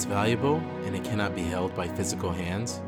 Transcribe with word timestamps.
it's 0.00 0.06
valuable 0.06 0.56
and 0.86 0.96
it 0.96 1.04
cannot 1.04 1.34
be 1.34 1.42
held 1.42 1.76
by 1.76 1.86
physical 1.86 2.32
hands, 2.32 2.80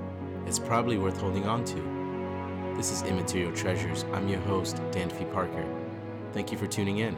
it's 0.46 0.58
probably 0.58 0.96
worth 0.96 1.20
holding 1.20 1.44
on 1.44 1.62
to. 1.62 2.74
This 2.74 2.90
is 2.90 3.02
Immaterial 3.02 3.52
Treasures. 3.52 4.06
I'm 4.14 4.28
your 4.28 4.40
host, 4.40 4.80
Dan 4.92 5.10
Fee 5.10 5.26
Parker. 5.26 5.62
Thank 6.32 6.50
you 6.50 6.56
for 6.56 6.66
tuning 6.66 7.00
in. 7.00 7.14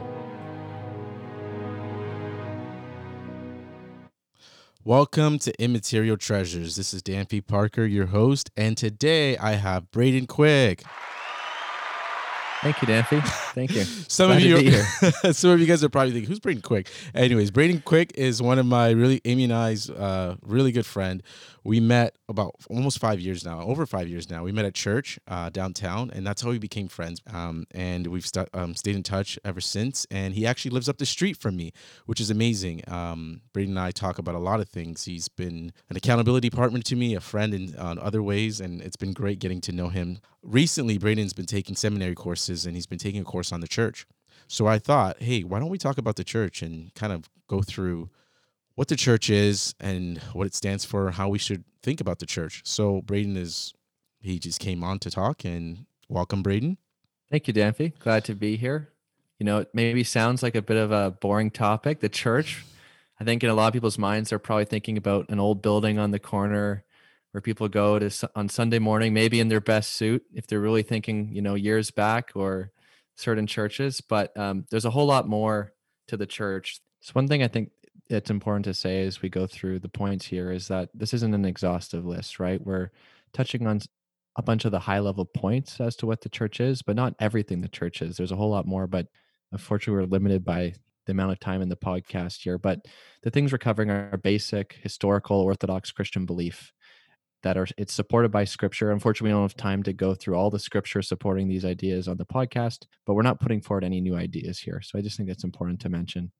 Welcome 4.83 5.39
to 5.39 5.63
Immaterial 5.63 6.17
Treasures. 6.17 6.75
This 6.75 6.93
is 6.93 7.01
Dan 7.01 7.25
Fee 7.25 7.39
Parker, 7.39 7.85
your 7.85 8.07
host, 8.07 8.51
and 8.57 8.75
today 8.75 9.37
I 9.37 9.53
have 9.53 9.91
Braden 9.91 10.27
Quick. 10.27 10.83
Thank 12.65 12.81
you, 12.81 12.87
Danfy. 12.87 13.23
Thank 13.53 13.75
you. 13.75 13.83
some 14.07 14.29
Glad 14.29 14.37
of 14.37 14.63
you, 14.63 14.71
some 15.33 15.51
of 15.51 15.59
you 15.59 15.67
guys 15.67 15.83
are 15.83 15.89
probably 15.89 16.13
thinking, 16.13 16.29
"Who's 16.29 16.39
Braden 16.39 16.63
Quick?" 16.63 16.89
Anyways, 17.13 17.51
Braden 17.51 17.83
Quick 17.85 18.13
is 18.15 18.41
one 18.41 18.57
of 18.57 18.65
my 18.65 18.89
really 18.89 19.21
Amy 19.23 19.43
and 19.43 19.53
I's 19.53 19.87
uh, 19.87 20.35
really 20.41 20.71
good 20.71 20.87
friend. 20.87 21.21
We 21.63 21.79
met 21.79 22.15
about 22.27 22.55
almost 22.69 22.99
five 22.99 23.19
years 23.19 23.45
now, 23.45 23.61
over 23.61 23.85
five 23.85 24.07
years 24.07 24.29
now. 24.29 24.43
We 24.43 24.51
met 24.51 24.65
at 24.65 24.73
church 24.73 25.19
uh, 25.27 25.49
downtown, 25.49 26.11
and 26.11 26.25
that's 26.25 26.41
how 26.41 26.49
we 26.49 26.59
became 26.59 26.87
friends. 26.87 27.21
Um, 27.31 27.65
and 27.71 28.07
we've 28.07 28.25
st- 28.25 28.49
um, 28.53 28.75
stayed 28.75 28.95
in 28.95 29.03
touch 29.03 29.39
ever 29.43 29.61
since. 29.61 30.05
And 30.11 30.33
he 30.33 30.45
actually 30.45 30.71
lives 30.71 30.87
up 30.87 30.97
the 30.97 31.05
street 31.05 31.37
from 31.37 31.55
me, 31.55 31.71
which 32.05 32.19
is 32.19 32.29
amazing. 32.29 32.83
Um, 32.87 33.41
Braden 33.53 33.71
and 33.71 33.79
I 33.79 33.91
talk 33.91 34.19
about 34.19 34.35
a 34.35 34.39
lot 34.39 34.59
of 34.59 34.69
things. 34.69 35.05
He's 35.05 35.27
been 35.27 35.71
an 35.89 35.97
accountability 35.97 36.49
partner 36.49 36.81
to 36.81 36.95
me, 36.95 37.15
a 37.15 37.21
friend 37.21 37.53
in 37.53 37.75
uh, 37.75 37.95
other 37.99 38.21
ways, 38.21 38.59
and 38.59 38.81
it's 38.81 38.97
been 38.97 39.13
great 39.13 39.39
getting 39.39 39.61
to 39.61 39.71
know 39.71 39.89
him. 39.89 40.19
Recently, 40.45 40.99
Braden's 40.99 41.33
been 41.33 41.47
taking 41.47 41.75
seminary 41.75 42.13
courses, 42.13 42.67
and 42.67 42.75
he's 42.75 42.85
been 42.85 42.99
taking 42.99 43.21
a 43.21 43.25
course 43.25 43.51
on 43.51 43.61
the 43.61 43.67
church. 43.67 44.05
So 44.47 44.67
I 44.67 44.77
thought, 44.77 45.19
hey, 45.19 45.43
why 45.43 45.59
don't 45.59 45.69
we 45.69 45.79
talk 45.79 45.97
about 45.97 46.17
the 46.17 46.23
church 46.23 46.61
and 46.61 46.93
kind 46.93 47.11
of 47.11 47.27
go 47.47 47.63
through 47.63 48.11
what 48.75 48.87
the 48.87 48.95
church 48.95 49.27
is 49.29 49.73
and 49.79 50.19
what 50.33 50.45
it 50.45 50.53
stands 50.53 50.85
for, 50.85 51.09
how 51.09 51.29
we 51.29 51.39
should 51.39 51.63
think 51.81 51.99
about 51.99 52.19
the 52.19 52.27
church. 52.27 52.61
So 52.63 53.01
Braden 53.01 53.37
is 53.37 53.73
he 54.19 54.37
just 54.37 54.59
came 54.59 54.83
on 54.83 54.99
to 54.99 55.09
talk 55.09 55.45
and 55.45 55.87
welcome 56.09 56.43
Braden. 56.43 56.77
Thank 57.31 57.47
you, 57.47 57.53
Danfy. 57.53 57.97
Glad 57.97 58.23
to 58.25 58.35
be 58.35 58.55
here. 58.55 58.89
You 59.39 59.45
know, 59.45 59.59
it 59.59 59.69
maybe 59.73 60.03
sounds 60.03 60.43
like 60.43 60.55
a 60.55 60.61
bit 60.61 60.77
of 60.77 60.91
a 60.91 61.09
boring 61.09 61.49
topic, 61.49 62.01
the 62.01 62.09
church. 62.09 62.63
I 63.19 63.23
think 63.23 63.43
in 63.43 63.49
a 63.49 63.55
lot 63.55 63.67
of 63.67 63.73
people's 63.73 63.97
minds, 63.97 64.29
they're 64.29 64.39
probably 64.39 64.65
thinking 64.65 64.95
about 64.95 65.29
an 65.29 65.39
old 65.39 65.63
building 65.63 65.97
on 65.97 66.11
the 66.11 66.19
corner 66.19 66.83
where 67.35 67.41
people 67.41 67.67
go 67.67 67.99
to 67.99 68.29
on 68.33 68.47
Sunday 68.47 68.79
morning, 68.79 69.13
maybe 69.13 69.41
in 69.41 69.49
their 69.49 69.59
best 69.59 69.91
suit, 69.91 70.23
if 70.33 70.47
they're 70.47 70.61
really 70.61 70.83
thinking, 70.83 71.27
you 71.33 71.41
know, 71.41 71.55
years 71.55 71.91
back 71.91 72.31
or 72.33 72.71
certain 73.17 73.45
churches. 73.45 73.99
But 73.99 74.35
um, 74.37 74.63
there's 74.71 74.85
a 74.85 74.89
whole 74.89 75.05
lot 75.05 75.27
more 75.27 75.73
to 76.07 76.15
the 76.15 76.25
church. 76.25 76.79
So 77.01 77.11
one 77.11 77.27
thing 77.27 77.43
I 77.43 77.49
think 77.49 77.71
it's 78.09 78.29
important 78.29 78.63
to 78.65 78.73
say 78.73 79.05
as 79.05 79.21
we 79.21 79.27
go 79.27 79.47
through 79.47 79.79
the 79.79 79.89
points 79.89 80.25
here 80.25 80.49
is 80.49 80.69
that 80.69 80.87
this 80.93 81.13
isn't 81.13 81.33
an 81.33 81.43
exhaustive 81.43 82.05
list, 82.05 82.39
right? 82.39 82.65
We're 82.65 82.91
touching 83.33 83.67
on 83.67 83.81
a 84.37 84.41
bunch 84.41 84.63
of 84.63 84.71
the 84.71 84.79
high 84.79 84.99
level 84.99 85.25
points 85.25 85.81
as 85.81 85.97
to 85.97 86.05
what 86.05 86.21
the 86.21 86.29
church 86.29 86.61
is, 86.61 86.83
but 86.83 86.95
not 86.95 87.15
everything 87.19 87.59
the 87.59 87.67
church 87.67 88.01
is. 88.01 88.15
There's 88.15 88.31
a 88.31 88.37
whole 88.37 88.51
lot 88.51 88.65
more, 88.65 88.87
but 88.87 89.07
unfortunately, 89.51 90.05
we're 90.05 90.09
limited 90.09 90.45
by 90.45 90.75
the 91.05 91.11
amount 91.11 91.33
of 91.33 91.41
time 91.41 91.61
in 91.61 91.67
the 91.67 91.75
podcast 91.75 92.43
here. 92.43 92.57
But 92.57 92.85
the 93.23 93.29
things 93.29 93.51
we're 93.51 93.57
covering 93.57 93.89
are 93.89 94.17
basic 94.23 94.77
historical 94.81 95.41
Orthodox 95.41 95.91
Christian 95.91 96.25
belief 96.25 96.71
that 97.45 97.57
are 97.57 97.67
it's 97.77 97.93
supported 97.93 98.31
by 98.31 98.43
scripture. 98.43 98.91
Unfortunately, 98.91 99.29
we 99.29 99.35
don't 99.35 99.43
have 99.43 99.55
time 99.55 99.83
to 99.83 99.93
go 99.93 100.15
through 100.15 100.35
all 100.35 100.49
the 100.49 100.57
scripture 100.57 101.03
supporting 101.03 101.47
these 101.47 101.63
ideas 101.63 102.07
on 102.07 102.17
the 102.17 102.25
podcast, 102.25 102.87
but 103.05 103.13
we're 103.13 103.21
not 103.21 103.39
putting 103.39 103.61
forward 103.61 103.83
any 103.83 104.01
new 104.01 104.15
ideas 104.15 104.57
here. 104.57 104.81
So 104.81 104.97
I 104.97 105.03
just 105.03 105.15
think 105.15 105.29
that's 105.29 105.43
important 105.43 105.79
to 105.81 105.89
mention 105.89 106.31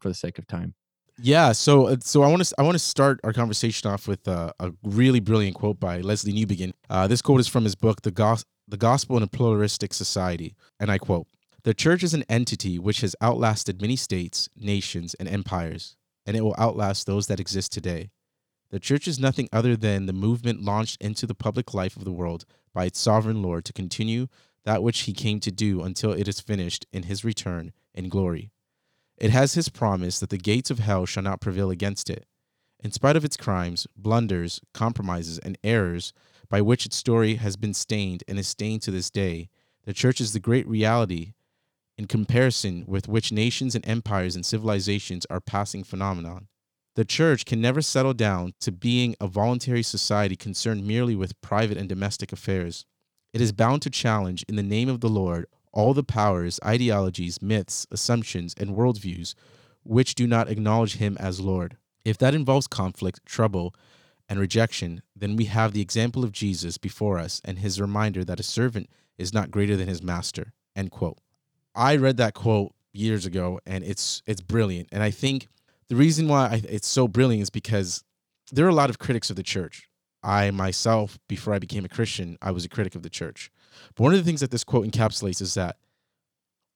for 0.00 0.08
the 0.08 0.14
sake 0.14 0.38
of 0.38 0.46
time. 0.46 0.74
Yeah, 1.20 1.52
so 1.52 1.88
uh, 1.88 1.96
so 2.00 2.22
I 2.22 2.28
want 2.28 2.46
to 2.46 2.54
I 2.58 2.62
want 2.62 2.76
to 2.76 2.78
start 2.78 3.20
our 3.24 3.34
conversation 3.34 3.90
off 3.90 4.08
with 4.08 4.26
uh, 4.26 4.52
a 4.58 4.72
really 4.82 5.20
brilliant 5.20 5.54
quote 5.54 5.78
by 5.78 6.00
Lesslie 6.00 6.32
Newbigin. 6.32 6.72
Uh, 6.88 7.06
this 7.06 7.20
quote 7.20 7.40
is 7.40 7.48
from 7.48 7.64
his 7.64 7.74
book, 7.74 8.00
The, 8.00 8.10
Gos- 8.10 8.46
the 8.66 8.78
Gospel 8.78 9.18
in 9.18 9.22
a 9.22 9.26
Pluralistic 9.26 9.92
Society, 9.92 10.54
and 10.80 10.90
I 10.90 10.96
quote: 10.96 11.26
"The 11.64 11.74
church 11.74 12.02
is 12.02 12.14
an 12.14 12.24
entity 12.30 12.78
which 12.78 13.02
has 13.02 13.14
outlasted 13.20 13.82
many 13.82 13.96
states, 13.96 14.48
nations, 14.56 15.12
and 15.14 15.28
empires, 15.28 15.96
and 16.24 16.38
it 16.38 16.40
will 16.40 16.56
outlast 16.58 17.06
those 17.06 17.26
that 17.26 17.38
exist 17.38 17.70
today. 17.70 18.08
The 18.70 18.78
church 18.78 19.08
is 19.08 19.18
nothing 19.18 19.48
other 19.52 19.76
than 19.76 20.06
the 20.06 20.12
movement 20.12 20.62
launched 20.62 21.00
into 21.00 21.26
the 21.26 21.34
public 21.34 21.72
life 21.72 21.96
of 21.96 22.04
the 22.04 22.12
world 22.12 22.44
by 22.74 22.84
its 22.84 22.98
sovereign 22.98 23.42
Lord 23.42 23.64
to 23.64 23.72
continue 23.72 24.28
that 24.64 24.82
which 24.82 25.00
He 25.00 25.12
came 25.12 25.40
to 25.40 25.50
do 25.50 25.82
until 25.82 26.12
it 26.12 26.28
is 26.28 26.40
finished 26.40 26.86
in 26.92 27.04
His 27.04 27.24
return 27.24 27.72
in 27.94 28.08
glory." 28.08 28.50
It 29.16 29.30
has 29.30 29.54
his 29.54 29.68
promise 29.68 30.20
that 30.20 30.30
the 30.30 30.38
gates 30.38 30.70
of 30.70 30.78
hell 30.78 31.06
shall 31.06 31.24
not 31.24 31.40
prevail 31.40 31.70
against 31.70 32.08
it. 32.08 32.26
In 32.78 32.92
spite 32.92 33.16
of 33.16 33.24
its 33.24 33.36
crimes, 33.36 33.88
blunders, 33.96 34.60
compromises, 34.72 35.38
and 35.38 35.58
errors 35.64 36.12
by 36.48 36.60
which 36.60 36.86
its 36.86 36.96
story 36.96 37.34
has 37.34 37.56
been 37.56 37.74
stained 37.74 38.22
and 38.28 38.38
is 38.38 38.46
stained 38.46 38.82
to 38.82 38.92
this 38.92 39.10
day, 39.10 39.48
the 39.84 39.92
church 39.92 40.20
is 40.20 40.32
the 40.32 40.40
great 40.40 40.68
reality 40.68 41.32
in 41.96 42.06
comparison 42.06 42.84
with 42.86 43.08
which 43.08 43.32
nations 43.32 43.74
and 43.74 43.86
empires 43.88 44.36
and 44.36 44.46
civilizations 44.46 45.26
are 45.28 45.40
passing 45.40 45.82
phenomenon. 45.82 46.46
The 46.98 47.04
church 47.04 47.44
can 47.44 47.60
never 47.60 47.80
settle 47.80 48.12
down 48.12 48.54
to 48.58 48.72
being 48.72 49.14
a 49.20 49.28
voluntary 49.28 49.84
society 49.84 50.34
concerned 50.34 50.84
merely 50.84 51.14
with 51.14 51.40
private 51.40 51.78
and 51.78 51.88
domestic 51.88 52.32
affairs. 52.32 52.86
It 53.32 53.40
is 53.40 53.52
bound 53.52 53.82
to 53.82 53.90
challenge, 53.90 54.44
in 54.48 54.56
the 54.56 54.64
name 54.64 54.88
of 54.88 54.98
the 54.98 55.08
Lord, 55.08 55.46
all 55.72 55.94
the 55.94 56.02
powers, 56.02 56.58
ideologies, 56.64 57.40
myths, 57.40 57.86
assumptions, 57.92 58.52
and 58.58 58.76
worldviews 58.76 59.36
which 59.84 60.16
do 60.16 60.26
not 60.26 60.48
acknowledge 60.48 60.96
him 60.96 61.16
as 61.20 61.40
Lord. 61.40 61.76
If 62.04 62.18
that 62.18 62.34
involves 62.34 62.66
conflict, 62.66 63.24
trouble, 63.24 63.76
and 64.28 64.40
rejection, 64.40 65.02
then 65.14 65.36
we 65.36 65.44
have 65.44 65.74
the 65.74 65.80
example 65.80 66.24
of 66.24 66.32
Jesus 66.32 66.78
before 66.78 67.20
us 67.20 67.40
and 67.44 67.60
his 67.60 67.80
reminder 67.80 68.24
that 68.24 68.40
a 68.40 68.42
servant 68.42 68.90
is 69.16 69.32
not 69.32 69.52
greater 69.52 69.76
than 69.76 69.86
his 69.86 70.02
master. 70.02 70.52
End 70.74 70.90
quote. 70.90 71.18
I 71.76 71.94
read 71.94 72.16
that 72.16 72.34
quote 72.34 72.74
years 72.92 73.24
ago 73.24 73.60
and 73.64 73.84
it's 73.84 74.20
it's 74.26 74.40
brilliant. 74.40 74.88
And 74.90 75.00
I 75.00 75.12
think 75.12 75.46
the 75.88 75.96
reason 75.96 76.28
why 76.28 76.46
I, 76.46 76.62
it's 76.68 76.88
so 76.88 77.08
brilliant 77.08 77.42
is 77.42 77.50
because 77.50 78.04
there 78.52 78.66
are 78.66 78.70
a 78.70 78.74
lot 78.74 78.90
of 78.90 78.98
critics 78.98 79.30
of 79.30 79.36
the 79.36 79.42
church. 79.42 79.88
I 80.22 80.50
myself, 80.50 81.18
before 81.28 81.54
I 81.54 81.58
became 81.58 81.84
a 81.84 81.88
Christian, 81.88 82.38
I 82.42 82.50
was 82.50 82.64
a 82.64 82.68
critic 82.68 82.94
of 82.94 83.02
the 83.02 83.10
church. 83.10 83.50
But 83.94 84.02
one 84.02 84.12
of 84.12 84.18
the 84.18 84.24
things 84.24 84.40
that 84.40 84.50
this 84.50 84.64
quote 84.64 84.86
encapsulates 84.86 85.40
is 85.40 85.54
that 85.54 85.76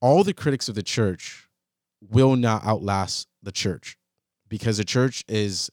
all 0.00 0.24
the 0.24 0.34
critics 0.34 0.68
of 0.68 0.74
the 0.74 0.82
church 0.82 1.48
will 2.00 2.36
not 2.36 2.64
outlast 2.64 3.28
the 3.42 3.52
church 3.52 3.96
because 4.48 4.76
the 4.76 4.84
church 4.84 5.24
is 5.28 5.70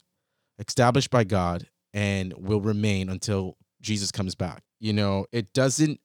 established 0.58 1.10
by 1.10 1.24
God 1.24 1.68
and 1.94 2.34
will 2.38 2.62
remain 2.62 3.10
until 3.10 3.58
Jesus 3.82 4.12
comes 4.12 4.36
back. 4.36 4.64
You 4.80 4.94
know, 4.94 5.26
it 5.32 5.54
doesn't 5.54 6.00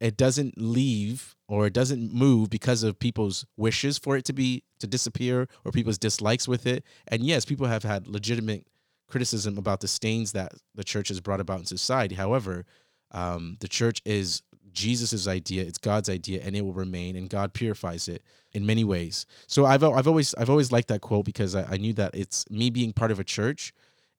it 0.00 0.16
doesn't 0.16 0.54
leave 0.56 1.34
or 1.48 1.66
it 1.66 1.72
doesn't 1.72 2.12
move 2.12 2.50
because 2.50 2.82
of 2.82 2.98
people's 2.98 3.44
wishes 3.56 3.98
for 3.98 4.16
it 4.16 4.24
to 4.26 4.32
be 4.32 4.64
to 4.80 4.86
disappear 4.86 5.48
or 5.64 5.72
people's 5.72 5.98
dislikes 5.98 6.48
with 6.48 6.66
it. 6.66 6.84
And 7.08 7.22
yes, 7.22 7.44
people 7.44 7.66
have 7.66 7.82
had 7.82 8.06
legitimate 8.06 8.66
criticism 9.08 9.58
about 9.58 9.80
the 9.80 9.88
stains 9.88 10.32
that 10.32 10.52
the 10.74 10.84
church 10.84 11.08
has 11.08 11.20
brought 11.20 11.40
about 11.40 11.60
in 11.60 11.66
society. 11.66 12.14
However, 12.14 12.64
um, 13.12 13.56
the 13.60 13.68
church 13.68 14.00
is 14.04 14.42
Jesus's 14.72 15.28
idea, 15.28 15.62
it's 15.62 15.78
God's 15.78 16.08
idea, 16.08 16.42
and 16.42 16.56
it 16.56 16.64
will 16.64 16.72
remain, 16.72 17.14
and 17.14 17.30
God 17.30 17.54
purifies 17.54 18.08
it 18.08 18.22
in 18.52 18.66
many 18.66 18.82
ways. 18.82 19.24
So 19.46 19.64
I've 19.64 19.84
I've 19.84 20.08
always 20.08 20.34
I've 20.34 20.50
always 20.50 20.72
liked 20.72 20.88
that 20.88 21.00
quote 21.00 21.24
because 21.24 21.54
I, 21.54 21.64
I 21.70 21.76
knew 21.76 21.92
that 21.94 22.14
it's 22.14 22.48
me 22.50 22.70
being 22.70 22.92
part 22.92 23.10
of 23.10 23.20
a 23.20 23.24
church 23.24 23.72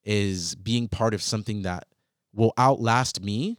is 0.03 0.55
being 0.55 0.87
part 0.87 1.13
of 1.13 1.21
something 1.21 1.63
that 1.63 1.87
will 2.33 2.53
outlast 2.57 3.21
me, 3.21 3.57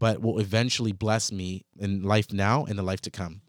but 0.00 0.20
will 0.20 0.40
eventually 0.40 0.90
bless 0.90 1.30
me 1.30 1.64
in 1.78 2.02
life 2.02 2.32
now 2.32 2.64
and 2.64 2.76
the 2.76 2.82
life 2.82 3.00
to 3.02 3.10
come. 3.10 3.42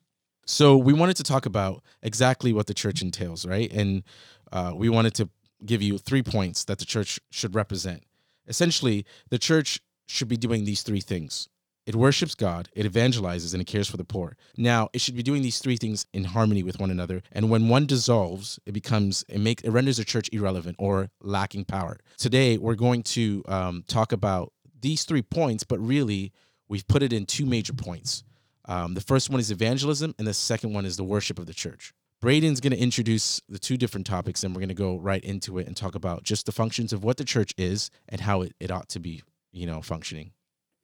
So 0.45 0.77
we 0.77 0.93
wanted 0.93 1.17
to 1.17 1.23
talk 1.23 1.47
about 1.47 1.83
exactly 2.03 2.53
what 2.53 2.67
the 2.67 2.75
church 2.75 3.01
entails, 3.01 3.45
right? 3.45 3.71
And 3.73 4.03
uh, 4.51 4.73
we 4.75 4.89
wanted 4.89 5.15
to 5.15 5.29
give 5.65 5.81
you 5.81 5.97
three 5.97 6.21
points 6.21 6.65
that 6.65 6.77
the 6.77 6.85
church 6.85 7.19
should 7.31 7.55
represent. 7.55 8.03
Essentially, 8.47 9.05
the 9.29 9.39
church 9.39 9.79
should 10.07 10.27
be 10.27 10.37
doing 10.37 10.65
these 10.65 10.83
three 10.83 11.01
things 11.01 11.49
it 11.85 11.95
worships 11.95 12.35
God, 12.35 12.69
it 12.73 12.91
evangelizes, 12.91 13.53
and 13.53 13.61
it 13.61 13.65
cares 13.65 13.89
for 13.89 13.97
the 13.97 14.03
poor. 14.03 14.37
Now, 14.55 14.89
it 14.93 15.01
should 15.01 15.15
be 15.15 15.23
doing 15.23 15.41
these 15.41 15.59
three 15.59 15.77
things 15.77 16.05
in 16.13 16.25
harmony 16.25 16.63
with 16.63 16.79
one 16.79 16.91
another. 16.91 17.23
And 17.31 17.49
when 17.49 17.69
one 17.69 17.85
dissolves, 17.85 18.59
it 18.65 18.71
becomes 18.71 19.25
it 19.27 19.39
makes 19.39 19.63
it 19.63 19.71
renders 19.71 19.97
the 19.97 20.05
church 20.05 20.29
irrelevant 20.31 20.75
or 20.79 21.09
lacking 21.21 21.65
power. 21.65 21.97
Today, 22.17 22.57
we're 22.57 22.75
going 22.75 23.03
to 23.03 23.43
um, 23.47 23.83
talk 23.87 24.11
about 24.11 24.53
these 24.79 25.03
three 25.03 25.21
points, 25.21 25.63
but 25.63 25.79
really, 25.79 26.31
we've 26.71 26.87
put 26.87 27.03
it 27.03 27.11
in 27.11 27.25
two 27.25 27.45
major 27.45 27.73
points. 27.73 28.23
Um, 28.65 28.93
the 28.93 29.01
first 29.01 29.29
one 29.29 29.41
is 29.41 29.51
evangelism, 29.51 30.15
and 30.17 30.25
the 30.25 30.33
second 30.33 30.73
one 30.73 30.85
is 30.85 30.95
the 30.95 31.03
worship 31.03 31.37
of 31.37 31.45
the 31.45 31.53
church. 31.53 31.93
Braden's 32.21 32.61
going 32.61 32.71
to 32.71 32.79
introduce 32.79 33.41
the 33.49 33.59
two 33.59 33.75
different 33.75 34.07
topics, 34.07 34.43
and 34.43 34.55
we're 34.55 34.61
going 34.61 34.69
to 34.69 34.75
go 34.75 34.97
right 34.97 35.23
into 35.23 35.59
it 35.59 35.67
and 35.67 35.75
talk 35.75 35.95
about 35.95 36.23
just 36.23 36.45
the 36.45 36.51
functions 36.53 36.93
of 36.93 37.03
what 37.03 37.17
the 37.17 37.25
church 37.25 37.53
is 37.57 37.91
and 38.07 38.21
how 38.21 38.41
it, 38.41 38.55
it 38.59 38.71
ought 38.71 38.87
to 38.89 38.99
be, 38.99 39.21
you 39.51 39.65
know, 39.65 39.81
functioning. 39.81 40.31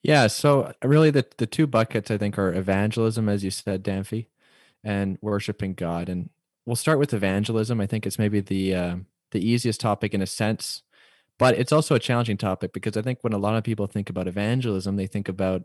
Yeah, 0.03 0.27
so 0.27 0.73
really 0.83 1.09
the 1.09 1.25
the 1.37 1.47
two 1.47 1.67
buckets 1.67 2.11
I 2.11 2.17
think 2.17 2.37
are 2.37 2.53
evangelism, 2.53 3.29
as 3.29 3.43
you 3.43 3.51
said, 3.51 3.83
Danfy, 3.83 4.27
and 4.83 5.17
worshiping 5.21 5.73
God. 5.73 6.09
And 6.09 6.29
we'll 6.65 6.75
start 6.75 6.99
with 6.99 7.13
evangelism. 7.13 7.79
I 7.79 7.87
think 7.87 8.05
it's 8.05 8.19
maybe 8.19 8.41
the 8.41 8.75
uh, 8.75 8.95
the 9.31 9.47
easiest 9.47 9.79
topic 9.79 10.13
in 10.13 10.21
a 10.21 10.27
sense 10.27 10.83
but 11.39 11.57
it's 11.57 11.71
also 11.71 11.95
a 11.95 11.99
challenging 11.99 12.37
topic 12.37 12.73
because 12.73 12.97
I 12.97 13.01
think 13.01 13.19
when 13.21 13.33
a 13.33 13.37
lot 13.37 13.55
of 13.55 13.63
people 13.63 13.87
think 13.87 14.09
about 14.09 14.27
evangelism, 14.27 14.95
they 14.95 15.07
think 15.07 15.29
about 15.29 15.63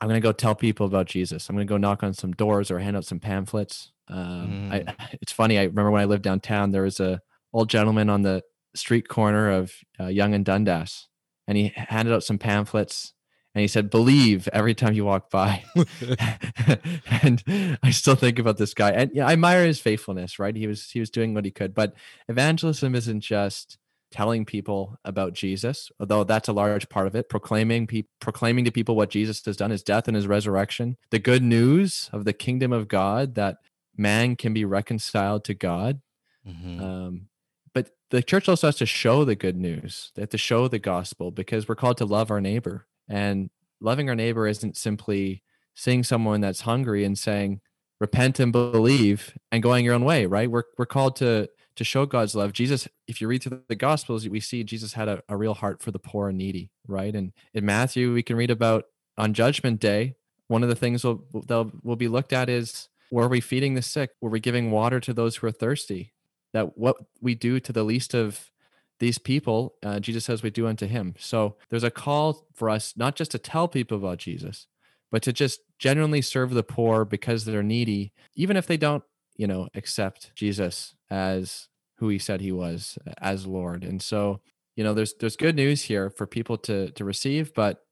I'm 0.00 0.08
going 0.08 0.20
to 0.20 0.26
go 0.26 0.32
tell 0.32 0.54
people 0.54 0.86
about 0.86 1.06
Jesus. 1.06 1.48
I'm 1.48 1.56
going 1.56 1.66
to 1.66 1.70
go 1.70 1.76
knock 1.76 2.02
on 2.02 2.14
some 2.14 2.32
doors 2.32 2.70
or 2.70 2.78
hand 2.78 2.96
out 2.96 3.04
some 3.04 3.20
pamphlets. 3.20 3.92
Um, 4.08 4.70
mm. 4.70 4.88
I, 4.88 4.94
it's 5.20 5.32
funny. 5.32 5.58
I 5.58 5.64
remember 5.64 5.90
when 5.90 6.00
I 6.00 6.06
lived 6.06 6.22
downtown, 6.22 6.70
there 6.70 6.82
was 6.82 7.00
a 7.00 7.20
old 7.52 7.68
gentleman 7.68 8.08
on 8.08 8.22
the 8.22 8.42
street 8.74 9.08
corner 9.08 9.50
of 9.50 9.74
uh, 9.98 10.06
Yonge 10.06 10.34
and 10.34 10.44
Dundas, 10.44 11.08
and 11.46 11.58
he 11.58 11.72
handed 11.74 12.14
out 12.14 12.24
some 12.24 12.38
pamphlets 12.38 13.12
and 13.54 13.62
he 13.62 13.68
said 13.68 13.90
believe 13.90 14.48
every 14.52 14.74
time 14.74 14.94
you 14.94 15.04
walk 15.04 15.30
by 15.30 15.64
and 17.22 17.42
i 17.82 17.90
still 17.90 18.14
think 18.14 18.38
about 18.38 18.56
this 18.58 18.74
guy 18.74 18.90
and 18.90 19.10
yeah, 19.12 19.26
i 19.26 19.32
admire 19.32 19.66
his 19.66 19.80
faithfulness 19.80 20.38
right 20.38 20.56
he 20.56 20.66
was 20.66 20.90
he 20.90 21.00
was 21.00 21.10
doing 21.10 21.34
what 21.34 21.44
he 21.44 21.50
could 21.50 21.74
but 21.74 21.94
evangelism 22.28 22.94
isn't 22.94 23.20
just 23.20 23.78
telling 24.10 24.44
people 24.44 24.98
about 25.04 25.32
jesus 25.32 25.90
although 26.00 26.24
that's 26.24 26.48
a 26.48 26.52
large 26.52 26.88
part 26.88 27.06
of 27.06 27.14
it. 27.14 27.28
Proclaiming 27.28 27.86
pe- 27.86 28.04
proclaiming 28.20 28.64
to 28.64 28.72
people 28.72 28.96
what 28.96 29.10
jesus 29.10 29.44
has 29.44 29.56
done 29.56 29.70
his 29.70 29.82
death 29.82 30.08
and 30.08 30.16
his 30.16 30.26
resurrection. 30.26 30.96
The 31.10 31.18
good 31.18 31.42
news 31.42 32.10
of 32.12 32.24
the 32.24 32.32
kingdom 32.32 32.72
of 32.72 32.88
god 32.88 33.34
that 33.36 33.58
man 33.96 34.36
can 34.36 34.52
be 34.52 34.64
reconciled 34.64 35.44
to 35.44 35.54
god. 35.54 36.00
Mm-hmm. 36.46 36.82
um, 36.82 37.28
but 37.74 37.90
the 38.10 38.22
church 38.22 38.48
also 38.48 38.66
has 38.68 38.76
to 38.76 38.86
show 38.86 39.24
the 39.24 39.36
good 39.36 39.56
news. 39.56 40.10
They 40.14 40.22
have 40.22 40.30
to 40.30 40.38
show 40.38 40.68
the 40.68 40.78
gospel 40.78 41.30
because 41.30 41.68
we're 41.68 41.74
called 41.74 41.98
to 41.98 42.04
love 42.04 42.30
our 42.30 42.40
neighbor. 42.40 42.86
And 43.08 43.50
loving 43.80 44.08
our 44.08 44.14
neighbor 44.14 44.46
isn't 44.46 44.76
simply 44.76 45.42
seeing 45.74 46.02
someone 46.02 46.40
that's 46.40 46.62
hungry 46.62 47.04
and 47.04 47.18
saying, 47.18 47.60
repent 48.00 48.40
and 48.40 48.52
believe 48.52 49.36
and 49.52 49.62
going 49.62 49.84
your 49.84 49.94
own 49.94 50.04
way, 50.04 50.26
right? 50.26 50.50
We're, 50.50 50.64
we're 50.78 50.86
called 50.86 51.16
to, 51.16 51.48
to 51.80 51.84
show 51.84 52.04
God's 52.04 52.34
love. 52.34 52.52
Jesus, 52.52 52.86
if 53.08 53.22
you 53.22 53.26
read 53.26 53.42
through 53.42 53.62
the 53.66 53.74
gospels, 53.74 54.28
we 54.28 54.38
see 54.38 54.62
Jesus 54.62 54.92
had 54.92 55.08
a, 55.08 55.22
a 55.30 55.36
real 55.38 55.54
heart 55.54 55.80
for 55.80 55.90
the 55.90 55.98
poor 55.98 56.28
and 56.28 56.36
needy, 56.36 56.68
right? 56.86 57.16
And 57.16 57.32
in 57.54 57.64
Matthew, 57.64 58.12
we 58.12 58.22
can 58.22 58.36
read 58.36 58.50
about 58.50 58.84
on 59.16 59.32
judgment 59.32 59.80
day, 59.80 60.16
one 60.46 60.62
of 60.62 60.68
the 60.68 60.74
things 60.74 61.04
will, 61.04 61.24
will, 61.32 61.72
will 61.82 61.96
be 61.96 62.06
looked 62.06 62.34
at 62.34 62.50
is, 62.50 62.90
were 63.10 63.28
we 63.28 63.40
feeding 63.40 63.76
the 63.76 63.80
sick? 63.80 64.10
Were 64.20 64.28
we 64.28 64.40
giving 64.40 64.70
water 64.70 65.00
to 65.00 65.14
those 65.14 65.36
who 65.36 65.46
are 65.46 65.52
thirsty? 65.52 66.12
That 66.52 66.76
what 66.76 66.96
we 67.22 67.34
do 67.34 67.60
to 67.60 67.72
the 67.72 67.82
least 67.82 68.12
of 68.12 68.50
these 68.98 69.16
people, 69.16 69.76
uh, 69.82 70.00
Jesus 70.00 70.26
says 70.26 70.42
we 70.42 70.50
do 70.50 70.66
unto 70.66 70.86
him. 70.86 71.14
So 71.18 71.56
there's 71.70 71.82
a 71.82 71.90
call 71.90 72.46
for 72.52 72.68
us 72.68 72.92
not 72.94 73.16
just 73.16 73.30
to 73.30 73.38
tell 73.38 73.68
people 73.68 73.96
about 73.96 74.18
Jesus, 74.18 74.66
but 75.10 75.22
to 75.22 75.32
just 75.32 75.60
genuinely 75.78 76.20
serve 76.20 76.50
the 76.50 76.62
poor 76.62 77.06
because 77.06 77.46
they're 77.46 77.62
needy, 77.62 78.12
even 78.34 78.58
if 78.58 78.66
they 78.66 78.76
don't, 78.76 79.02
you 79.34 79.46
know, 79.46 79.70
accept 79.74 80.32
Jesus 80.34 80.94
as 81.08 81.69
who 82.00 82.08
he 82.08 82.18
said 82.18 82.40
he 82.40 82.52
was 82.52 82.98
uh, 83.06 83.12
as 83.18 83.46
Lord. 83.46 83.84
And 83.84 84.02
so, 84.02 84.40
you 84.76 84.82
know, 84.82 84.94
there's 84.94 85.14
there's 85.20 85.36
good 85.36 85.56
news 85.56 85.82
here 85.82 86.10
for 86.10 86.26
people 86.26 86.58
to 86.58 86.90
to 86.92 87.04
receive, 87.04 87.54
but 87.54 87.82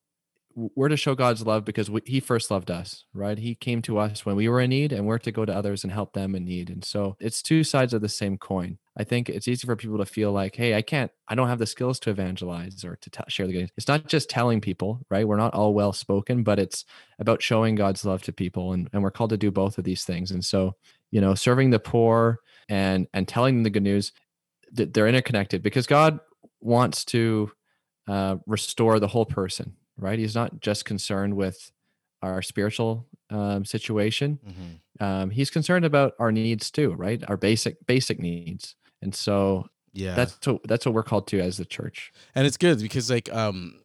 we're 0.74 0.88
to 0.88 0.96
show 0.96 1.14
God's 1.14 1.46
love 1.46 1.64
because 1.64 1.90
we, 1.90 2.00
He 2.04 2.20
first 2.20 2.50
loved 2.50 2.70
us, 2.70 3.04
right? 3.14 3.38
He 3.38 3.54
came 3.54 3.80
to 3.82 3.98
us 3.98 4.26
when 4.26 4.34
we 4.34 4.48
were 4.48 4.60
in 4.60 4.70
need, 4.70 4.92
and 4.92 5.06
we're 5.06 5.18
to 5.18 5.30
go 5.30 5.44
to 5.44 5.54
others 5.54 5.84
and 5.84 5.92
help 5.92 6.12
them 6.12 6.34
in 6.34 6.44
need. 6.44 6.68
And 6.70 6.84
so 6.84 7.16
it's 7.20 7.42
two 7.42 7.62
sides 7.62 7.94
of 7.94 8.00
the 8.00 8.08
same 8.08 8.38
coin. 8.38 8.78
I 8.96 9.04
think 9.04 9.28
it's 9.28 9.46
easy 9.46 9.66
for 9.66 9.76
people 9.76 9.98
to 9.98 10.06
feel 10.06 10.32
like, 10.32 10.56
hey, 10.56 10.74
I 10.74 10.82
can't, 10.82 11.12
I 11.28 11.36
don't 11.36 11.48
have 11.48 11.60
the 11.60 11.66
skills 11.66 12.00
to 12.00 12.10
evangelize 12.10 12.84
or 12.84 12.96
to 12.96 13.10
t- 13.10 13.20
share 13.28 13.46
the 13.46 13.52
good 13.52 13.58
news. 13.60 13.70
It's 13.76 13.86
not 13.86 14.08
just 14.08 14.28
telling 14.28 14.60
people, 14.60 15.00
right? 15.08 15.28
We're 15.28 15.36
not 15.36 15.54
all 15.54 15.74
well 15.74 15.92
spoken, 15.92 16.42
but 16.42 16.58
it's 16.58 16.84
about 17.20 17.42
showing 17.42 17.76
God's 17.76 18.04
love 18.04 18.22
to 18.22 18.32
people, 18.32 18.72
and 18.72 18.88
and 18.92 19.02
we're 19.02 19.12
called 19.12 19.30
to 19.30 19.36
do 19.36 19.50
both 19.50 19.78
of 19.78 19.84
these 19.84 20.04
things. 20.04 20.30
And 20.32 20.44
so, 20.44 20.74
you 21.12 21.20
know, 21.20 21.34
serving 21.34 21.70
the 21.70 21.78
poor 21.78 22.40
and 22.68 23.06
and 23.12 23.26
telling 23.26 23.56
them 23.56 23.62
the 23.64 23.70
good 23.70 23.82
news, 23.82 24.12
that 24.72 24.94
they're 24.94 25.08
interconnected 25.08 25.62
because 25.62 25.86
God 25.86 26.20
wants 26.60 27.04
to 27.06 27.50
uh, 28.06 28.36
restore 28.46 28.98
the 29.00 29.08
whole 29.08 29.26
person 29.26 29.76
right? 29.98 30.18
He's 30.18 30.34
not 30.34 30.60
just 30.60 30.84
concerned 30.84 31.34
with 31.34 31.70
our 32.22 32.40
spiritual 32.42 33.06
um, 33.30 33.64
situation. 33.64 34.38
Mm-hmm. 34.46 35.04
Um, 35.04 35.30
he's 35.30 35.50
concerned 35.50 35.84
about 35.84 36.14
our 36.18 36.32
needs 36.32 36.70
too, 36.70 36.94
right? 36.94 37.22
Our 37.28 37.36
basic 37.36 37.86
basic 37.86 38.18
needs, 38.18 38.74
and 39.02 39.14
so 39.14 39.68
yeah, 39.98 40.14
that's 40.14 40.46
what 40.46 40.62
that's 40.64 40.86
what 40.86 40.94
we're 40.94 41.02
called 41.02 41.26
to 41.28 41.40
as 41.40 41.56
the 41.56 41.64
church. 41.64 42.12
And 42.34 42.46
it's 42.46 42.56
good 42.56 42.80
because 42.80 43.10
like 43.10 43.32
um, 43.34 43.80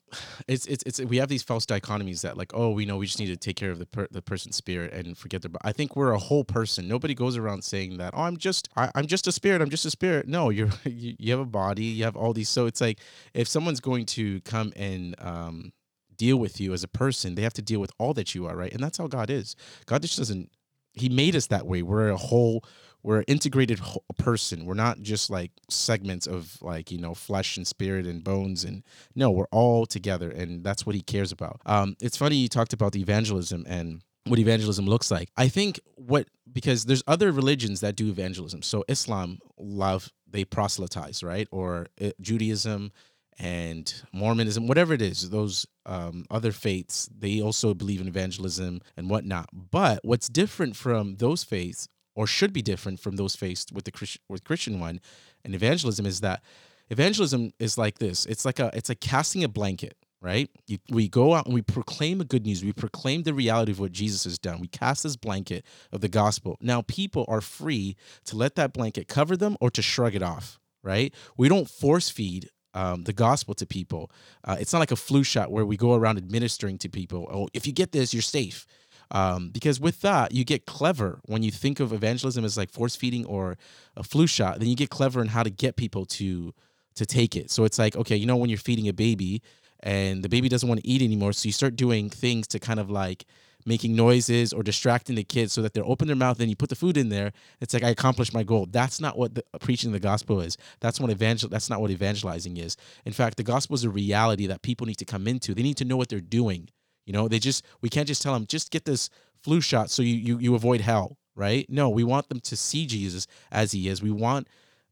it's 0.47 0.65
it's 0.65 0.83
it's 0.83 0.99
we 1.01 1.17
have 1.17 1.29
these 1.29 1.43
false 1.43 1.65
dichotomies 1.65 2.21
that 2.21 2.37
like 2.37 2.51
oh 2.53 2.69
we 2.71 2.85
know 2.85 2.97
we 2.97 3.05
just 3.05 3.19
need 3.19 3.27
to 3.27 3.37
take 3.37 3.55
care 3.55 3.71
of 3.71 3.79
the 3.79 3.85
per- 3.85 4.07
the 4.11 4.21
person's 4.21 4.55
spirit 4.55 4.93
and 4.93 5.17
forget 5.17 5.41
their. 5.41 5.49
But 5.49 5.61
I 5.63 5.71
think 5.71 5.95
we're 5.95 6.11
a 6.11 6.19
whole 6.19 6.43
person. 6.43 6.87
Nobody 6.87 7.13
goes 7.13 7.37
around 7.37 7.63
saying 7.63 7.97
that 7.97 8.13
oh 8.15 8.23
I'm 8.23 8.37
just 8.37 8.69
I, 8.75 8.91
am 8.95 9.07
just 9.07 9.27
a 9.27 9.31
spirit. 9.31 9.61
I'm 9.61 9.69
just 9.69 9.85
a 9.85 9.91
spirit. 9.91 10.27
No, 10.27 10.49
you're 10.49 10.69
you, 10.85 11.15
you 11.17 11.31
have 11.31 11.39
a 11.39 11.45
body. 11.45 11.85
You 11.85 12.03
have 12.03 12.15
all 12.15 12.33
these. 12.33 12.49
So 12.49 12.65
it's 12.65 12.81
like 12.81 12.99
if 13.33 13.47
someone's 13.47 13.79
going 13.79 14.05
to 14.07 14.41
come 14.41 14.73
and 14.75 15.15
um 15.19 15.73
deal 16.17 16.37
with 16.37 16.59
you 16.59 16.73
as 16.73 16.83
a 16.83 16.87
person, 16.87 17.35
they 17.35 17.41
have 17.41 17.53
to 17.53 17.61
deal 17.61 17.79
with 17.79 17.91
all 17.97 18.13
that 18.13 18.35
you 18.35 18.45
are, 18.45 18.55
right? 18.55 18.73
And 18.73 18.83
that's 18.83 18.97
how 18.97 19.07
God 19.07 19.29
is. 19.29 19.55
God 19.85 20.01
just 20.01 20.17
doesn't, 20.17 20.49
He 20.93 21.09
made 21.09 21.35
us 21.35 21.47
that 21.47 21.65
way. 21.65 21.81
We're 21.81 22.09
a 22.09 22.17
whole, 22.17 22.63
we're 23.03 23.19
an 23.19 23.25
integrated 23.27 23.81
person. 24.17 24.65
We're 24.65 24.73
not 24.73 25.01
just 25.01 25.29
like 25.29 25.51
segments 25.69 26.25
of 26.25 26.57
like, 26.61 26.91
you 26.91 26.97
know, 26.97 27.13
flesh 27.13 27.57
and 27.57 27.67
spirit 27.67 28.05
and 28.05 28.23
bones. 28.23 28.63
And 28.63 28.83
no, 29.15 29.29
we're 29.29 29.47
all 29.51 29.85
together. 29.85 30.29
And 30.29 30.63
that's 30.63 30.85
what 30.85 30.95
He 30.95 31.01
cares 31.01 31.31
about. 31.31 31.61
Um, 31.65 31.95
it's 32.01 32.17
funny 32.17 32.37
you 32.37 32.47
talked 32.47 32.73
about 32.73 32.93
the 32.93 33.01
evangelism 33.01 33.65
and 33.67 34.01
what 34.25 34.39
evangelism 34.39 34.85
looks 34.85 35.11
like. 35.11 35.29
I 35.35 35.49
think 35.49 35.79
what, 35.95 36.27
because 36.51 36.85
there's 36.85 37.03
other 37.07 37.31
religions 37.31 37.81
that 37.81 37.95
do 37.95 38.09
evangelism. 38.09 38.61
So 38.61 38.85
Islam 38.87 39.39
love, 39.57 40.09
they 40.29 40.45
proselytize, 40.45 41.23
right? 41.23 41.47
Or 41.51 41.87
uh, 42.01 42.11
Judaism, 42.21 42.91
and 43.39 43.93
Mormonism, 44.13 44.67
whatever 44.67 44.93
it 44.93 45.01
is, 45.01 45.29
those 45.29 45.65
um, 45.85 46.25
other 46.29 46.51
faiths, 46.51 47.09
they 47.17 47.41
also 47.41 47.73
believe 47.73 48.01
in 48.01 48.07
evangelism 48.07 48.81
and 48.95 49.09
whatnot. 49.09 49.49
But 49.51 49.99
what's 50.03 50.27
different 50.29 50.75
from 50.75 51.15
those 51.15 51.43
faiths, 51.43 51.87
or 52.15 52.27
should 52.27 52.53
be 52.53 52.61
different 52.61 52.99
from 52.99 53.15
those 53.15 53.35
faced 53.35 53.71
with 53.71 53.85
the 53.85 53.91
Christian, 53.91 54.21
with 54.29 54.43
Christian 54.43 54.79
one, 54.79 54.99
and 55.43 55.55
evangelism 55.55 56.05
is 56.05 56.21
that 56.21 56.41
evangelism 56.89 57.51
is 57.59 57.77
like 57.77 57.99
this. 57.99 58.25
It's 58.25 58.45
like 58.45 58.59
a 58.59 58.71
it's 58.73 58.89
like 58.89 58.99
casting 58.99 59.43
a 59.43 59.47
blanket, 59.47 59.97
right? 60.21 60.49
You, 60.67 60.77
we 60.89 61.07
go 61.07 61.33
out 61.33 61.45
and 61.45 61.53
we 61.53 61.61
proclaim 61.61 62.19
the 62.19 62.25
good 62.25 62.45
news. 62.45 62.63
We 62.63 62.73
proclaim 62.73 63.23
the 63.23 63.33
reality 63.33 63.71
of 63.71 63.79
what 63.79 63.91
Jesus 63.91 64.23
has 64.25 64.37
done. 64.37 64.59
We 64.59 64.67
cast 64.67 65.03
this 65.03 65.15
blanket 65.15 65.65
of 65.91 66.01
the 66.01 66.09
gospel. 66.09 66.57
Now 66.61 66.81
people 66.81 67.25
are 67.27 67.41
free 67.41 67.95
to 68.25 68.35
let 68.35 68.55
that 68.55 68.73
blanket 68.73 69.07
cover 69.07 69.35
them 69.35 69.57
or 69.59 69.69
to 69.71 69.81
shrug 69.81 70.15
it 70.15 70.23
off 70.23 70.59
right? 70.83 71.13
We 71.37 71.49
don't 71.49 71.69
force 71.69 72.09
feed 72.09 72.49
um, 72.75 73.03
the 73.03 73.13
gospel 73.13 73.53
to 73.55 73.65
people. 73.65 74.11
Uh, 74.43 74.57
it's 74.59 74.73
not 74.73 74.79
like 74.79 74.91
a 74.91 74.97
flu 74.97 75.23
shot 75.23 75.51
where 75.51 75.65
we 75.65 75.77
go 75.77 75.95
around 75.95 76.17
administering 76.17 76.77
to 76.79 76.89
people. 76.89 77.27
Oh, 77.31 77.47
if 77.53 77.65
you 77.65 77.73
get 77.73 77.91
this, 77.91 78.13
you're 78.13 78.21
safe. 78.21 78.67
Um, 79.11 79.49
because 79.49 79.79
with 79.79 80.01
that, 80.01 80.31
you 80.31 80.43
get 80.43 80.65
clever 80.65 81.19
when 81.25 81.43
you 81.43 81.51
think 81.51 81.79
of 81.79 81.93
evangelism 81.93 82.43
as 82.43 82.57
like 82.57 82.71
force 82.71 82.95
feeding 82.95 83.25
or 83.25 83.57
a 83.95 84.03
flu 84.03 84.27
shot. 84.27 84.59
Then 84.59 84.69
you 84.69 84.75
get 84.75 84.89
clever 84.89 85.21
in 85.21 85.27
how 85.27 85.43
to 85.43 85.49
get 85.49 85.75
people 85.75 86.05
to 86.05 86.53
to 86.95 87.05
take 87.05 87.35
it. 87.35 87.49
So 87.49 87.63
it's 87.63 87.79
like, 87.79 87.95
okay, 87.95 88.15
you 88.15 88.27
know, 88.27 88.35
when 88.35 88.49
you're 88.49 88.59
feeding 88.59 88.87
a 88.87 88.93
baby 88.93 89.41
and 89.79 90.23
the 90.23 90.29
baby 90.29 90.47
doesn't 90.47 90.69
want 90.69 90.81
to 90.81 90.87
eat 90.87 91.01
anymore, 91.01 91.33
so 91.33 91.47
you 91.47 91.51
start 91.51 91.75
doing 91.75 92.09
things 92.09 92.47
to 92.49 92.59
kind 92.59 92.79
of 92.79 92.89
like 92.89 93.25
making 93.65 93.95
noises 93.95 94.53
or 94.53 94.63
distracting 94.63 95.15
the 95.15 95.23
kids 95.23 95.53
so 95.53 95.61
that 95.61 95.73
they're 95.73 95.85
open 95.85 96.07
their 96.07 96.15
mouth 96.15 96.39
and 96.39 96.49
you 96.49 96.55
put 96.55 96.69
the 96.69 96.75
food 96.75 96.97
in 96.97 97.09
there. 97.09 97.31
It's 97.61 97.73
like 97.73 97.83
i 97.83 97.89
accomplished 97.89 98.33
my 98.33 98.43
goal. 98.43 98.67
That's 98.69 98.99
not 98.99 99.17
what 99.17 99.35
the, 99.35 99.43
preaching 99.59 99.91
the 99.91 99.99
gospel 99.99 100.41
is. 100.41 100.57
That's 100.79 100.99
what 100.99 101.09
evangel 101.09 101.49
that's 101.49 101.69
not 101.69 101.81
what 101.81 101.91
evangelizing 101.91 102.57
is. 102.57 102.77
In 103.05 103.13
fact 103.13 103.37
the 103.37 103.43
gospel 103.43 103.75
is 103.75 103.83
a 103.83 103.89
reality 103.89 104.47
that 104.47 104.61
people 104.61 104.87
need 104.87 104.97
to 104.97 105.05
come 105.05 105.27
into. 105.27 105.53
They 105.53 105.63
need 105.63 105.77
to 105.77 105.85
know 105.85 105.97
what 105.97 106.09
they're 106.09 106.19
doing 106.19 106.69
you 107.05 107.13
know 107.13 107.27
they 107.27 107.39
just 107.39 107.65
we 107.81 107.89
can't 107.89 108.07
just 108.07 108.21
tell 108.21 108.33
them 108.33 108.45
just 108.45 108.71
get 108.71 108.85
this 108.85 109.09
flu 109.41 109.61
shot 109.61 109.89
so 109.89 110.01
you 110.01 110.15
you, 110.15 110.37
you 110.39 110.55
avoid 110.55 110.81
hell 110.81 111.17
right 111.35 111.65
no 111.69 111.89
we 111.89 112.03
want 112.03 112.29
them 112.29 112.39
to 112.39 112.55
see 112.55 112.85
jesus 112.85 113.27
as 113.51 113.71
he 113.71 113.87
is 113.87 114.01
we 114.01 114.11
want 114.11 114.47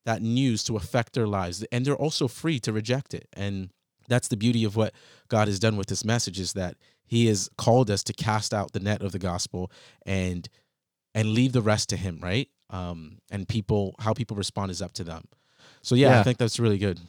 that 0.06 0.22
news 0.22 0.64
to 0.64 0.76
affect 0.76 1.14
their 1.14 1.28
lives 1.28 1.64
and 1.72 1.86
they're 1.86 1.96
also 1.96 2.28
free 2.28 2.60
to 2.60 2.74
reject 2.74 3.14
it 3.14 3.28
and 3.34 3.70
that's 4.08 4.28
the 4.28 4.38
beauty 4.38 4.64
of 4.64 4.76
what 4.76 4.94
god 5.30 5.48
has 5.48 5.60
done 5.60 5.78
with 5.78 5.88
this 5.88 6.04
message 6.04 6.40
is 6.40 6.54
that 6.54 6.76
he 7.06 7.28
has 7.28 7.50
called 7.58 7.92
us 7.92 8.04
to 8.06 8.14
cast 8.14 8.54
out 8.54 8.72
the 8.72 8.80
net 8.80 9.02
of 9.02 9.12
the 9.12 9.20
gospel 9.20 9.70
and 10.06 10.50
and 11.14 11.30
leave 11.30 11.52
the 11.52 11.62
rest 11.62 11.90
to 11.90 11.98
him, 11.98 12.20
right? 12.22 12.48
Um, 12.70 13.18
and 13.30 13.48
people, 13.48 13.96
how 14.00 14.14
people 14.14 14.38
respond 14.38 14.72
is 14.72 14.82
up 14.82 14.94
to 14.94 15.04
them. 15.04 15.26
So 15.82 15.96
yeah, 15.96 16.12
yeah, 16.12 16.20
I 16.20 16.24
think 16.24 16.38
that's 16.38 16.60
really 16.60 16.78
good. 16.78 17.00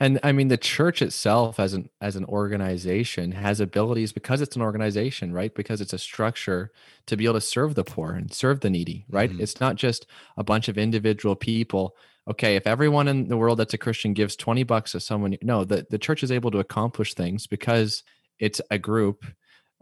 And 0.00 0.18
I 0.22 0.32
mean, 0.32 0.48
the 0.48 0.56
church 0.56 1.02
itself, 1.02 1.60
as 1.60 1.74
an 1.74 1.90
as 2.00 2.16
an 2.16 2.24
organization, 2.24 3.32
has 3.32 3.60
abilities 3.60 4.12
because 4.12 4.40
it's 4.40 4.56
an 4.56 4.62
organization, 4.62 5.32
right? 5.32 5.54
Because 5.54 5.82
it's 5.82 5.92
a 5.92 5.98
structure 5.98 6.72
to 7.06 7.16
be 7.18 7.26
able 7.26 7.34
to 7.34 7.40
serve 7.42 7.74
the 7.74 7.84
poor 7.84 8.12
and 8.12 8.32
serve 8.32 8.60
the 8.60 8.70
needy, 8.70 9.04
right? 9.10 9.30
Mm-hmm. 9.30 9.42
It's 9.42 9.60
not 9.60 9.76
just 9.76 10.06
a 10.38 10.42
bunch 10.42 10.68
of 10.68 10.78
individual 10.78 11.36
people. 11.36 11.96
Okay, 12.26 12.56
if 12.56 12.66
everyone 12.66 13.08
in 13.08 13.28
the 13.28 13.36
world 13.36 13.58
that's 13.58 13.74
a 13.74 13.78
Christian 13.78 14.14
gives 14.14 14.36
twenty 14.36 14.62
bucks 14.62 14.92
to 14.92 15.00
someone, 15.00 15.36
no, 15.42 15.64
the 15.64 15.86
the 15.90 15.98
church 15.98 16.22
is 16.22 16.32
able 16.32 16.50
to 16.52 16.60
accomplish 16.60 17.12
things 17.12 17.46
because 17.46 18.02
it's 18.38 18.60
a 18.70 18.78
group 18.78 19.26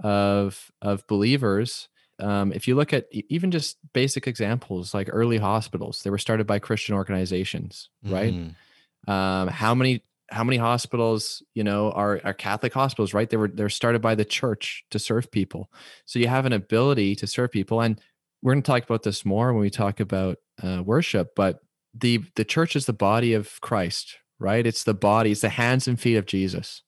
of 0.03 0.73
of 0.83 1.07
believers 1.07 1.89
um, 2.21 2.53
if 2.53 2.67
you 2.67 2.75
look 2.75 2.93
at 2.93 3.07
even 3.13 3.51
just 3.51 3.77
basic 3.93 4.27
examples 4.27 4.95
like 4.95 5.09
early 5.13 5.39
hospitals 5.39 6.03
they 6.03 6.11
were 6.11 6.19
started 6.19 6.47
by 6.47 6.59
christian 6.59 6.95
organizations 6.95 7.89
right 8.05 8.33
mm. 8.33 8.55
Um, 9.09 9.49
how 9.49 9.75
many 9.75 10.03
how 10.31 10.45
many 10.45 10.59
hospitals, 10.59 11.43
you 11.55 11.65
know, 11.65 11.91
are 11.93 12.21
are 12.23 12.35
Catholic 12.35 12.75
hospitals, 12.75 13.15
right? 13.15 13.29
They 13.29 13.39
were 13.39 13.49
they're 13.49 13.71
started 13.71 14.03
by 14.03 14.15
the 14.15 14.25
church 14.25 14.85
to 14.91 14.99
serve 14.99 15.31
people. 15.31 15.71
So 16.05 16.19
you 16.19 16.29
have 16.29 16.47
an 16.47 16.53
ability 16.53 17.17
to 17.17 17.27
serve 17.27 17.51
people, 17.51 17.81
and 17.81 18.01
we're 18.43 18.53
going 18.53 18.63
to 18.63 18.71
talk 18.71 18.85
about 18.85 19.03
this 19.03 19.25
more 19.25 19.53
when 19.53 19.63
we 19.63 19.71
talk 19.71 19.99
about 19.99 20.37
uh, 20.63 20.83
worship. 20.85 21.35
But 21.35 21.61
the 21.95 22.23
the 22.37 22.45
church 22.45 22.77
is 22.77 22.85
the 22.85 22.93
body 22.93 23.33
of 23.33 23.61
Christ, 23.63 24.19
right? 24.39 24.67
It's 24.67 24.85
the 24.85 24.95
body, 24.95 25.33
it's 25.33 25.41
the 25.41 25.49
hands 25.49 25.89
and 25.89 25.99
feet 25.99 26.17
of 26.17 26.27
Jesus. 26.27 26.83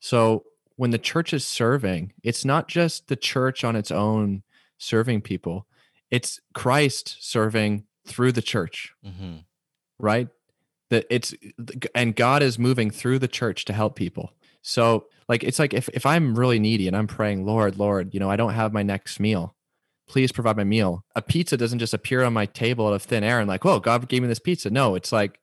So 0.00 0.44
when 0.76 0.90
the 0.90 0.98
church 0.98 1.32
is 1.32 1.46
serving, 1.46 2.12
it's 2.24 2.44
not 2.44 2.66
just 2.66 3.06
the 3.06 3.16
church 3.16 3.62
on 3.62 3.76
its 3.76 3.92
own 3.92 4.42
serving 4.76 5.22
people; 5.22 5.68
it's 6.10 6.40
Christ 6.52 7.16
serving 7.20 7.84
through 8.06 8.32
the 8.32 8.42
church, 8.42 8.92
mm-hmm. 9.06 9.36
right? 10.00 10.28
That 10.94 11.06
it's 11.10 11.34
and 11.94 12.16
God 12.16 12.42
is 12.42 12.58
moving 12.58 12.90
through 12.90 13.18
the 13.18 13.28
church 13.28 13.64
to 13.66 13.72
help 13.72 13.96
people. 13.96 14.32
So 14.62 15.06
like 15.28 15.44
it's 15.44 15.58
like 15.58 15.74
if 15.74 15.88
if 15.92 16.06
I'm 16.06 16.38
really 16.38 16.58
needy 16.58 16.88
and 16.88 16.96
I'm 16.96 17.06
praying, 17.06 17.44
Lord, 17.44 17.78
Lord, 17.78 18.14
you 18.14 18.20
know, 18.20 18.30
I 18.30 18.36
don't 18.36 18.54
have 18.54 18.72
my 18.72 18.82
next 18.82 19.20
meal 19.20 19.54
please 20.06 20.32
provide 20.32 20.56
my 20.56 20.64
meal. 20.64 21.04
A 21.16 21.22
pizza 21.22 21.56
doesn't 21.56 21.78
just 21.78 21.94
appear 21.94 22.22
on 22.24 22.32
my 22.32 22.46
table 22.46 22.86
out 22.86 22.94
of 22.94 23.02
thin 23.02 23.24
air 23.24 23.40
and 23.40 23.48
like, 23.48 23.64
oh, 23.64 23.80
God 23.80 24.08
gave 24.08 24.22
me 24.22 24.28
this 24.28 24.38
pizza. 24.38 24.70
No, 24.70 24.94
it's 24.94 25.12
like, 25.12 25.40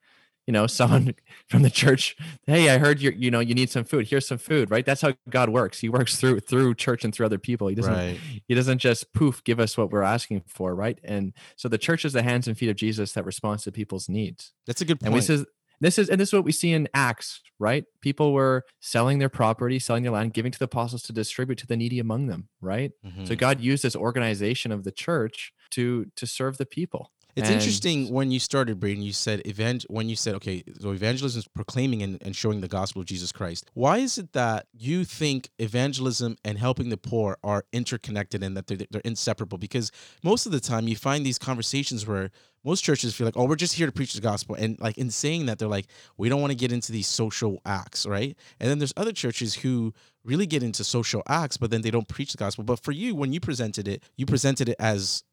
you 0.47 0.53
know, 0.53 0.67
someone 0.67 1.15
from 1.47 1.61
the 1.61 1.69
church, 1.69 2.15
hey, 2.45 2.69
I 2.69 2.77
heard 2.77 3.01
you, 3.01 3.11
you 3.11 3.31
know, 3.31 3.39
you 3.39 3.53
need 3.53 3.69
some 3.69 3.83
food. 3.83 4.07
Here's 4.07 4.27
some 4.27 4.37
food, 4.37 4.71
right? 4.71 4.85
That's 4.85 5.01
how 5.01 5.13
God 5.29 5.49
works. 5.49 5.79
He 5.79 5.89
works 5.89 6.17
through 6.17 6.41
through 6.41 6.75
church 6.75 7.03
and 7.03 7.13
through 7.13 7.25
other 7.25 7.39
people. 7.39 7.67
He 7.67 7.75
doesn't 7.75 7.93
right. 7.93 8.19
he 8.47 8.55
doesn't 8.55 8.79
just 8.79 9.13
poof 9.13 9.43
give 9.43 9.59
us 9.59 9.77
what 9.77 9.91
we're 9.91 10.03
asking 10.03 10.43
for, 10.47 10.75
right? 10.75 10.99
And 11.03 11.33
so 11.55 11.67
the 11.67 11.77
church 11.77 12.05
is 12.05 12.13
the 12.13 12.23
hands 12.23 12.47
and 12.47 12.57
feet 12.57 12.69
of 12.69 12.75
Jesus 12.75 13.13
that 13.13 13.25
responds 13.25 13.63
to 13.63 13.71
people's 13.71 14.09
needs. 14.09 14.53
That's 14.67 14.81
a 14.81 14.85
good 14.85 14.99
point. 14.99 15.07
And 15.07 15.13
we 15.13 15.21
says 15.21 15.45
this 15.81 15.97
is 15.97 16.09
and 16.09 16.21
this 16.21 16.29
is 16.29 16.33
what 16.33 16.45
we 16.45 16.51
see 16.51 16.71
in 16.71 16.87
Acts, 16.93 17.41
right? 17.59 17.85
People 18.01 18.33
were 18.33 18.63
selling 18.79 19.19
their 19.19 19.29
property, 19.29 19.79
selling 19.79 20.03
their 20.03 20.11
land, 20.11 20.33
giving 20.33 20.51
to 20.51 20.59
the 20.59 20.65
apostles 20.65 21.01
to 21.03 21.13
distribute 21.13 21.57
to 21.57 21.67
the 21.67 21.75
needy 21.75 21.99
among 21.99 22.27
them, 22.27 22.49
right? 22.61 22.91
Mm-hmm. 23.05 23.25
So 23.25 23.35
God 23.35 23.59
used 23.59 23.83
this 23.83 23.95
organization 23.95 24.71
of 24.71 24.83
the 24.83 24.91
church 24.91 25.51
to 25.71 26.05
to 26.15 26.27
serve 26.27 26.57
the 26.57 26.67
people. 26.67 27.11
It's 27.35 27.47
and 27.47 27.55
interesting 27.55 28.11
when 28.11 28.31
you 28.31 28.39
started, 28.39 28.79
Braden. 28.79 29.03
You 29.03 29.13
said 29.13 29.41
event 29.45 29.85
when 29.89 30.09
you 30.09 30.15
said 30.15 30.35
okay, 30.35 30.63
so 30.79 30.91
evangelism 30.91 31.39
is 31.39 31.47
proclaiming 31.47 32.01
and, 32.01 32.17
and 32.21 32.35
showing 32.35 32.61
the 32.61 32.67
gospel 32.67 33.01
of 33.01 33.07
Jesus 33.07 33.31
Christ. 33.31 33.69
Why 33.73 33.97
is 33.97 34.17
it 34.17 34.33
that 34.33 34.67
you 34.73 35.05
think 35.05 35.49
evangelism 35.59 36.37
and 36.43 36.57
helping 36.57 36.89
the 36.89 36.97
poor 36.97 37.37
are 37.43 37.65
interconnected 37.71 38.43
and 38.43 38.55
that 38.57 38.67
they're, 38.67 38.79
they're 38.89 39.01
inseparable? 39.05 39.57
Because 39.57 39.91
most 40.23 40.45
of 40.45 40.51
the 40.51 40.59
time 40.59 40.87
you 40.87 40.95
find 40.95 41.25
these 41.25 41.39
conversations 41.39 42.05
where 42.05 42.31
most 42.63 42.83
churches 42.83 43.15
feel 43.15 43.25
like, 43.25 43.37
oh, 43.37 43.45
we're 43.45 43.55
just 43.55 43.73
here 43.73 43.87
to 43.87 43.91
preach 43.91 44.13
the 44.13 44.21
gospel. 44.21 44.55
And 44.55 44.79
like 44.79 44.97
in 44.97 45.09
saying 45.09 45.47
that, 45.47 45.59
they're 45.59 45.67
like, 45.67 45.87
we 46.17 46.29
don't 46.29 46.41
want 46.41 46.51
to 46.51 46.57
get 46.57 46.71
into 46.71 46.91
these 46.91 47.07
social 47.07 47.59
acts, 47.65 48.05
right? 48.05 48.37
And 48.59 48.69
then 48.69 48.77
there's 48.77 48.93
other 48.95 49.11
churches 49.11 49.55
who 49.55 49.93
really 50.23 50.45
get 50.45 50.61
into 50.61 50.83
social 50.83 51.23
acts, 51.27 51.57
but 51.57 51.71
then 51.71 51.81
they 51.81 51.91
don't 51.91 52.07
preach 52.07 52.33
the 52.33 52.37
gospel. 52.37 52.63
But 52.63 52.83
for 52.83 52.91
you, 52.91 53.15
when 53.15 53.33
you 53.33 53.39
presented 53.39 53.87
it, 53.87 54.03
you 54.15 54.25
presented 54.25 54.69
it 54.69 54.75
as 54.79 55.23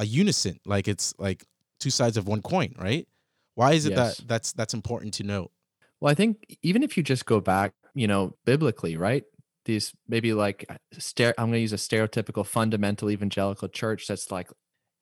a 0.00 0.06
unison, 0.06 0.58
like 0.64 0.88
it's 0.88 1.14
like 1.18 1.44
two 1.78 1.90
sides 1.90 2.16
of 2.16 2.26
one 2.26 2.40
coin, 2.40 2.74
right? 2.78 3.06
Why 3.54 3.72
is 3.72 3.84
it 3.84 3.92
yes. 3.92 4.16
that 4.16 4.28
that's 4.28 4.52
that's 4.52 4.74
important 4.74 5.14
to 5.14 5.24
note? 5.24 5.52
Well, 6.00 6.10
I 6.10 6.14
think 6.14 6.56
even 6.62 6.82
if 6.82 6.96
you 6.96 7.02
just 7.02 7.26
go 7.26 7.38
back, 7.40 7.74
you 7.94 8.08
know, 8.08 8.34
biblically, 8.46 8.96
right? 8.96 9.24
These 9.66 9.92
maybe 10.08 10.32
like 10.32 10.66
stare 10.98 11.34
I'm 11.36 11.50
going 11.50 11.58
to 11.58 11.60
use 11.60 11.74
a 11.74 11.76
stereotypical 11.76 12.46
fundamental 12.46 13.10
evangelical 13.10 13.68
church 13.68 14.06
that's 14.06 14.30
like, 14.30 14.48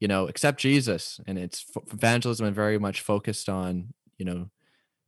you 0.00 0.08
know, 0.08 0.26
accept 0.26 0.58
Jesus 0.58 1.20
and 1.28 1.38
it's 1.38 1.64
evangelism 1.92 2.46
and 2.46 2.56
very 2.56 2.78
much 2.78 3.00
focused 3.00 3.48
on, 3.48 3.94
you 4.18 4.24
know, 4.24 4.50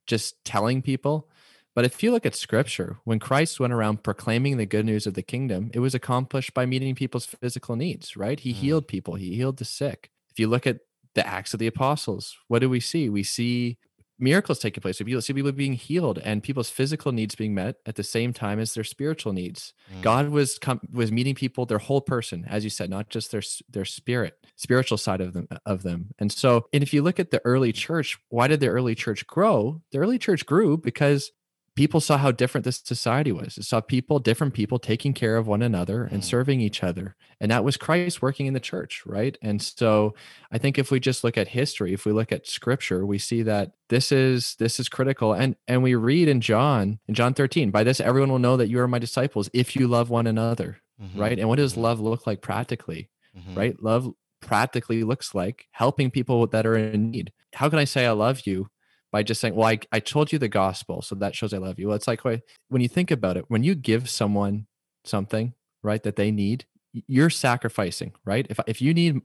just 0.06 0.36
telling 0.44 0.82
people. 0.82 1.28
But 1.74 1.84
if 1.84 2.02
you 2.02 2.10
look 2.10 2.26
at 2.26 2.34
scripture, 2.34 2.98
when 3.04 3.18
Christ 3.18 3.60
went 3.60 3.72
around 3.72 4.02
proclaiming 4.02 4.56
the 4.56 4.66
good 4.66 4.84
news 4.84 5.06
of 5.06 5.14
the 5.14 5.22
kingdom, 5.22 5.70
it 5.72 5.78
was 5.78 5.94
accomplished 5.94 6.52
by 6.52 6.66
meeting 6.66 6.94
people's 6.94 7.26
physical 7.26 7.76
needs, 7.76 8.16
right? 8.16 8.40
He 8.40 8.52
mm. 8.52 8.56
healed 8.56 8.88
people, 8.88 9.14
he 9.14 9.36
healed 9.36 9.58
the 9.58 9.64
sick. 9.64 10.10
If 10.30 10.38
you 10.38 10.48
look 10.48 10.66
at 10.66 10.80
the 11.14 11.26
Acts 11.26 11.52
of 11.54 11.60
the 11.60 11.66
Apostles, 11.66 12.36
what 12.48 12.60
do 12.60 12.68
we 12.68 12.80
see? 12.80 13.08
We 13.08 13.22
see 13.22 13.78
miracles 14.20 14.58
taking 14.58 14.82
place. 14.82 15.00
We 15.00 15.20
see 15.20 15.32
people 15.32 15.52
being 15.52 15.72
healed 15.72 16.18
and 16.18 16.42
people's 16.42 16.70
physical 16.70 17.10
needs 17.10 17.34
being 17.34 17.54
met 17.54 17.76
at 17.86 17.94
the 17.94 18.04
same 18.04 18.32
time 18.32 18.60
as 18.60 18.74
their 18.74 18.84
spiritual 18.84 19.32
needs. 19.32 19.72
Mm. 19.92 20.02
God 20.02 20.28
was 20.28 20.58
com- 20.58 20.80
was 20.92 21.10
meeting 21.10 21.34
people, 21.34 21.66
their 21.66 21.78
whole 21.78 22.00
person, 22.00 22.44
as 22.48 22.62
you 22.62 22.70
said, 22.70 22.90
not 22.90 23.08
just 23.08 23.32
their 23.32 23.42
their 23.68 23.84
spirit, 23.84 24.34
spiritual 24.56 24.98
side 24.98 25.20
of 25.20 25.32
them 25.32 25.48
of 25.64 25.82
them. 25.82 26.10
And 26.18 26.30
so, 26.30 26.66
and 26.72 26.82
if 26.82 26.92
you 26.92 27.02
look 27.02 27.18
at 27.18 27.30
the 27.30 27.40
early 27.44 27.72
church, 27.72 28.18
why 28.28 28.46
did 28.46 28.60
the 28.60 28.68
early 28.68 28.94
church 28.94 29.26
grow? 29.26 29.80
The 29.92 29.98
early 29.98 30.18
church 30.18 30.44
grew 30.46 30.76
because 30.76 31.32
people 31.80 31.98
saw 31.98 32.18
how 32.18 32.30
different 32.30 32.66
this 32.66 32.82
society 32.84 33.32
was. 33.32 33.56
It 33.56 33.64
saw 33.64 33.80
people, 33.80 34.18
different 34.18 34.52
people 34.52 34.78
taking 34.78 35.14
care 35.14 35.38
of 35.38 35.46
one 35.46 35.62
another 35.62 36.04
and 36.04 36.20
mm. 36.20 36.24
serving 36.24 36.60
each 36.60 36.82
other. 36.84 37.16
And 37.40 37.50
that 37.50 37.64
was 37.64 37.78
Christ 37.78 38.20
working 38.20 38.44
in 38.44 38.52
the 38.52 38.60
church, 38.60 39.02
right? 39.06 39.38
And 39.40 39.62
so 39.62 40.14
I 40.52 40.58
think 40.58 40.78
if 40.78 40.90
we 40.90 41.00
just 41.00 41.24
look 41.24 41.38
at 41.38 41.48
history, 41.48 41.94
if 41.94 42.04
we 42.04 42.12
look 42.12 42.32
at 42.32 42.46
scripture, 42.46 43.06
we 43.06 43.16
see 43.16 43.40
that 43.44 43.72
this 43.88 44.12
is 44.12 44.56
this 44.58 44.78
is 44.78 44.90
critical. 44.90 45.32
And 45.32 45.56
and 45.66 45.82
we 45.82 45.94
read 45.94 46.28
in 46.28 46.42
John, 46.42 46.98
in 47.08 47.14
John 47.14 47.32
13, 47.32 47.70
by 47.70 47.82
this 47.82 47.98
everyone 47.98 48.30
will 48.30 48.38
know 48.38 48.58
that 48.58 48.68
you 48.68 48.78
are 48.80 48.86
my 48.86 48.98
disciples 48.98 49.48
if 49.54 49.74
you 49.74 49.88
love 49.88 50.10
one 50.10 50.26
another. 50.26 50.82
Mm-hmm. 51.02 51.18
Right. 51.18 51.38
And 51.38 51.48
what 51.48 51.56
does 51.56 51.72
mm-hmm. 51.72 51.80
love 51.80 51.98
look 51.98 52.26
like 52.26 52.42
practically? 52.42 53.08
Mm-hmm. 53.34 53.54
Right? 53.54 53.82
Love 53.82 54.12
practically 54.42 55.02
looks 55.02 55.34
like 55.34 55.66
helping 55.70 56.10
people 56.10 56.46
that 56.48 56.66
are 56.66 56.76
in 56.76 57.10
need. 57.10 57.32
How 57.54 57.70
can 57.70 57.78
I 57.78 57.84
say 57.84 58.04
I 58.04 58.12
love 58.12 58.46
you 58.46 58.68
by 59.12 59.22
just 59.22 59.40
saying, 59.40 59.54
well, 59.54 59.68
I, 59.68 59.78
I 59.92 60.00
told 60.00 60.32
you 60.32 60.38
the 60.38 60.48
gospel, 60.48 61.02
so 61.02 61.14
that 61.16 61.34
shows 61.34 61.52
I 61.52 61.58
love 61.58 61.78
you. 61.78 61.88
Well, 61.88 61.96
it's 61.96 62.08
like 62.08 62.22
when 62.22 62.82
you 62.82 62.88
think 62.88 63.10
about 63.10 63.36
it, 63.36 63.44
when 63.48 63.62
you 63.62 63.74
give 63.74 64.08
someone 64.08 64.66
something, 65.04 65.54
right, 65.82 66.02
that 66.02 66.16
they 66.16 66.30
need, 66.30 66.66
you're 66.92 67.30
sacrificing, 67.30 68.12
right? 68.24 68.46
If, 68.50 68.58
if 68.66 68.82
you 68.82 68.92
need 68.92 69.20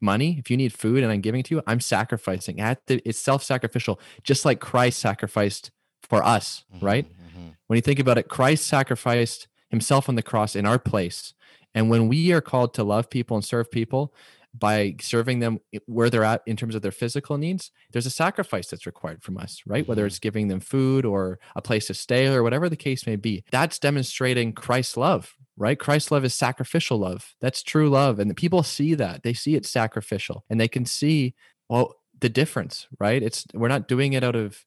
money, 0.00 0.36
if 0.38 0.50
you 0.50 0.56
need 0.56 0.72
food 0.72 1.02
and 1.02 1.12
I'm 1.12 1.20
giving 1.20 1.42
to 1.44 1.56
you, 1.56 1.62
I'm 1.66 1.80
sacrificing. 1.80 2.56
It's 2.88 3.18
self 3.18 3.42
sacrificial, 3.42 4.00
just 4.22 4.44
like 4.44 4.60
Christ 4.60 4.98
sacrificed 4.98 5.70
for 6.02 6.22
us, 6.22 6.64
mm-hmm, 6.74 6.84
right? 6.84 7.06
Mm-hmm. 7.06 7.48
When 7.66 7.76
you 7.76 7.82
think 7.82 7.98
about 7.98 8.18
it, 8.18 8.28
Christ 8.28 8.66
sacrificed 8.66 9.48
himself 9.68 10.08
on 10.08 10.14
the 10.14 10.22
cross 10.22 10.56
in 10.56 10.66
our 10.66 10.78
place. 10.78 11.34
And 11.74 11.88
when 11.88 12.08
we 12.08 12.32
are 12.32 12.40
called 12.40 12.74
to 12.74 12.82
love 12.82 13.10
people 13.10 13.36
and 13.36 13.44
serve 13.44 13.70
people, 13.70 14.12
by 14.52 14.96
serving 15.00 15.38
them 15.38 15.60
where 15.86 16.10
they're 16.10 16.24
at 16.24 16.42
in 16.46 16.56
terms 16.56 16.74
of 16.74 16.82
their 16.82 16.90
physical 16.90 17.38
needs, 17.38 17.70
there's 17.92 18.06
a 18.06 18.10
sacrifice 18.10 18.68
that's 18.68 18.86
required 18.86 19.22
from 19.22 19.38
us, 19.38 19.62
right? 19.66 19.86
Whether 19.86 20.02
mm-hmm. 20.02 20.08
it's 20.08 20.18
giving 20.18 20.48
them 20.48 20.60
food 20.60 21.04
or 21.04 21.38
a 21.54 21.62
place 21.62 21.86
to 21.86 21.94
stay 21.94 22.26
or 22.26 22.42
whatever 22.42 22.68
the 22.68 22.76
case 22.76 23.06
may 23.06 23.16
be. 23.16 23.44
That's 23.50 23.78
demonstrating 23.78 24.52
Christ's 24.52 24.96
love, 24.96 25.34
right? 25.56 25.78
Christ's 25.78 26.10
love 26.10 26.24
is 26.24 26.34
sacrificial 26.34 26.98
love. 26.98 27.34
That's 27.40 27.62
true 27.62 27.88
love. 27.88 28.18
And 28.18 28.30
the 28.30 28.34
people 28.34 28.62
see 28.62 28.94
that. 28.94 29.22
They 29.22 29.34
see 29.34 29.54
it's 29.54 29.70
sacrificial 29.70 30.44
and 30.50 30.60
they 30.60 30.68
can 30.68 30.84
see, 30.84 31.34
well, 31.68 31.94
the 32.20 32.28
difference, 32.28 32.86
right? 32.98 33.22
It's 33.22 33.46
we're 33.54 33.68
not 33.68 33.88
doing 33.88 34.12
it 34.12 34.24
out 34.24 34.36
of 34.36 34.64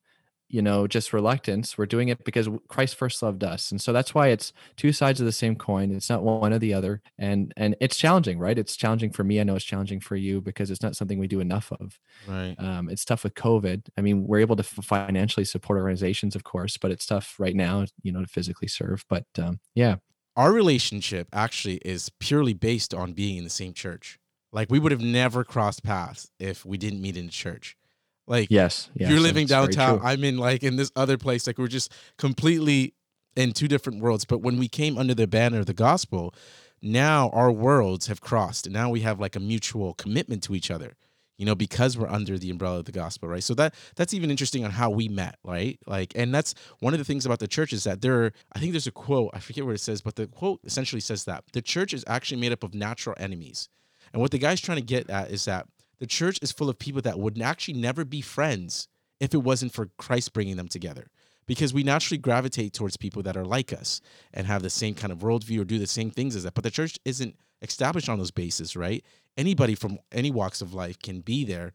you 0.54 0.62
know 0.62 0.86
just 0.86 1.14
reluctance 1.14 1.78
we're 1.78 1.86
doing 1.86 2.10
it 2.10 2.24
because 2.24 2.48
christ 2.68 2.96
first 2.96 3.24
loved 3.24 3.44
us 3.44 3.72
and 3.72 3.82
so 3.82 3.92
that's 3.92 4.14
why 4.14 4.28
it's 4.28 4.54
two 4.78 4.94
sides 4.94 5.20
of 5.20 5.26
the 5.26 5.32
same 5.32 5.56
coin 5.56 5.92
it's 5.92 6.10
not 6.10 6.24
one 6.24 6.54
or 6.54 6.60
the 6.60 6.74
other 6.74 7.02
and 7.18 7.54
and 7.58 7.76
it's 7.82 7.98
challenging 7.98 8.38
right? 8.38 8.60
It's 8.60 8.76
challenging 8.76 9.12
for 9.12 9.24
me 9.24 9.40
i 9.40 9.44
know 9.44 9.56
it's 9.56 9.66
challenging 9.66 10.00
for 10.00 10.16
you 10.16 10.42
because 10.42 10.70
it's 10.70 10.84
not 10.84 10.96
something 10.96 11.18
we 11.18 11.28
do 11.28 11.40
enough 11.40 11.72
of. 11.80 12.00
Right. 12.28 12.56
Um, 12.58 12.90
it's 12.90 13.04
tough 13.04 13.24
with 13.24 13.34
covid 13.34 13.88
i 13.98 14.02
mean 14.02 14.28
we're 14.28 14.40
able 14.40 14.56
to 14.56 14.64
financially 14.64 15.46
support 15.46 15.80
organizations 15.80 16.36
of 16.36 16.44
course 16.44 16.78
but 16.78 16.92
it's 16.92 17.06
tough 17.06 17.36
right 17.40 17.56
now 17.56 17.86
you 18.04 18.12
know 18.12 18.22
to 18.22 18.28
physically 18.28 18.68
serve 18.68 19.04
but 19.10 19.26
um, 19.40 19.60
yeah. 19.76 19.96
Our 20.36 20.52
relationship 20.52 21.28
actually 21.32 21.76
is 21.86 22.10
purely 22.20 22.54
based 22.54 22.94
on 22.94 23.14
being 23.14 23.38
in 23.38 23.44
the 23.44 23.52
same 23.52 23.74
church. 23.74 24.18
Like 24.52 24.72
we 24.72 24.80
would 24.80 24.92
have 24.92 25.02
never 25.02 25.44
crossed 25.44 25.84
paths 25.84 26.32
if 26.40 26.66
we 26.66 26.78
didn't 26.78 27.02
meet 27.02 27.18
in 27.18 27.28
the 27.28 27.32
church 27.32 27.78
like 28.28 28.48
yes, 28.50 28.90
yes 28.96 29.10
you're 29.10 29.20
living 29.20 29.48
downtown. 29.48 30.00
I'm 30.04 30.24
in 30.24 30.38
like 30.38 30.64
in 30.64 30.76
this 30.76 30.92
other 30.96 31.18
place. 31.18 31.48
Like 31.48 31.58
we're 31.58 31.68
just 31.68 31.92
completely 32.18 32.94
in 33.36 33.52
two 33.52 33.68
different 33.68 34.02
worlds. 34.02 34.26
But 34.26 34.40
when 34.40 34.58
we 34.58 34.68
came 34.68 34.98
under 34.98 35.14
the 35.14 35.28
banner 35.28 35.60
of 35.60 35.66
the 35.66 35.74
gospel, 35.74 36.34
now 36.82 37.30
our 37.30 37.52
worlds 37.52 38.08
have 38.08 38.22
crossed. 38.22 38.66
And 38.66 38.74
now 38.74 38.90
we 38.90 39.02
have 39.02 39.20
like 39.20 39.36
a 39.36 39.40
mutual 39.40 39.94
commitment 39.94 40.44
to 40.44 40.56
each 40.56 40.72
other. 40.72 40.96
You 41.38 41.48
know, 41.48 41.56
because 41.56 41.98
we're 41.98 42.08
under 42.08 42.38
the 42.38 42.52
umbrella 42.52 42.80
of 42.80 42.86
the 42.86 42.92
gospel, 42.92 43.28
right? 43.28 43.44
So 43.44 43.56
that 43.56 43.74
that's 43.96 44.14
even 44.14 44.30
interesting 44.30 44.64
on 44.64 44.72
how 44.72 44.92
we 44.92 45.10
met, 45.10 45.40
right? 45.44 45.80
Like, 45.88 46.14
and 46.16 46.34
that's 46.34 46.54
one 46.80 46.94
of 46.94 47.00
the 47.00 47.04
things 47.04 47.26
about 47.26 47.40
the 47.40 47.48
church 47.48 47.74
is 47.74 47.84
that 47.86 48.02
there. 48.02 48.32
I 48.54 48.60
think 48.60 48.72
there's 48.72 48.88
a 48.88 48.92
quote. 48.92 49.32
I 49.34 49.40
forget 49.40 49.66
what 49.66 49.74
it 49.74 49.80
says, 49.80 50.02
but 50.02 50.16
the 50.16 50.28
quote 50.28 50.60
essentially 50.64 51.02
says 51.02 51.26
that 51.26 51.44
the 51.52 51.62
church 51.62 51.92
is 51.92 52.06
actually 52.08 52.40
made 52.40 52.54
up 52.54 52.64
of 52.64 52.76
natural 52.76 53.16
enemies. 53.20 53.68
And 54.14 54.22
what 54.22 54.30
the 54.30 54.38
guy's 54.38 54.62
trying 54.62 54.78
to 54.78 54.84
get 54.84 55.10
at 55.10 55.32
is 55.32 55.46
that 55.46 55.68
the 56.00 56.08
church 56.08 56.40
is 56.42 56.52
full 56.52 56.70
of 56.70 56.80
people 56.80 57.02
that 57.02 57.20
would 57.20 57.42
actually 57.42 57.76
never 57.76 58.06
be 58.06 58.22
friends 58.22 58.88
if 59.20 59.34
it 59.34 59.38
wasn't 59.38 59.74
for 59.74 59.90
Christ 59.98 60.34
bringing 60.34 60.58
them 60.58 60.68
together. 60.68 61.08
Because 61.46 61.74
we 61.74 61.84
naturally 61.84 62.18
gravitate 62.18 62.74
towards 62.74 62.96
people 62.96 63.22
that 63.24 63.36
are 63.36 63.46
like 63.46 63.74
us 63.74 64.00
and 64.34 64.48
have 64.48 64.64
the 64.64 64.70
same 64.70 64.96
kind 64.96 65.12
of 65.12 65.20
worldview 65.20 65.62
or 65.62 65.66
do 65.66 65.78
the 65.78 65.88
same 65.88 66.10
things 66.10 66.36
as 66.36 66.44
that. 66.44 66.54
But 66.54 66.64
the 66.64 66.72
church 66.72 66.98
isn't 67.04 67.36
established 67.62 68.08
on 68.08 68.18
those 68.18 68.32
bases, 68.32 68.76
right? 68.76 69.04
Anybody 69.38 69.76
from 69.76 70.00
any 70.12 70.32
walks 70.32 70.62
of 70.62 70.74
life 70.74 70.98
can 71.00 71.20
be 71.20 71.44
there. 71.44 71.74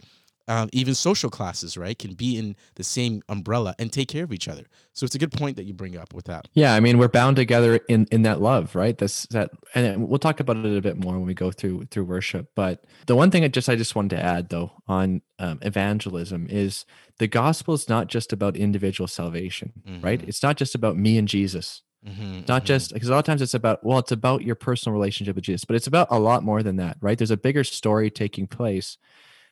Um, 0.48 0.68
even 0.72 0.94
social 0.94 1.30
classes, 1.30 1.76
right, 1.76 1.98
can 1.98 2.14
be 2.14 2.38
in 2.38 2.56
the 2.74 2.82
same 2.82 3.22
umbrella 3.28 3.74
and 3.78 3.92
take 3.92 4.08
care 4.08 4.24
of 4.24 4.32
each 4.32 4.48
other. 4.48 4.64
So 4.94 5.04
it's 5.04 5.14
a 5.14 5.18
good 5.18 5.30
point 5.30 5.56
that 5.56 5.64
you 5.64 5.74
bring 5.74 5.96
up 5.96 6.14
with 6.14 6.24
that. 6.24 6.48
Yeah, 6.54 6.74
I 6.74 6.80
mean, 6.80 6.98
we're 6.98 7.08
bound 7.08 7.36
together 7.36 7.76
in 7.88 8.06
in 8.10 8.22
that 8.22 8.40
love, 8.40 8.74
right? 8.74 8.96
That's 8.96 9.26
that, 9.28 9.50
and 9.74 10.08
we'll 10.08 10.18
talk 10.18 10.40
about 10.40 10.56
it 10.56 10.76
a 10.76 10.80
bit 10.80 10.96
more 10.96 11.12
when 11.12 11.26
we 11.26 11.34
go 11.34 11.50
through 11.50 11.84
through 11.90 12.04
worship. 12.04 12.48
But 12.54 12.84
the 13.06 13.14
one 13.14 13.30
thing 13.30 13.44
I 13.44 13.48
just 13.48 13.68
I 13.68 13.76
just 13.76 13.94
wanted 13.94 14.16
to 14.16 14.24
add 14.24 14.48
though 14.48 14.72
on 14.88 15.22
um, 15.38 15.58
evangelism 15.62 16.46
is 16.50 16.84
the 17.18 17.28
gospel 17.28 17.74
is 17.74 17.88
not 17.88 18.08
just 18.08 18.32
about 18.32 18.56
individual 18.56 19.06
salvation, 19.06 19.72
mm-hmm. 19.86 20.04
right? 20.04 20.22
It's 20.26 20.42
not 20.42 20.56
just 20.56 20.74
about 20.74 20.96
me 20.96 21.18
and 21.18 21.28
Jesus. 21.28 21.82
Mm-hmm, 22.06 22.42
not 22.46 22.62
mm-hmm. 22.62 22.64
just 22.64 22.94
because 22.94 23.08
a 23.08 23.12
lot 23.12 23.18
of 23.18 23.24
times 23.24 23.42
it's 23.42 23.54
about 23.54 23.84
well, 23.84 23.98
it's 23.98 24.12
about 24.12 24.42
your 24.42 24.54
personal 24.54 24.94
relationship 24.94 25.34
with 25.34 25.44
Jesus, 25.44 25.64
but 25.64 25.76
it's 25.76 25.88
about 25.88 26.08
a 26.10 26.18
lot 26.18 26.42
more 26.42 26.62
than 26.62 26.76
that, 26.76 26.96
right? 27.00 27.18
There's 27.18 27.30
a 27.30 27.36
bigger 27.36 27.64
story 27.64 28.10
taking 28.10 28.46
place 28.46 28.96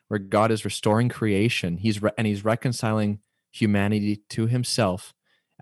where 0.08 0.18
God 0.18 0.50
is 0.50 0.64
restoring 0.64 1.08
creation. 1.08 1.78
He's 1.78 2.02
re- 2.02 2.12
and 2.16 2.26
he's 2.26 2.44
reconciling 2.44 3.20
humanity 3.52 4.22
to 4.30 4.46
himself 4.46 5.14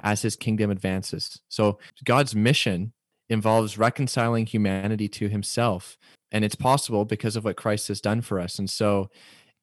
as 0.03 0.23
his 0.23 0.37
kingdom 0.37 0.71
advances. 0.71 1.41
So 1.49 1.79
God's 2.05 2.35
mission 2.35 2.93
involves 3.29 3.79
reconciling 3.79 4.47
humanity 4.47 5.09
to 5.09 5.29
himself 5.29 5.97
and 6.35 6.45
it's 6.45 6.57
possible 6.57 7.05
because 7.05 7.37
of 7.37 7.45
what 7.45 7.57
Christ 7.57 7.89
has 7.89 8.01
done 8.01 8.21
for 8.21 8.41
us. 8.41 8.59
And 8.59 8.69
so 8.69 9.09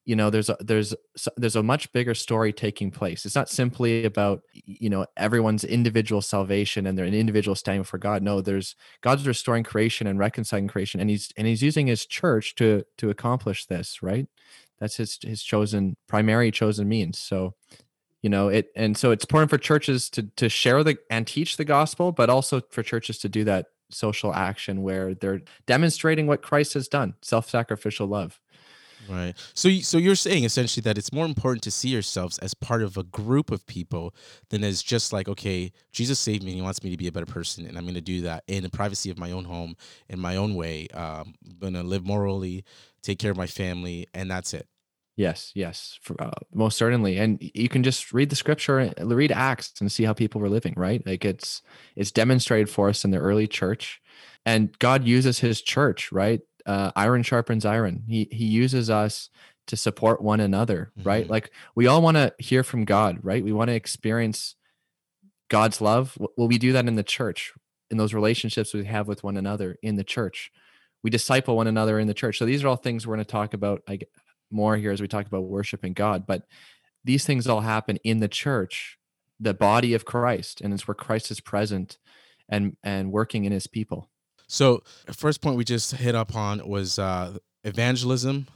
you 0.04 0.16
know 0.16 0.30
there's 0.30 0.48
a 0.48 0.56
there's 0.60 0.94
there's 1.36 1.56
a 1.56 1.62
much 1.62 1.92
bigger 1.92 2.14
story 2.14 2.52
taking 2.52 2.90
place 2.90 3.24
it's 3.24 3.36
not 3.36 3.48
simply 3.48 4.04
about 4.04 4.40
you 4.52 4.90
know 4.90 5.06
everyone's 5.16 5.64
individual 5.64 6.20
salvation 6.20 6.86
and 6.86 6.98
their 6.98 7.06
individual 7.06 7.54
standing 7.54 7.84
for 7.84 7.98
god 7.98 8.22
no 8.22 8.40
there's 8.40 8.74
god's 9.00 9.26
restoring 9.26 9.62
creation 9.62 10.06
and 10.06 10.18
reconciling 10.18 10.66
creation 10.66 11.00
and 11.00 11.08
he's 11.08 11.30
and 11.36 11.46
he's 11.46 11.62
using 11.62 11.86
his 11.86 12.04
church 12.04 12.54
to 12.56 12.82
to 12.98 13.10
accomplish 13.10 13.66
this 13.66 14.02
right 14.02 14.26
that's 14.82 14.96
his 14.96 15.16
his 15.22 15.42
chosen 15.44 15.96
primary 16.08 16.50
chosen 16.50 16.88
means. 16.88 17.16
So 17.16 17.54
you 18.22 18.30
know 18.30 18.48
it 18.48 18.70
and 18.74 18.96
so 18.96 19.12
it's 19.12 19.24
important 19.24 19.50
for 19.50 19.58
churches 19.58 20.10
to 20.10 20.22
to 20.36 20.48
share 20.48 20.82
the 20.82 20.96
and 21.10 21.26
teach 21.26 21.56
the 21.56 21.64
gospel 21.64 22.12
but 22.12 22.30
also 22.30 22.60
for 22.70 22.82
churches 22.82 23.18
to 23.18 23.28
do 23.28 23.44
that 23.44 23.66
social 23.90 24.32
action 24.32 24.82
where 24.82 25.14
they're 25.14 25.42
demonstrating 25.66 26.26
what 26.26 26.40
christ 26.40 26.72
has 26.72 26.88
done 26.88 27.14
self-sacrificial 27.20 28.06
love 28.06 28.40
Right. 29.08 29.34
So, 29.54 29.68
so 29.80 29.98
you're 29.98 30.14
saying 30.14 30.44
essentially 30.44 30.82
that 30.82 30.96
it's 30.96 31.12
more 31.12 31.26
important 31.26 31.62
to 31.64 31.70
see 31.70 31.88
yourselves 31.88 32.38
as 32.38 32.54
part 32.54 32.82
of 32.82 32.96
a 32.96 33.02
group 33.02 33.50
of 33.50 33.66
people 33.66 34.14
than 34.50 34.62
as 34.62 34.82
just 34.82 35.12
like, 35.12 35.28
okay, 35.28 35.72
Jesus 35.92 36.18
saved 36.18 36.44
me 36.44 36.52
and 36.52 36.56
He 36.56 36.62
wants 36.62 36.82
me 36.82 36.90
to 36.90 36.96
be 36.96 37.08
a 37.08 37.12
better 37.12 37.26
person, 37.26 37.66
and 37.66 37.76
I'm 37.76 37.84
going 37.84 37.94
to 37.94 38.00
do 38.00 38.20
that 38.22 38.44
in 38.46 38.62
the 38.62 38.70
privacy 38.70 39.10
of 39.10 39.18
my 39.18 39.32
own 39.32 39.44
home, 39.44 39.76
in 40.08 40.20
my 40.20 40.36
own 40.36 40.54
way. 40.54 40.88
Um, 40.94 41.34
I'm 41.44 41.58
going 41.60 41.74
to 41.74 41.82
live 41.82 42.04
morally, 42.04 42.64
take 43.02 43.18
care 43.18 43.30
of 43.30 43.36
my 43.36 43.46
family, 43.46 44.06
and 44.14 44.30
that's 44.30 44.54
it. 44.54 44.68
Yes, 45.14 45.52
yes, 45.54 45.98
for, 46.00 46.20
uh, 46.22 46.30
most 46.54 46.78
certainly. 46.78 47.18
And 47.18 47.38
you 47.54 47.68
can 47.68 47.82
just 47.82 48.14
read 48.14 48.30
the 48.30 48.36
scripture, 48.36 48.94
read 48.98 49.30
Acts, 49.30 49.74
and 49.80 49.92
see 49.92 50.04
how 50.04 50.14
people 50.14 50.40
were 50.40 50.48
living. 50.48 50.72
Right, 50.76 51.06
like 51.06 51.24
it's 51.24 51.60
it's 51.96 52.10
demonstrated 52.10 52.70
for 52.70 52.88
us 52.88 53.04
in 53.04 53.10
the 53.10 53.18
early 53.18 53.46
church, 53.46 54.00
and 54.46 54.76
God 54.78 55.04
uses 55.04 55.40
His 55.40 55.60
church. 55.60 56.12
Right, 56.12 56.40
uh, 56.66 56.92
iron 56.96 57.22
sharpens 57.22 57.64
iron. 57.64 58.04
He 58.06 58.28
he 58.30 58.44
uses 58.44 58.90
us 58.90 59.30
to 59.66 59.76
support 59.76 60.22
one 60.22 60.40
another, 60.40 60.92
mm-hmm. 60.98 61.08
right? 61.08 61.28
Like 61.28 61.50
we 61.74 61.86
all 61.86 62.02
want 62.02 62.16
to 62.16 62.34
hear 62.38 62.62
from 62.62 62.84
God, 62.84 63.18
right? 63.22 63.44
We 63.44 63.52
want 63.52 63.68
to 63.68 63.74
experience 63.74 64.56
God's 65.48 65.80
love. 65.80 66.16
Will 66.36 66.48
we 66.48 66.58
do 66.58 66.72
that 66.72 66.86
in 66.86 66.96
the 66.96 67.02
church, 67.02 67.52
in 67.90 67.96
those 67.96 68.14
relationships 68.14 68.74
we 68.74 68.84
have 68.84 69.06
with 69.08 69.22
one 69.22 69.36
another 69.36 69.76
in 69.82 69.96
the 69.96 70.04
church? 70.04 70.50
We 71.02 71.10
disciple 71.10 71.56
one 71.56 71.66
another 71.66 71.98
in 71.98 72.06
the 72.06 72.14
church. 72.14 72.38
So 72.38 72.46
these 72.46 72.62
are 72.62 72.68
all 72.68 72.76
things 72.76 73.06
we're 73.06 73.16
going 73.16 73.24
to 73.24 73.30
talk 73.30 73.54
about 73.54 73.82
like 73.88 74.08
more 74.50 74.76
here 74.76 74.92
as 74.92 75.00
we 75.00 75.08
talk 75.08 75.26
about 75.26 75.44
worshiping 75.44 75.92
God. 75.94 76.26
But 76.26 76.42
these 77.04 77.24
things 77.24 77.46
all 77.46 77.60
happen 77.60 77.98
in 78.04 78.20
the 78.20 78.28
church, 78.28 78.98
the 79.40 79.54
body 79.54 79.94
of 79.94 80.04
Christ, 80.04 80.60
and 80.60 80.72
it's 80.72 80.86
where 80.86 80.94
Christ 80.94 81.30
is 81.30 81.40
present 81.40 81.98
and 82.48 82.76
and 82.82 83.10
working 83.10 83.44
in 83.44 83.52
His 83.52 83.66
people. 83.66 84.10
So, 84.52 84.82
first 85.10 85.40
point 85.40 85.56
we 85.56 85.64
just 85.64 85.92
hit 85.92 86.14
up 86.14 86.36
on 86.36 86.68
was 86.68 86.98
uh, 86.98 87.38
evangelism, 87.64 88.48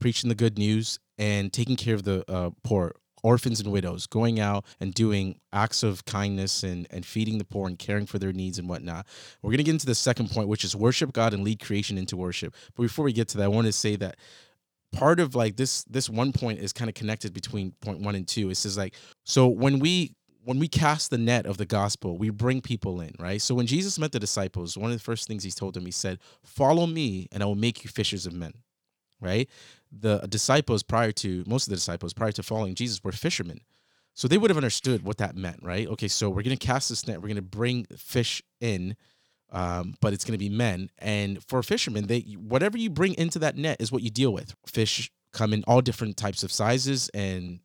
preaching 0.00 0.28
the 0.28 0.34
good 0.34 0.58
news, 0.58 0.98
and 1.18 1.52
taking 1.52 1.76
care 1.76 1.94
of 1.94 2.02
the 2.02 2.28
uh, 2.28 2.50
poor, 2.64 2.96
orphans 3.22 3.60
and 3.60 3.70
widows, 3.70 4.08
going 4.08 4.40
out 4.40 4.64
and 4.80 4.92
doing 4.92 5.38
acts 5.52 5.84
of 5.84 6.04
kindness 6.04 6.64
and, 6.64 6.88
and 6.90 7.06
feeding 7.06 7.38
the 7.38 7.44
poor 7.44 7.68
and 7.68 7.78
caring 7.78 8.06
for 8.06 8.18
their 8.18 8.32
needs 8.32 8.58
and 8.58 8.68
whatnot. 8.68 9.06
We're 9.40 9.50
going 9.50 9.58
to 9.58 9.62
get 9.62 9.70
into 9.70 9.86
the 9.86 9.94
second 9.94 10.32
point, 10.32 10.48
which 10.48 10.64
is 10.64 10.74
worship 10.74 11.12
God 11.12 11.32
and 11.32 11.44
lead 11.44 11.60
creation 11.60 11.96
into 11.96 12.16
worship. 12.16 12.52
But 12.74 12.82
before 12.82 13.04
we 13.04 13.12
get 13.12 13.28
to 13.28 13.38
that, 13.38 13.44
I 13.44 13.48
want 13.48 13.68
to 13.68 13.72
say 13.72 13.94
that 13.94 14.16
part 14.92 15.20
of 15.20 15.36
like 15.36 15.54
this 15.54 15.84
this 15.84 16.10
one 16.10 16.32
point 16.32 16.58
is 16.58 16.72
kind 16.72 16.88
of 16.88 16.96
connected 16.96 17.32
between 17.32 17.70
point 17.82 18.00
one 18.00 18.16
and 18.16 18.26
two. 18.26 18.50
It 18.50 18.56
says 18.56 18.76
like 18.76 18.96
so 19.22 19.46
when 19.46 19.78
we 19.78 20.16
when 20.46 20.60
we 20.60 20.68
cast 20.68 21.10
the 21.10 21.18
net 21.18 21.44
of 21.44 21.56
the 21.56 21.66
gospel, 21.66 22.16
we 22.16 22.30
bring 22.30 22.60
people 22.60 23.00
in, 23.00 23.12
right? 23.18 23.42
So 23.42 23.52
when 23.52 23.66
Jesus 23.66 23.98
met 23.98 24.12
the 24.12 24.20
disciples, 24.20 24.78
one 24.78 24.92
of 24.92 24.96
the 24.96 25.02
first 25.02 25.26
things 25.26 25.42
he 25.42 25.50
told 25.50 25.74
them, 25.74 25.84
he 25.84 25.90
said, 25.90 26.20
Follow 26.44 26.86
me, 26.86 27.26
and 27.32 27.42
I 27.42 27.46
will 27.46 27.56
make 27.56 27.82
you 27.82 27.90
fishers 27.90 28.26
of 28.26 28.32
men, 28.32 28.52
right? 29.20 29.50
The 29.90 30.18
disciples 30.28 30.84
prior 30.84 31.10
to, 31.10 31.42
most 31.48 31.66
of 31.66 31.70
the 31.70 31.76
disciples 31.76 32.12
prior 32.12 32.30
to 32.30 32.44
following 32.44 32.76
Jesus 32.76 33.02
were 33.02 33.10
fishermen. 33.10 33.58
So 34.14 34.28
they 34.28 34.38
would 34.38 34.50
have 34.50 34.56
understood 34.56 35.02
what 35.02 35.18
that 35.18 35.36
meant, 35.36 35.64
right? 35.64 35.88
Okay, 35.88 36.06
so 36.06 36.30
we're 36.30 36.44
going 36.44 36.56
to 36.56 36.66
cast 36.66 36.90
this 36.90 37.08
net, 37.08 37.16
we're 37.16 37.28
going 37.28 37.34
to 37.36 37.42
bring 37.42 37.84
fish 37.96 38.40
in, 38.60 38.94
um, 39.50 39.96
but 40.00 40.12
it's 40.12 40.24
going 40.24 40.38
to 40.38 40.38
be 40.38 40.48
men. 40.48 40.90
And 40.98 41.42
for 41.42 41.60
fishermen, 41.64 42.06
they 42.06 42.20
whatever 42.20 42.78
you 42.78 42.88
bring 42.88 43.14
into 43.14 43.40
that 43.40 43.56
net 43.56 43.78
is 43.80 43.90
what 43.90 44.02
you 44.02 44.10
deal 44.10 44.32
with. 44.32 44.54
Fish 44.64 45.10
come 45.32 45.52
in 45.52 45.64
all 45.66 45.80
different 45.80 46.16
types 46.16 46.44
of 46.44 46.52
sizes 46.52 47.08
and 47.08 47.58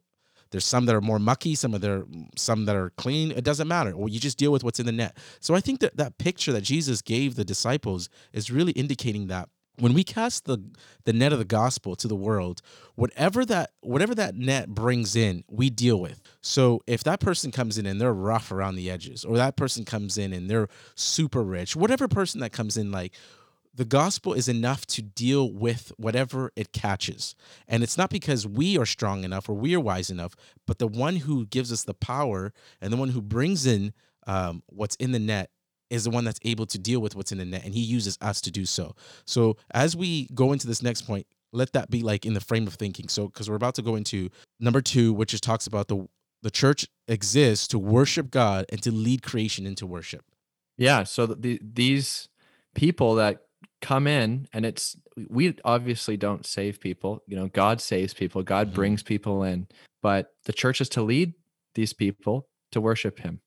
there's 0.51 0.65
some 0.65 0.85
that 0.85 0.95
are 0.95 1.01
more 1.01 1.19
mucky, 1.19 1.55
some 1.55 1.73
of 1.73 1.81
their 1.81 2.05
some 2.35 2.65
that 2.65 2.75
are 2.75 2.91
clean. 2.91 3.31
It 3.31 3.43
doesn't 3.43 3.67
matter. 3.67 3.95
Well, 3.95 4.09
you 4.09 4.19
just 4.19 4.37
deal 4.37 4.51
with 4.51 4.63
what's 4.63 4.79
in 4.79 4.85
the 4.85 4.91
net. 4.91 5.17
So 5.39 5.55
I 5.55 5.59
think 5.61 5.79
that 5.79 5.97
that 5.97 6.17
picture 6.17 6.51
that 6.53 6.61
Jesus 6.61 7.01
gave 7.01 7.35
the 7.35 7.45
disciples 7.45 8.09
is 8.33 8.51
really 8.51 8.73
indicating 8.73 9.27
that 9.27 9.49
when 9.79 9.93
we 9.93 10.03
cast 10.03 10.45
the 10.45 10.59
the 11.05 11.13
net 11.13 11.33
of 11.33 11.39
the 11.39 11.45
gospel 11.45 11.95
to 11.95 12.07
the 12.07 12.15
world 12.15 12.61
whatever 12.95 13.45
that 13.45 13.71
whatever 13.81 14.13
that 14.13 14.35
net 14.35 14.69
brings 14.69 15.15
in 15.15 15.43
we 15.49 15.69
deal 15.69 15.99
with 15.99 16.21
so 16.41 16.81
if 16.85 17.03
that 17.03 17.19
person 17.19 17.51
comes 17.51 17.77
in 17.77 17.85
and 17.85 17.99
they're 17.99 18.13
rough 18.13 18.51
around 18.51 18.75
the 18.75 18.91
edges 18.91 19.23
or 19.23 19.37
that 19.37 19.55
person 19.55 19.85
comes 19.85 20.17
in 20.17 20.33
and 20.33 20.49
they're 20.49 20.67
super 20.95 21.41
rich 21.41 21.75
whatever 21.75 22.07
person 22.07 22.41
that 22.41 22.51
comes 22.51 22.77
in 22.77 22.91
like 22.91 23.13
the 23.73 23.85
gospel 23.85 24.33
is 24.33 24.47
enough 24.47 24.85
to 24.85 25.01
deal 25.01 25.51
with 25.51 25.91
whatever 25.97 26.51
it 26.55 26.73
catches. 26.73 27.35
And 27.67 27.83
it's 27.83 27.97
not 27.97 28.09
because 28.09 28.45
we 28.45 28.77
are 28.77 28.85
strong 28.85 29.23
enough 29.23 29.47
or 29.47 29.53
we 29.53 29.75
are 29.75 29.79
wise 29.79 30.09
enough, 30.09 30.35
but 30.67 30.79
the 30.79 30.87
one 30.87 31.17
who 31.17 31.45
gives 31.45 31.71
us 31.71 31.83
the 31.83 31.93
power 31.93 32.53
and 32.81 32.91
the 32.91 32.97
one 32.97 33.09
who 33.09 33.21
brings 33.21 33.65
in 33.65 33.93
um, 34.27 34.63
what's 34.67 34.95
in 34.97 35.13
the 35.13 35.19
net 35.19 35.49
is 35.89 36.03
the 36.03 36.09
one 36.09 36.23
that's 36.23 36.39
able 36.43 36.65
to 36.65 36.77
deal 36.77 37.01
with 37.01 37.15
what's 37.15 37.31
in 37.31 37.37
the 37.37 37.45
net. 37.45 37.63
And 37.63 37.73
he 37.73 37.81
uses 37.81 38.17
us 38.21 38.41
to 38.41 38.51
do 38.51 38.65
so. 38.65 38.95
So 39.25 39.57
as 39.73 39.95
we 39.95 40.27
go 40.33 40.53
into 40.53 40.67
this 40.67 40.81
next 40.81 41.03
point, 41.03 41.27
let 41.53 41.73
that 41.73 41.89
be 41.89 42.01
like 42.01 42.25
in 42.25 42.33
the 42.33 42.39
frame 42.41 42.67
of 42.67 42.75
thinking. 42.75 43.09
So, 43.09 43.27
because 43.27 43.49
we're 43.49 43.57
about 43.57 43.75
to 43.75 43.81
go 43.81 43.95
into 43.95 44.29
number 44.59 44.79
two, 44.81 45.11
which 45.11 45.33
is 45.33 45.41
talks 45.41 45.67
about 45.67 45.89
the 45.89 46.07
the 46.43 46.51
church 46.51 46.87
exists 47.07 47.67
to 47.67 47.77
worship 47.77 48.31
God 48.31 48.65
and 48.69 48.81
to 48.83 48.91
lead 48.91 49.21
creation 49.21 49.67
into 49.67 49.85
worship. 49.85 50.25
Yeah. 50.77 51.03
So 51.03 51.27
the, 51.27 51.59
these 51.61 52.29
people 52.73 53.15
that 53.15 53.43
come 53.81 54.07
in 54.07 54.47
and 54.53 54.65
it's 54.65 54.95
we 55.29 55.55
obviously 55.65 56.15
don't 56.15 56.45
save 56.45 56.79
people 56.79 57.23
you 57.27 57.35
know 57.35 57.47
god 57.47 57.81
saves 57.81 58.13
people 58.13 58.43
god 58.43 58.67
mm-hmm. 58.67 58.75
brings 58.75 59.03
people 59.03 59.43
in 59.43 59.67
but 60.01 60.31
the 60.45 60.53
church 60.53 60.81
is 60.81 60.89
to 60.89 61.01
lead 61.01 61.33
these 61.75 61.93
people 61.93 62.47
to 62.71 62.79
worship 62.79 63.19
him 63.19 63.41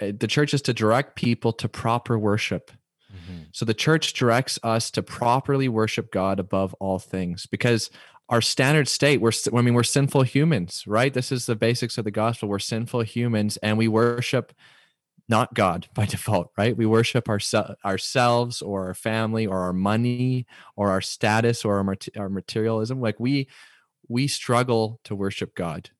uh, 0.00 0.12
the 0.18 0.28
church 0.28 0.54
is 0.54 0.62
to 0.62 0.72
direct 0.72 1.16
people 1.16 1.52
to 1.52 1.68
proper 1.68 2.18
worship 2.18 2.70
mm-hmm. 3.12 3.42
so 3.52 3.64
the 3.64 3.74
church 3.74 4.12
directs 4.12 4.58
us 4.62 4.90
to 4.90 5.02
properly 5.02 5.68
worship 5.68 6.12
god 6.12 6.38
above 6.38 6.72
all 6.74 6.98
things 6.98 7.46
because 7.46 7.90
our 8.28 8.40
standard 8.40 8.86
state 8.86 9.20
we're 9.20 9.32
i 9.56 9.60
mean 9.60 9.74
we're 9.74 9.82
sinful 9.82 10.22
humans 10.22 10.84
right 10.86 11.14
this 11.14 11.32
is 11.32 11.46
the 11.46 11.56
basics 11.56 11.98
of 11.98 12.04
the 12.04 12.10
gospel 12.12 12.48
we're 12.48 12.60
sinful 12.60 13.02
humans 13.02 13.56
and 13.58 13.76
we 13.76 13.88
worship 13.88 14.52
not 15.30 15.54
God 15.54 15.88
by 15.94 16.04
default, 16.04 16.50
right? 16.58 16.76
We 16.76 16.84
worship 16.84 17.28
our, 17.28 17.40
ourselves 17.84 18.60
or 18.60 18.88
our 18.88 18.94
family 18.94 19.46
or 19.46 19.60
our 19.60 19.72
money 19.72 20.46
or 20.76 20.90
our 20.90 21.00
status 21.00 21.64
or 21.64 21.78
our, 21.78 21.96
our 22.16 22.28
materialism. 22.28 23.00
Like 23.00 23.18
we 23.18 23.48
we 24.08 24.26
struggle 24.26 25.00
to 25.04 25.14
worship 25.14 25.54
God. 25.54 25.90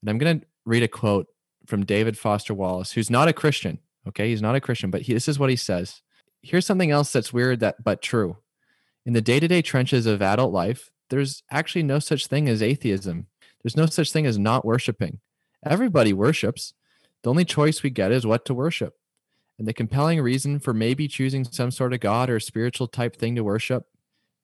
And 0.00 0.08
I'm 0.08 0.18
going 0.18 0.40
to 0.40 0.46
read 0.64 0.84
a 0.84 0.88
quote 0.88 1.26
from 1.66 1.84
David 1.84 2.16
Foster 2.16 2.54
Wallace, 2.54 2.92
who's 2.92 3.10
not 3.10 3.26
a 3.26 3.32
Christian. 3.32 3.80
Okay, 4.06 4.28
he's 4.28 4.40
not 4.40 4.54
a 4.54 4.60
Christian, 4.60 4.90
but 4.90 5.02
he, 5.02 5.12
this 5.12 5.28
is 5.28 5.38
what 5.38 5.50
he 5.50 5.56
says. 5.56 6.00
Here's 6.40 6.64
something 6.64 6.92
else 6.92 7.12
that's 7.12 7.32
weird 7.32 7.60
that 7.60 7.82
but 7.82 8.00
true. 8.00 8.38
In 9.04 9.12
the 9.12 9.20
day-to-day 9.20 9.62
trenches 9.62 10.06
of 10.06 10.22
adult 10.22 10.52
life, 10.52 10.90
there's 11.10 11.42
actually 11.50 11.82
no 11.82 11.98
such 11.98 12.26
thing 12.28 12.48
as 12.48 12.62
atheism. 12.62 13.26
There's 13.62 13.76
no 13.76 13.86
such 13.86 14.12
thing 14.12 14.24
as 14.24 14.38
not 14.38 14.64
worshiping. 14.64 15.18
Everybody 15.66 16.12
worships. 16.12 16.74
The 17.22 17.30
only 17.30 17.44
choice 17.44 17.82
we 17.82 17.90
get 17.90 18.12
is 18.12 18.26
what 18.26 18.44
to 18.46 18.54
worship. 18.54 18.94
And 19.58 19.66
the 19.66 19.72
compelling 19.72 20.20
reason 20.20 20.60
for 20.60 20.72
maybe 20.72 21.08
choosing 21.08 21.44
some 21.44 21.70
sort 21.70 21.92
of 21.92 22.00
God 22.00 22.30
or 22.30 22.38
spiritual 22.38 22.86
type 22.86 23.16
thing 23.16 23.34
to 23.34 23.42
worship, 23.42 23.86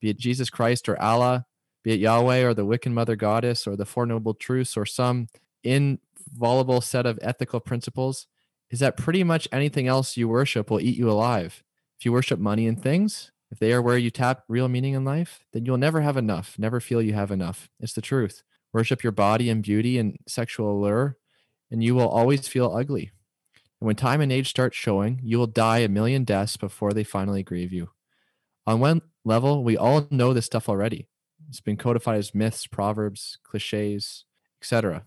be 0.01 0.09
it 0.09 0.17
Jesus 0.17 0.49
Christ 0.49 0.89
or 0.89 1.01
Allah, 1.01 1.45
be 1.83 1.93
it 1.93 1.99
Yahweh 1.99 2.43
or 2.43 2.53
the 2.53 2.65
Wiccan 2.65 2.91
Mother 2.91 3.15
Goddess 3.15 3.65
or 3.65 3.75
the 3.75 3.85
Four 3.85 4.05
Noble 4.05 4.33
Truths 4.33 4.75
or 4.75 4.85
some 4.85 5.27
inviolable 5.63 6.81
set 6.81 7.05
of 7.05 7.17
ethical 7.21 7.59
principles, 7.59 8.27
is 8.69 8.79
that 8.79 8.97
pretty 8.97 9.23
much 9.23 9.47
anything 9.51 9.87
else 9.87 10.17
you 10.17 10.27
worship 10.27 10.69
will 10.69 10.81
eat 10.81 10.97
you 10.97 11.09
alive. 11.09 11.63
If 11.97 12.05
you 12.05 12.11
worship 12.11 12.39
money 12.39 12.67
and 12.67 12.81
things, 12.81 13.31
if 13.51 13.59
they 13.59 13.71
are 13.71 13.81
where 13.81 13.97
you 13.97 14.09
tap 14.09 14.43
real 14.49 14.67
meaning 14.67 14.95
in 14.95 15.05
life, 15.05 15.45
then 15.53 15.65
you'll 15.65 15.77
never 15.77 16.01
have 16.01 16.17
enough, 16.17 16.55
never 16.57 16.79
feel 16.81 17.01
you 17.01 17.13
have 17.13 17.31
enough. 17.31 17.69
It's 17.79 17.93
the 17.93 18.01
truth. 18.01 18.43
Worship 18.73 19.01
your 19.01 19.13
body 19.13 19.49
and 19.49 19.63
beauty 19.63 19.97
and 19.97 20.17
sexual 20.27 20.71
allure, 20.71 21.17
and 21.71 21.83
you 21.83 21.95
will 21.95 22.09
always 22.09 22.47
feel 22.47 22.73
ugly. 22.73 23.11
And 23.81 23.87
when 23.87 23.95
time 23.95 24.21
and 24.21 24.31
age 24.31 24.49
start 24.49 24.73
showing, 24.73 25.19
you 25.23 25.37
will 25.37 25.47
die 25.47 25.79
a 25.79 25.89
million 25.89 26.23
deaths 26.23 26.57
before 26.57 26.93
they 26.93 27.03
finally 27.03 27.43
grieve 27.43 27.73
you. 27.73 27.89
On 28.65 28.79
one 28.79 29.01
level, 29.23 29.63
we 29.63 29.77
all 29.77 30.07
know 30.09 30.33
this 30.33 30.45
stuff 30.45 30.69
already. 30.69 31.07
It's 31.49 31.61
been 31.61 31.77
codified 31.77 32.17
as 32.17 32.33
myths, 32.33 32.67
proverbs, 32.67 33.37
cliches, 33.43 34.25
etc. 34.61 35.03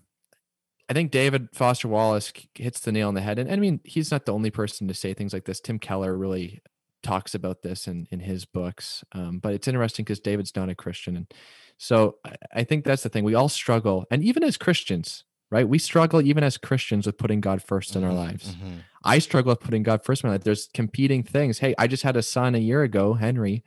I 0.89 0.93
think 0.93 1.11
David 1.11 1.49
Foster 1.53 1.87
Wallace 1.87 2.31
hits 2.55 2.79
the 2.79 2.91
nail 2.91 3.09
on 3.09 3.13
the 3.13 3.21
head. 3.21 3.37
And 3.37 3.51
I 3.51 3.57
mean, 3.57 3.79
he's 3.83 4.11
not 4.11 4.25
the 4.25 4.33
only 4.33 4.49
person 4.49 4.87
to 4.87 4.93
say 4.93 5.13
things 5.13 5.33
like 5.33 5.45
this. 5.45 5.59
Tim 5.59 5.77
Keller 5.77 6.17
really 6.17 6.61
talks 7.03 7.35
about 7.35 7.61
this 7.61 7.87
in, 7.87 8.07
in 8.11 8.19
his 8.19 8.45
books. 8.45 9.03
Um, 9.11 9.39
but 9.39 9.53
it's 9.53 9.67
interesting 9.67 10.03
because 10.03 10.19
David's 10.19 10.55
not 10.55 10.69
a 10.69 10.75
Christian. 10.75 11.15
And 11.15 11.33
so 11.77 12.15
I, 12.25 12.35
I 12.53 12.63
think 12.63 12.85
that's 12.85 13.03
the 13.03 13.09
thing. 13.09 13.23
We 13.23 13.35
all 13.35 13.49
struggle. 13.49 14.05
And 14.09 14.23
even 14.23 14.43
as 14.43 14.57
Christians, 14.57 15.23
right? 15.51 15.67
We 15.67 15.79
struggle 15.79 16.21
even 16.21 16.43
as 16.43 16.57
Christians 16.57 17.05
with 17.05 17.17
putting 17.17 17.41
God 17.41 17.63
1st 17.65 17.95
in 17.95 18.03
our 18.03 18.09
mm-hmm, 18.09 18.19
lives. 18.19 18.55
Mm-hmm. 18.55 18.77
I 19.03 19.19
struggle 19.19 19.51
with 19.51 19.61
putting 19.61 19.83
God 19.83 20.03
first 20.03 20.23
in 20.23 20.29
my 20.29 20.35
life. 20.35 20.43
There's 20.43 20.69
competing 20.73 21.23
things. 21.23 21.59
Hey, 21.59 21.73
I 21.77 21.87
just 21.87 22.03
had 22.03 22.17
a 22.17 22.21
son 22.21 22.55
a 22.55 22.59
year 22.59 22.83
ago, 22.83 23.13
Henry, 23.13 23.63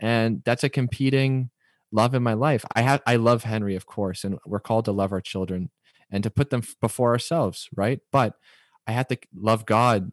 and 0.00 0.42
that's 0.44 0.64
a 0.64 0.68
competing 0.68 1.50
love 1.92 2.14
in 2.14 2.22
my 2.22 2.34
life. 2.34 2.64
I 2.74 2.82
have 2.82 3.02
I 3.06 3.16
love 3.16 3.44
Henry, 3.44 3.76
of 3.76 3.86
course, 3.86 4.24
and 4.24 4.38
we're 4.44 4.60
called 4.60 4.86
to 4.86 4.92
love 4.92 5.12
our 5.12 5.20
children 5.20 5.70
and 6.10 6.22
to 6.24 6.30
put 6.30 6.50
them 6.50 6.62
before 6.80 7.12
ourselves, 7.12 7.68
right? 7.74 8.00
But 8.10 8.34
I 8.86 8.92
have 8.92 9.08
to 9.08 9.18
love 9.34 9.64
God 9.66 10.12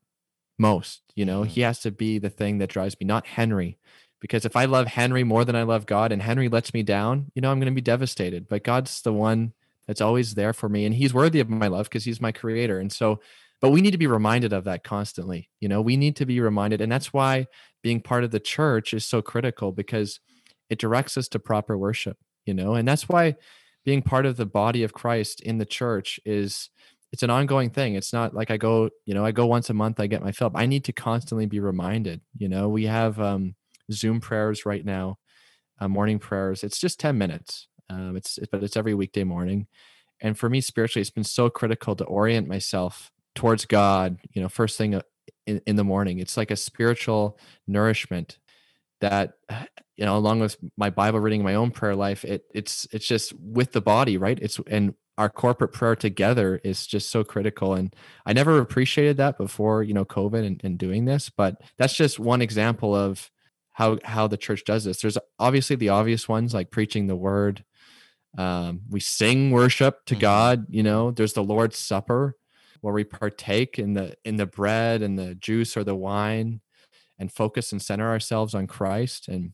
most, 0.57 1.01
you 1.15 1.25
know. 1.25 1.41
Mm-hmm. 1.41 1.49
He 1.49 1.61
has 1.61 1.79
to 1.79 1.91
be 1.91 2.19
the 2.19 2.29
thing 2.29 2.59
that 2.59 2.69
drives 2.69 2.95
me, 2.99 3.05
not 3.05 3.27
Henry. 3.27 3.77
Because 4.21 4.43
if 4.43 4.55
I 4.55 4.65
love 4.65 4.87
Henry 4.87 5.23
more 5.23 5.45
than 5.45 5.55
I 5.55 5.63
love 5.63 5.85
God 5.85 6.11
and 6.11 6.21
Henry 6.21 6.49
lets 6.49 6.73
me 6.73 6.83
down, 6.83 7.31
you 7.33 7.41
know, 7.41 7.51
I'm 7.51 7.59
going 7.59 7.71
to 7.71 7.75
be 7.75 7.79
devastated. 7.81 8.49
But 8.49 8.65
God's 8.65 9.01
the 9.01 9.13
one 9.13 9.53
that's 9.89 10.01
always 10.01 10.35
there 10.35 10.53
for 10.53 10.69
me 10.69 10.85
and 10.85 10.93
he's 10.93 11.15
worthy 11.15 11.39
of 11.39 11.49
my 11.49 11.65
love 11.65 11.85
because 11.85 12.05
he's 12.05 12.21
my 12.21 12.31
creator 12.31 12.77
and 12.79 12.93
so 12.93 13.19
but 13.59 13.71
we 13.71 13.81
need 13.81 13.89
to 13.89 13.97
be 13.97 14.05
reminded 14.05 14.53
of 14.53 14.65
that 14.65 14.83
constantly 14.83 15.49
you 15.59 15.67
know? 15.67 15.81
We 15.81 15.97
need 15.97 16.15
to 16.17 16.27
be 16.27 16.39
reminded 16.41 16.79
and 16.79 16.91
that's 16.91 17.11
why 17.11 17.47
being 17.81 17.99
part 17.99 18.23
of 18.23 18.29
the 18.29 18.39
church 18.39 18.93
is 18.93 19.03
so 19.03 19.23
critical 19.23 19.71
because 19.71 20.19
it 20.69 20.77
directs 20.77 21.17
us 21.17 21.27
to 21.29 21.39
proper 21.39 21.75
worship 21.75 22.17
you 22.45 22.53
know? 22.53 22.75
And 22.75 22.87
that's 22.87 23.09
why 23.09 23.35
being 23.83 24.03
part 24.03 24.27
of 24.27 24.37
the 24.37 24.45
body 24.45 24.83
of 24.83 24.93
christ 24.93 25.41
in 25.41 25.57
the 25.57 25.65
church 25.65 26.19
is 26.23 26.69
it's 27.11 27.23
an 27.23 27.31
ongoing 27.31 27.71
thing. 27.71 27.95
It's 27.95 28.13
not 28.13 28.35
like 28.35 28.51
i 28.51 28.57
go 28.57 28.91
you 29.07 29.15
know 29.15 29.25
i 29.25 29.31
go 29.31 29.47
once 29.47 29.71
a 29.71 29.73
month 29.73 29.99
i 29.99 30.05
get 30.05 30.21
my 30.21 30.31
fill 30.31 30.51
i 30.53 30.67
need 30.67 30.83
to 30.83 30.93
constantly 30.93 31.47
be 31.47 31.59
reminded 31.59 32.21
you 32.37 32.47
know? 32.47 32.69
We 32.69 32.85
have 32.85 33.19
um 33.19 33.55
zoom 33.91 34.21
prayers 34.21 34.67
right 34.67 34.85
now 34.85 35.17
uh, 35.79 35.87
morning 35.87 36.19
prayers. 36.19 36.63
It's 36.63 36.79
just 36.79 36.99
10 36.99 37.17
minutes 37.17 37.68
um, 37.89 38.15
it's 38.15 38.39
but 38.51 38.63
it's 38.63 38.77
every 38.77 38.93
weekday 38.93 39.23
morning, 39.23 39.67
and 40.21 40.37
for 40.37 40.49
me 40.49 40.61
spiritually, 40.61 41.01
it's 41.01 41.09
been 41.09 41.23
so 41.23 41.49
critical 41.49 41.95
to 41.95 42.03
orient 42.05 42.47
myself 42.47 43.11
towards 43.35 43.65
God. 43.65 44.17
You 44.33 44.41
know, 44.41 44.49
first 44.49 44.77
thing 44.77 44.95
uh, 44.95 45.01
in, 45.45 45.61
in 45.65 45.75
the 45.75 45.83
morning, 45.83 46.19
it's 46.19 46.37
like 46.37 46.51
a 46.51 46.55
spiritual 46.55 47.39
nourishment 47.67 48.37
that 49.01 49.33
you 49.97 50.05
know, 50.05 50.15
along 50.15 50.39
with 50.39 50.55
my 50.77 50.89
Bible 50.89 51.19
reading, 51.19 51.43
my 51.43 51.55
own 51.55 51.71
prayer 51.71 51.95
life, 51.95 52.23
it 52.23 52.43
it's 52.53 52.87
it's 52.91 53.07
just 53.07 53.33
with 53.37 53.73
the 53.73 53.81
body, 53.81 54.17
right? 54.17 54.39
It's 54.41 54.59
and 54.67 54.93
our 55.19 55.29
corporate 55.29 55.73
prayer 55.73 55.97
together 55.97 56.61
is 56.63 56.87
just 56.87 57.11
so 57.11 57.25
critical 57.25 57.73
and 57.73 57.93
i 58.25 58.31
never 58.31 58.59
appreciated 58.59 59.17
that 59.17 59.37
before 59.37 59.83
you 59.83 59.93
know 59.93 60.05
covid 60.05 60.45
and, 60.45 60.61
and, 60.63 60.77
doing 60.77 61.03
this 61.03 61.29
but 61.29 61.61
that's 61.77 61.93
just 61.93 62.19
one 62.19 62.41
example 62.41 62.95
of 62.95 63.29
how 63.73 63.99
how 64.05 64.27
the 64.27 64.37
church 64.37 64.63
does 64.63 64.85
this 64.85 65.01
there's 65.01 65.17
obviously 65.37 65.75
the 65.75 65.89
obvious 65.89 66.29
ones 66.29 66.53
like 66.53 66.71
preaching 66.71 67.07
the 67.07 67.17
word 67.17 67.65
um, 68.37 68.81
we 68.89 68.99
sing 68.99 69.51
worship 69.51 70.05
to 70.05 70.13
mm-hmm. 70.13 70.21
God. 70.21 70.65
You 70.69 70.83
know, 70.83 71.11
there's 71.11 71.33
the 71.33 71.43
Lord's 71.43 71.77
Supper 71.77 72.35
where 72.81 72.93
we 72.93 73.03
partake 73.03 73.77
in 73.79 73.93
the 73.93 74.15
in 74.23 74.37
the 74.37 74.45
bread 74.45 75.01
and 75.01 75.17
the 75.17 75.35
juice 75.35 75.75
or 75.75 75.83
the 75.83 75.95
wine 75.95 76.61
and 77.17 77.31
focus 77.31 77.71
and 77.71 77.81
center 77.81 78.09
ourselves 78.09 78.55
on 78.55 78.67
Christ. 78.67 79.27
And 79.27 79.53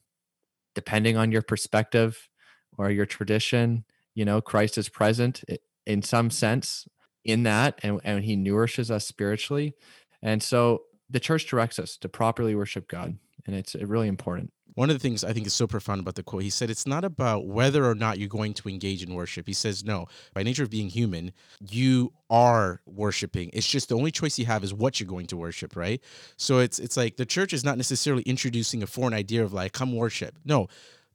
depending 0.76 1.18
on 1.18 1.32
your 1.32 1.42
perspective 1.42 2.30
or 2.78 2.92
your 2.92 3.06
tradition, 3.06 3.86
you 4.14 4.26
know, 4.26 4.42
Christ 4.42 4.78
is 4.78 4.90
present 4.90 5.44
in 5.86 6.02
some 6.02 6.30
sense 6.30 6.88
in 7.24 7.44
that 7.44 7.80
and, 7.82 8.00
and 8.04 8.24
he 8.24 8.36
nourishes 8.36 8.92
us 8.92 9.08
spiritually. 9.08 9.74
And 10.22 10.44
so 10.44 10.84
the 11.10 11.20
church 11.20 11.48
directs 11.48 11.80
us 11.80 11.98
to 11.98 12.10
properly 12.10 12.56
worship 12.56 12.88
God. 12.88 13.18
And 13.48 13.56
it's 13.56 13.76
really 13.76 14.08
important 14.08 14.52
one 14.76 14.90
of 14.90 14.96
the 14.96 15.00
things 15.00 15.24
I 15.24 15.34
think 15.34 15.48
is 15.48 15.54
so 15.54 15.68
profound 15.68 16.02
about 16.02 16.16
the 16.16 16.24
quote, 16.24 16.44
he 16.44 16.50
said, 16.50 16.70
it's 16.70 16.86
not 16.86 17.04
about 17.04 17.48
whether 17.48 17.86
or 17.86 17.96
not 17.96 18.20
you're 18.20 18.30
going 18.30 18.54
to 18.54 18.70
engage 18.70 19.02
in 19.02 19.14
worship. 19.14 19.48
He 19.48 19.54
says, 19.54 19.84
no, 19.84 20.06
by 20.34 20.44
nature 20.44 20.64
of 20.64 20.70
being 20.70 20.90
human, 20.90 21.32
you 21.60 22.14
are 22.30 22.82
worshiping. 22.86 23.50
It's 23.54 23.68
just 23.68 23.90
the 23.90 23.96
only 23.96 24.12
choice 24.12 24.38
you 24.38 24.46
have 24.46 24.64
is 24.64 24.74
what 24.74 25.00
you're 25.00 25.08
going 25.08 25.28
to 25.28 25.38
worship, 25.38 25.76
right? 25.76 26.02
So 26.38 26.60
it's 26.60 26.80
it's 26.80 26.98
like 26.98 27.18
the 27.18 27.26
church 27.26 27.54
is 27.54 27.64
not 27.64 27.78
necessarily 27.78 28.24
introducing 28.24 28.84
a 28.84 28.88
foreign 28.88 29.14
idea 29.14 29.44
of 29.44 29.54
like, 29.54 29.74
come 29.74 29.96
worship. 29.96 30.38
No, 30.46 30.68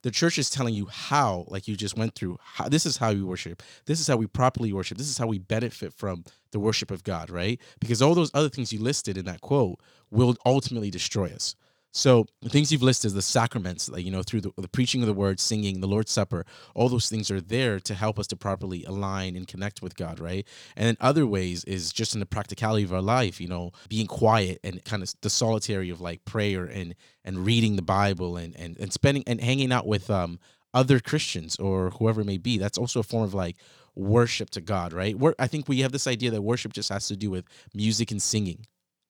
the 0.03 0.11
church 0.11 0.39
is 0.39 0.49
telling 0.49 0.73
you 0.73 0.87
how, 0.87 1.45
like 1.47 1.67
you 1.67 1.75
just 1.75 1.97
went 1.97 2.15
through, 2.15 2.37
how, 2.41 2.67
this 2.67 2.85
is 2.85 2.97
how 2.97 3.13
we 3.13 3.21
worship. 3.21 3.61
This 3.85 3.99
is 3.99 4.07
how 4.07 4.17
we 4.17 4.27
properly 4.27 4.73
worship. 4.73 4.97
This 4.97 5.09
is 5.09 5.17
how 5.17 5.27
we 5.27 5.37
benefit 5.37 5.93
from 5.93 6.23
the 6.51 6.59
worship 6.59 6.89
of 6.89 7.03
God, 7.03 7.29
right? 7.29 7.59
Because 7.79 8.01
all 8.01 8.15
those 8.15 8.31
other 8.33 8.49
things 8.49 8.73
you 8.73 8.79
listed 8.79 9.17
in 9.17 9.25
that 9.25 9.41
quote 9.41 9.79
will 10.09 10.35
ultimately 10.45 10.89
destroy 10.89 11.27
us. 11.27 11.55
So 11.93 12.25
the 12.41 12.49
things 12.49 12.71
you've 12.71 12.81
listed, 12.81 13.09
is 13.09 13.13
the 13.13 13.21
sacraments, 13.21 13.89
like 13.89 14.05
you 14.05 14.11
know, 14.11 14.23
through 14.23 14.41
the, 14.41 14.51
the, 14.57 14.69
preaching 14.69 15.01
of 15.01 15.07
the 15.07 15.13
word, 15.13 15.39
singing, 15.39 15.81
the 15.81 15.87
Lord's 15.87 16.11
Supper, 16.11 16.45
all 16.73 16.87
those 16.87 17.09
things 17.09 17.29
are 17.29 17.41
there 17.41 17.79
to 17.81 17.93
help 17.93 18.17
us 18.17 18.27
to 18.27 18.37
properly 18.37 18.85
align 18.85 19.35
and 19.35 19.45
connect 19.47 19.81
with 19.81 19.95
God, 19.97 20.19
right? 20.19 20.47
And 20.77 20.87
in 20.87 20.97
other 21.01 21.27
ways 21.27 21.65
is 21.65 21.91
just 21.91 22.13
in 22.13 22.21
the 22.21 22.25
practicality 22.25 22.85
of 22.85 22.93
our 22.93 23.01
life, 23.01 23.41
you 23.41 23.47
know, 23.47 23.71
being 23.89 24.07
quiet 24.07 24.59
and 24.63 24.83
kind 24.85 25.03
of 25.03 25.13
the 25.21 25.29
solitary 25.29 25.89
of 25.89 25.99
like 25.99 26.23
prayer 26.23 26.63
and 26.63 26.95
and 27.25 27.45
reading 27.45 27.75
the 27.75 27.81
Bible 27.81 28.37
and 28.37 28.55
and 28.55 28.77
and 28.79 28.93
spending 28.93 29.23
and 29.27 29.41
hanging 29.41 29.73
out 29.73 29.85
with 29.85 30.09
um 30.09 30.39
other 30.73 31.01
Christians 31.01 31.57
or 31.57 31.89
whoever 31.91 32.21
it 32.21 32.25
may 32.25 32.37
be. 32.37 32.57
That's 32.57 32.77
also 32.77 33.01
a 33.01 33.03
form 33.03 33.25
of 33.25 33.33
like 33.33 33.57
worship 33.93 34.49
to 34.51 34.61
God, 34.61 34.93
right? 34.93 35.19
We're, 35.19 35.35
I 35.37 35.47
think 35.47 35.67
we 35.67 35.81
have 35.81 35.91
this 35.91 36.07
idea 36.07 36.31
that 36.31 36.41
worship 36.41 36.71
just 36.71 36.87
has 36.87 37.09
to 37.09 37.17
do 37.17 37.29
with 37.29 37.43
music 37.73 38.11
and 38.11 38.21
singing, 38.21 38.65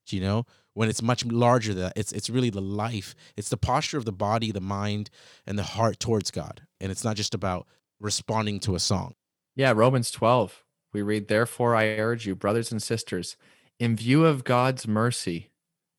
you 0.09 0.21
know 0.21 0.45
when 0.73 0.89
it's 0.89 1.01
much 1.01 1.25
larger 1.25 1.73
than 1.73 1.83
that 1.83 1.93
it's 1.95 2.11
it's 2.11 2.29
really 2.29 2.49
the 2.49 2.61
life. 2.61 3.15
It's 3.35 3.49
the 3.49 3.57
posture 3.57 3.97
of 3.97 4.05
the 4.05 4.11
body 4.11 4.51
the 4.51 4.61
mind 4.61 5.09
and 5.45 5.57
the 5.57 5.63
heart 5.63 5.99
towards 5.99 6.31
god. 6.31 6.61
And 6.79 6.91
it's 6.91 7.03
not 7.03 7.15
just 7.15 7.33
about 7.33 7.67
responding 7.99 8.59
to 8.61 8.75
a 8.75 8.79
song. 8.79 9.15
Yeah 9.55 9.73
romans 9.75 10.11
12 10.11 10.63
we 10.93 11.01
read 11.01 11.27
therefore 11.27 11.75
i 11.75 11.85
urge 11.85 12.25
you 12.25 12.35
brothers 12.35 12.71
and 12.71 12.81
sisters 12.81 13.37
in 13.79 13.95
view 13.95 14.25
of 14.25 14.43
god's 14.43 14.87
mercy 14.87 15.51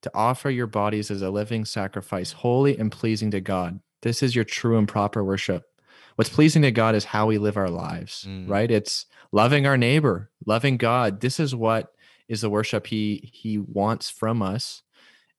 to 0.02 0.11
offer 0.14 0.50
your 0.50 0.66
bodies 0.66 1.11
as 1.11 1.22
a 1.22 1.30
living 1.30 1.64
sacrifice 1.64 2.32
holy 2.32 2.76
and 2.76 2.92
pleasing 2.92 3.30
to 3.30 3.40
god. 3.40 3.80
This 4.02 4.22
is 4.22 4.35
your 4.35 4.44
true 4.44 4.76
and 4.76 4.88
proper 4.88 5.22
worship. 5.24 5.64
What's 6.16 6.30
pleasing 6.30 6.62
to 6.62 6.70
god 6.70 6.94
is 6.94 7.06
how 7.06 7.26
we 7.26 7.38
live 7.38 7.56
our 7.56 7.70
lives 7.70 8.26
mm. 8.28 8.48
right? 8.48 8.70
It's 8.70 9.06
loving 9.30 9.66
our 9.66 9.76
neighbor 9.76 10.30
loving 10.44 10.76
god. 10.76 11.20
This 11.20 11.40
is 11.40 11.54
what 11.54 11.92
is 12.33 12.40
the 12.40 12.51
worship 12.51 12.87
he 12.87 13.31
he 13.33 13.59
wants 13.59 14.11
from 14.11 14.42
us 14.42 14.83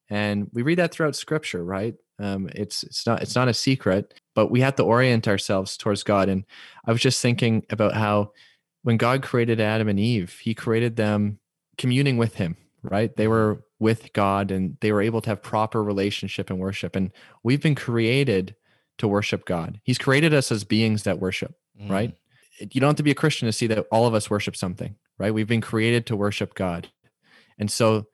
and 0.09 0.49
we 0.53 0.61
read 0.61 0.77
that 0.77 0.93
throughout 0.93 1.15
scripture 1.15 1.63
right? 1.63 1.95
Um, 2.19 2.47
it's 2.53 2.83
it's 2.83 3.07
not 3.07 3.23
it's 3.23 3.35
not 3.35 3.47
a 3.47 3.53
secret 3.53 4.13
but 4.35 4.51
we 4.51 4.61
have 4.61 4.75
to 4.75 4.83
orient 4.83 5.27
ourselves 5.27 5.75
towards 5.75 6.03
god 6.03 6.29
and 6.29 6.45
i 6.85 6.91
was 6.91 7.01
just 7.01 7.19
thinking 7.19 7.65
about 7.71 7.95
how 7.95 8.33
when 8.83 8.97
god 8.97 9.23
created 9.23 9.59
adam 9.59 9.87
and 9.87 9.99
eve 9.99 10.37
he 10.43 10.53
created 10.53 10.95
them 10.95 11.39
communing 11.75 12.17
with 12.17 12.35
him 12.35 12.55
right? 12.83 13.15
They 13.15 13.27
were 13.27 13.63
with 13.79 14.13
god 14.13 14.51
and 14.51 14.77
they 14.81 14.91
were 14.91 15.01
able 15.01 15.21
to 15.21 15.29
have 15.29 15.41
proper 15.41 15.83
relationship 15.83 16.49
and 16.49 16.59
worship 16.59 16.95
and 16.95 17.11
we've 17.41 17.61
been 17.61 17.75
created 17.75 18.55
to 18.99 19.07
worship 19.07 19.45
god. 19.45 19.81
He's 19.83 19.97
created 19.97 20.33
us 20.33 20.51
as 20.51 20.63
beings 20.63 21.03
that 21.03 21.19
worship 21.19 21.55
mm. 21.81 21.89
right 21.89 22.13
you 22.59 22.79
don't 22.79 22.89
have 22.89 22.95
to 22.95 23.03
be 23.03 23.11
a 23.11 23.15
christian 23.15 23.47
to 23.47 23.51
see 23.51 23.67
that 23.67 23.85
all 23.91 24.05
of 24.05 24.13
us 24.13 24.29
worship 24.29 24.55
something 24.55 24.95
right? 25.17 25.33
We've 25.33 25.47
been 25.47 25.61
created 25.61 26.05
to 26.07 26.15
worship 26.15 26.53
God. 26.53 26.89
And 27.57 27.69
so 27.69 28.07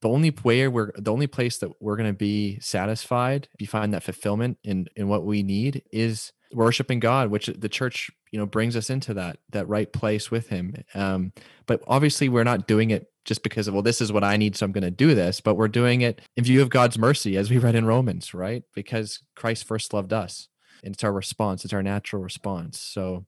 the 0.00 0.08
only 0.08 0.34
way 0.42 0.66
we're 0.68 0.92
the 0.96 1.12
only 1.12 1.26
place 1.26 1.58
that 1.58 1.70
we're 1.80 1.96
going 1.96 2.10
to 2.10 2.16
be 2.16 2.58
satisfied, 2.60 3.48
be 3.56 3.64
find 3.64 3.94
that 3.94 4.02
fulfillment 4.02 4.58
in 4.64 4.88
in 4.96 5.08
what 5.08 5.24
we 5.24 5.42
need 5.42 5.82
is 5.92 6.32
worshiping 6.52 7.00
God, 7.00 7.30
which 7.30 7.46
the 7.46 7.68
church, 7.68 8.10
you 8.30 8.38
know, 8.38 8.46
brings 8.46 8.76
us 8.76 8.90
into 8.90 9.14
that 9.14 9.38
that 9.50 9.68
right 9.68 9.92
place 9.92 10.30
with 10.30 10.48
him. 10.48 10.74
Um, 10.94 11.32
but 11.66 11.82
obviously 11.86 12.28
we're 12.28 12.44
not 12.44 12.66
doing 12.66 12.90
it 12.90 13.08
just 13.24 13.44
because 13.44 13.68
of 13.68 13.74
well 13.74 13.82
this 13.82 14.00
is 14.00 14.12
what 14.12 14.24
I 14.24 14.36
need 14.36 14.56
so 14.56 14.66
I'm 14.66 14.72
going 14.72 14.82
to 14.82 14.90
do 14.90 15.14
this, 15.14 15.40
but 15.40 15.54
we're 15.54 15.68
doing 15.68 16.00
it 16.00 16.20
in 16.36 16.44
view 16.44 16.62
of 16.62 16.68
God's 16.68 16.98
mercy 16.98 17.36
as 17.36 17.50
we 17.50 17.58
read 17.58 17.76
in 17.76 17.86
Romans, 17.86 18.34
right? 18.34 18.64
Because 18.74 19.20
Christ 19.36 19.64
first 19.64 19.94
loved 19.94 20.12
us. 20.12 20.48
And 20.84 20.94
it's 20.94 21.04
our 21.04 21.12
response, 21.12 21.64
it's 21.64 21.72
our 21.72 21.82
natural 21.82 22.22
response. 22.22 22.80
So 22.80 23.24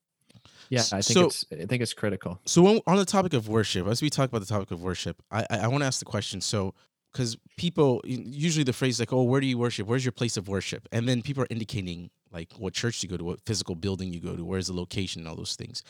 yeah, 0.71 0.81
I 0.93 1.01
think 1.03 1.19
So- 1.19 1.27
it's 1.27 1.45
I 1.53 1.67
think 1.67 1.83
it's 1.83 1.95
critical. 1.95 2.41
So 2.45 2.63
when, 2.63 2.81
on 2.87 2.97
the 2.97 3.05
topic 3.05 3.33
of 3.35 3.49
worship, 3.49 3.87
as 3.87 4.03
we 4.03 4.11
talk 4.11 4.29
about 4.29 4.41
the 4.41 4.47
topic 4.47 4.71
of 4.71 4.83
worship, 4.83 5.23
I 5.31 5.43
I, 5.51 5.59
I 5.61 5.67
want 5.69 5.83
to 5.83 5.87
ask 5.87 5.99
the 5.99 6.05
question. 6.05 6.41
So 6.41 6.75
because 7.13 7.37
people 7.57 8.01
usually 8.05 8.65
the 8.65 8.73
phrase 8.73 8.99
like, 8.99 9.13
"Oh, 9.13 9.23
where 9.23 9.41
do 9.41 9.47
you 9.47 9.59
worship? 9.59 9.87
Where's 9.87 10.05
your 10.05 10.13
place 10.13 10.37
of 10.37 10.49
worship?" 10.49 10.89
And 10.93 11.09
then 11.09 11.23
people 11.23 11.43
are 11.45 11.49
indicating 11.51 12.11
like 12.33 12.53
what 12.55 12.75
church 12.75 13.03
you 13.03 13.09
go 13.09 13.17
to, 13.17 13.25
what 13.25 13.41
physical 13.47 13.75
building 13.77 14.13
you 14.13 14.21
go 14.21 14.35
to, 14.37 14.45
where's 14.45 14.67
the 14.67 14.73
location, 14.75 15.21
and 15.23 15.29
all 15.29 15.37
those 15.37 15.55
things. 15.57 15.83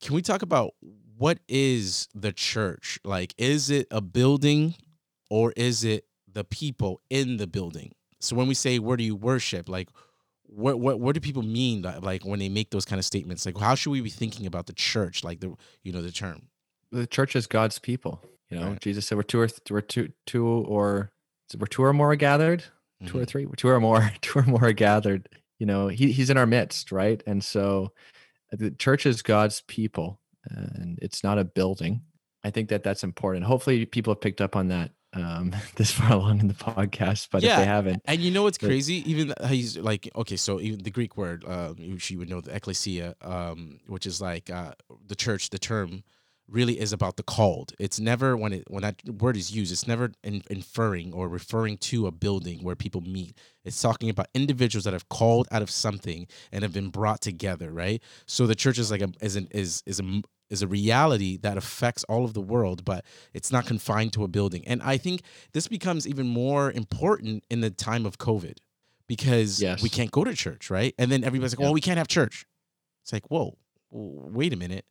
Can 0.00 0.14
we 0.14 0.22
talk 0.22 0.42
about 0.42 0.74
what 1.18 1.40
is 1.48 2.08
the 2.14 2.32
church? 2.32 2.98
Like, 3.04 3.34
is 3.36 3.68
it 3.68 3.86
a 3.90 4.00
building, 4.00 4.76
or 5.28 5.52
is 5.56 5.84
it 5.84 6.04
the 6.32 6.44
people 6.44 7.00
in 7.10 7.36
the 7.36 7.46
building? 7.46 7.92
So 8.20 8.36
when 8.36 8.46
we 8.46 8.54
say 8.54 8.78
where 8.78 8.96
do 8.96 9.02
you 9.04 9.16
worship, 9.16 9.68
like 9.68 9.88
what 10.52 10.80
what 10.80 11.00
what 11.00 11.14
do 11.14 11.20
people 11.20 11.42
mean 11.42 11.82
that, 11.82 12.02
like 12.02 12.24
when 12.24 12.38
they 12.38 12.48
make 12.48 12.70
those 12.70 12.84
kind 12.84 12.98
of 12.98 13.04
statements? 13.04 13.46
Like 13.46 13.56
how 13.58 13.74
should 13.74 13.90
we 13.90 14.00
be 14.00 14.10
thinking 14.10 14.46
about 14.46 14.66
the 14.66 14.72
church, 14.72 15.22
like 15.24 15.40
the 15.40 15.54
you 15.82 15.92
know 15.92 16.02
the 16.02 16.10
term? 16.12 16.48
The 16.92 17.06
church 17.06 17.36
is 17.36 17.46
God's 17.46 17.78
people. 17.78 18.20
You 18.50 18.58
know, 18.58 18.66
Right. 18.70 18.80
Jesus 18.80 19.06
said 19.06 19.16
we're 19.16 19.22
two 19.22 19.40
or 19.40 19.46
th- 19.46 19.60
we're 19.70 19.80
two 19.80 20.12
two 20.26 20.44
or 20.46 21.12
we're 21.58 21.66
two 21.66 21.82
or 21.84 21.92
more 21.92 22.14
gathered. 22.16 22.64
two 23.06 23.18
or 23.18 23.22
Mhm. 23.22 23.28
three, 23.28 23.46
two 23.56 23.68
or 23.68 23.80
more, 23.80 24.10
two 24.22 24.38
or 24.40 24.42
more 24.42 24.64
are 24.64 24.72
gathered. 24.72 25.28
You 25.58 25.66
know, 25.66 25.88
he, 25.88 26.12
he's 26.12 26.30
in 26.30 26.36
our 26.36 26.46
midst, 26.46 26.90
right? 26.92 27.22
And 27.26 27.42
so 27.44 27.92
uh, 28.52 28.56
the 28.58 28.70
church 28.72 29.06
is 29.06 29.22
God's 29.22 29.62
people, 29.68 30.20
and 30.50 30.98
it's 31.00 31.22
not 31.24 31.38
a 31.38 31.44
building. 31.44 32.02
I 32.44 32.50
think 32.50 32.68
that 32.70 32.82
that's 32.82 33.04
important. 33.04 33.44
Hopefully, 33.46 33.86
people 33.86 34.12
have 34.14 34.20
picked 34.20 34.40
up 34.40 34.56
on 34.56 34.68
that 34.68 34.90
um, 35.12 35.54
this 35.76 35.90
far 35.90 36.12
along 36.12 36.40
in 36.40 36.48
the 36.48 36.54
podcast. 36.54 37.28
But 37.30 37.42
if 37.42 37.48
Yeah, 37.48 37.58
they 37.60 37.64
haven't, 37.66 38.02
And 38.04 38.20
you 38.20 38.30
know 38.30 38.42
what's 38.42 38.58
But- 38.58 38.68
crazy? 38.68 39.08
Even 39.10 39.32
he's 39.46 39.76
like, 39.78 40.10
okay, 40.14 40.36
so 40.36 40.60
even 40.60 40.82
the 40.82 40.90
Greek 40.90 41.16
word, 41.16 41.44
um, 41.46 41.76
which 41.92 42.10
you 42.10 42.18
would 42.18 42.28
know, 42.28 42.40
the 42.40 42.54
ecclesia, 42.54 43.14
um, 43.22 43.80
which 43.86 44.06
is 44.06 44.20
like 44.20 44.50
uh, 44.50 44.72
the 45.06 45.14
church. 45.16 45.50
The 45.50 45.58
term 45.58 46.04
really 46.50 46.78
is 46.80 46.92
about 46.92 47.16
the 47.16 47.22
called. 47.22 47.72
It's 47.78 48.00
never 48.00 48.36
when 48.36 48.52
it 48.52 48.64
when 48.68 48.82
that 48.82 48.96
word 49.08 49.36
is 49.36 49.52
used, 49.52 49.72
it's 49.72 49.86
never 49.86 50.12
in, 50.24 50.42
inferring 50.50 51.12
or 51.12 51.28
referring 51.28 51.78
to 51.78 52.06
a 52.06 52.10
building 52.10 52.62
where 52.62 52.74
people 52.76 53.00
meet. 53.00 53.36
It's 53.64 53.80
talking 53.80 54.10
about 54.10 54.26
individuals 54.34 54.84
that 54.84 54.92
have 54.92 55.08
called 55.08 55.46
out 55.52 55.62
of 55.62 55.70
something 55.70 56.26
and 56.52 56.62
have 56.62 56.72
been 56.72 56.88
brought 56.90 57.20
together, 57.20 57.70
right? 57.70 58.02
So 58.26 58.46
the 58.46 58.54
church 58.54 58.78
is 58.78 58.90
like 58.90 59.02
a 59.02 59.10
is 59.20 59.36
an, 59.36 59.48
is 59.52 59.82
is 59.86 60.00
a 60.00 60.22
is 60.50 60.62
a 60.62 60.66
reality 60.66 61.36
that 61.38 61.56
affects 61.56 62.02
all 62.04 62.24
of 62.24 62.34
the 62.34 62.40
world, 62.40 62.84
but 62.84 63.04
it's 63.32 63.52
not 63.52 63.66
confined 63.66 64.12
to 64.14 64.24
a 64.24 64.28
building. 64.28 64.66
And 64.66 64.82
I 64.82 64.96
think 64.96 65.22
this 65.52 65.68
becomes 65.68 66.08
even 66.08 66.26
more 66.26 66.72
important 66.72 67.44
in 67.48 67.60
the 67.60 67.70
time 67.70 68.04
of 68.04 68.18
COVID 68.18 68.56
because 69.06 69.62
Yes. 69.62 69.82
we 69.82 69.88
can't 69.88 70.10
go 70.10 70.24
to 70.24 70.34
church, 70.34 70.68
right? 70.70 70.92
And 70.98 71.10
then 71.12 71.22
everybody's 71.22 71.52
like, 71.52 71.60
Yeah. 71.60 71.66
"Well, 71.66 71.74
we 71.74 71.80
can't 71.80 71.98
have 71.98 72.08
church." 72.08 72.46
It's 73.02 73.12
like, 73.12 73.30
"Whoa, 73.30 73.56
wait 73.92 74.52
a 74.52 74.56
minute." 74.56 74.84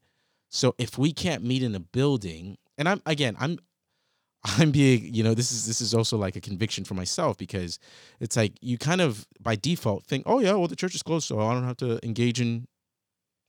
So 0.49 0.75
if 0.77 0.97
we 0.97 1.13
can't 1.13 1.43
meet 1.43 1.63
in 1.63 1.75
a 1.75 1.79
building, 1.79 2.57
and 2.77 2.89
I'm 2.89 3.01
again, 3.05 3.35
I'm 3.39 3.59
I'm 4.43 4.71
being, 4.71 5.13
you 5.13 5.23
know, 5.23 5.33
this 5.33 5.51
is 5.51 5.65
this 5.67 5.81
is 5.81 5.93
also 5.93 6.17
like 6.17 6.35
a 6.35 6.41
conviction 6.41 6.83
for 6.85 6.93
myself 6.93 7.37
because 7.37 7.77
it's 8.19 8.35
like 8.37 8.53
you 8.61 8.77
kind 8.77 9.01
of 9.01 9.27
by 9.39 9.55
default 9.55 10.05
think, 10.05 10.23
"Oh 10.25 10.39
yeah, 10.39 10.53
well 10.53 10.67
the 10.67 10.75
church 10.75 10.95
is 10.95 11.03
closed, 11.03 11.27
so 11.27 11.39
I 11.39 11.53
don't 11.53 11.65
have 11.65 11.77
to 11.77 11.99
engage 12.05 12.39
in 12.41 12.67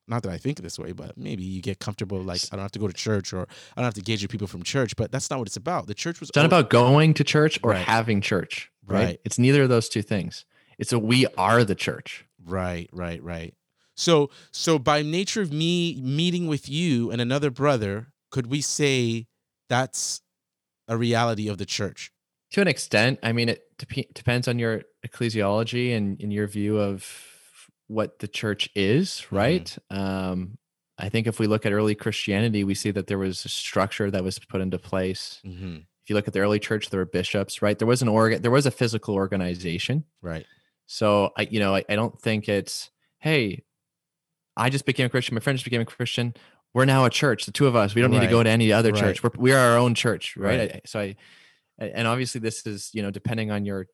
not 0.08 0.24
that 0.24 0.32
I 0.32 0.38
think 0.38 0.60
this 0.60 0.76
way, 0.78 0.90
but 0.90 1.16
maybe 1.16 1.44
you 1.44 1.62
get 1.62 1.78
comfortable 1.78 2.20
like 2.20 2.42
I 2.52 2.56
don't 2.56 2.64
have 2.64 2.72
to 2.72 2.80
go 2.80 2.88
to 2.88 2.92
church 2.92 3.32
or 3.32 3.42
I 3.42 3.80
don't 3.80 3.84
have 3.84 3.94
to 3.94 4.00
engage 4.00 4.22
with 4.22 4.30
people 4.30 4.48
from 4.48 4.64
church, 4.64 4.96
but 4.96 5.12
that's 5.12 5.30
not 5.30 5.38
what 5.38 5.46
it's 5.46 5.56
about. 5.56 5.86
The 5.86 5.94
church 5.94 6.18
was 6.18 6.30
it's 6.30 6.36
not 6.36 6.46
about 6.46 6.68
going 6.68 7.14
to 7.14 7.24
church 7.24 7.60
or 7.62 7.70
Right. 7.70 7.86
having 7.86 8.20
church, 8.20 8.70
right? 8.86 9.04
Right. 9.04 9.20
It's 9.24 9.38
neither 9.38 9.62
of 9.62 9.68
those 9.68 9.88
two 9.88 10.02
things. 10.02 10.44
It's 10.78 10.92
a 10.92 10.98
we 10.98 11.26
are 11.38 11.62
the 11.62 11.76
church. 11.76 12.26
Right, 12.44 12.88
right, 12.92 13.22
right. 13.22 13.54
So 14.00 14.30
so 14.50 14.78
by 14.78 15.02
nature 15.02 15.42
of 15.42 15.52
me 15.52 15.74
meeting 16.00 16.46
with 16.46 16.68
you 16.68 17.10
and 17.10 17.20
another 17.20 17.50
brother, 17.50 17.94
could 18.30 18.46
we 18.46 18.60
say 18.60 19.26
that's 19.68 20.22
a 20.88 20.96
reality 20.96 21.48
of 21.48 21.58
the 21.58 21.66
church? 21.66 22.10
to 22.52 22.60
an 22.60 22.66
extent 22.66 23.16
i 23.22 23.30
mean 23.32 23.48
it 23.48 23.60
dep- 23.78 24.12
depends 24.12 24.48
on 24.48 24.58
your 24.58 24.82
ecclesiology 25.06 25.96
and 25.96 26.20
in 26.20 26.32
your 26.32 26.48
view 26.48 26.80
of 26.80 27.06
what 27.86 28.18
the 28.18 28.26
church 28.26 28.68
is 28.74 29.30
right 29.30 29.78
um 29.90 30.58
i 30.98 31.08
think 31.08 31.28
if 31.28 31.38
we 31.38 31.46
look 31.46 31.64
at 31.64 31.72
early 31.72 31.94
christianity 31.94 32.64
we 32.64 32.74
see 32.74 32.90
that 32.90 33.06
there 33.06 33.18
was 33.18 33.44
a 33.44 33.48
structure 33.48 34.10
that 34.10 34.24
was 34.24 34.36
put 34.40 34.60
into 34.60 34.78
place 34.80 35.40
Mm-hmm. 35.46 35.76
if 36.02 36.06
you 36.10 36.16
look 36.16 36.26
at 36.26 36.34
the 36.34 36.40
early 36.40 36.58
church 36.58 36.90
there 36.90 36.98
were 36.98 37.06
bishops 37.20 37.62
right 37.62 37.78
there 37.78 37.86
was 37.94 38.02
an 38.02 38.08
organ 38.08 38.42
there 38.42 38.50
was 38.50 38.66
a 38.66 38.72
physical 38.80 39.14
organization 39.14 40.02
Right. 40.20 40.46
so 40.86 41.30
i 41.38 41.42
you 41.54 41.60
know 41.60 41.76
I, 41.76 41.84
I 41.88 41.94
don't 41.94 42.20
think 42.20 42.48
it's 42.48 42.90
hey 43.18 43.62
i 44.56 44.68
just 44.70 44.84
became 44.86 45.06
a 45.06 45.08
christian 45.08 45.34
my 45.34 45.40
friend 45.40 45.56
just 45.58 45.64
became 45.64 45.80
a 45.80 45.84
christian. 45.86 46.34
We're 46.72 46.84
now 46.84 47.04
a 47.04 47.10
church 47.10 47.46
the 47.46 47.50
two 47.52 47.66
of 47.66 47.74
us. 47.74 47.96
We 47.96 48.00
don't 48.00 48.12
need 48.12 48.20
to 48.20 48.28
go 48.28 48.44
to 48.44 48.48
any 48.48 48.72
other 48.72 48.92
Right. 48.92 49.00
church. 49.00 49.24
We're, 49.24 49.30
we 49.36 49.52
are 49.52 49.58
our 49.72 49.76
own 49.78 49.94
church 49.96 50.36
right, 50.36 50.58
Right. 50.60 50.72
I- 50.76 50.80
so 50.86 51.00
i 51.00 51.16
and 51.78 52.06
obviously 52.06 52.40
this 52.40 52.64
is 52.66 52.90
you 52.92 53.02
know 53.02 53.10
depending 53.10 53.50
on 53.50 53.64
your 53.64 53.86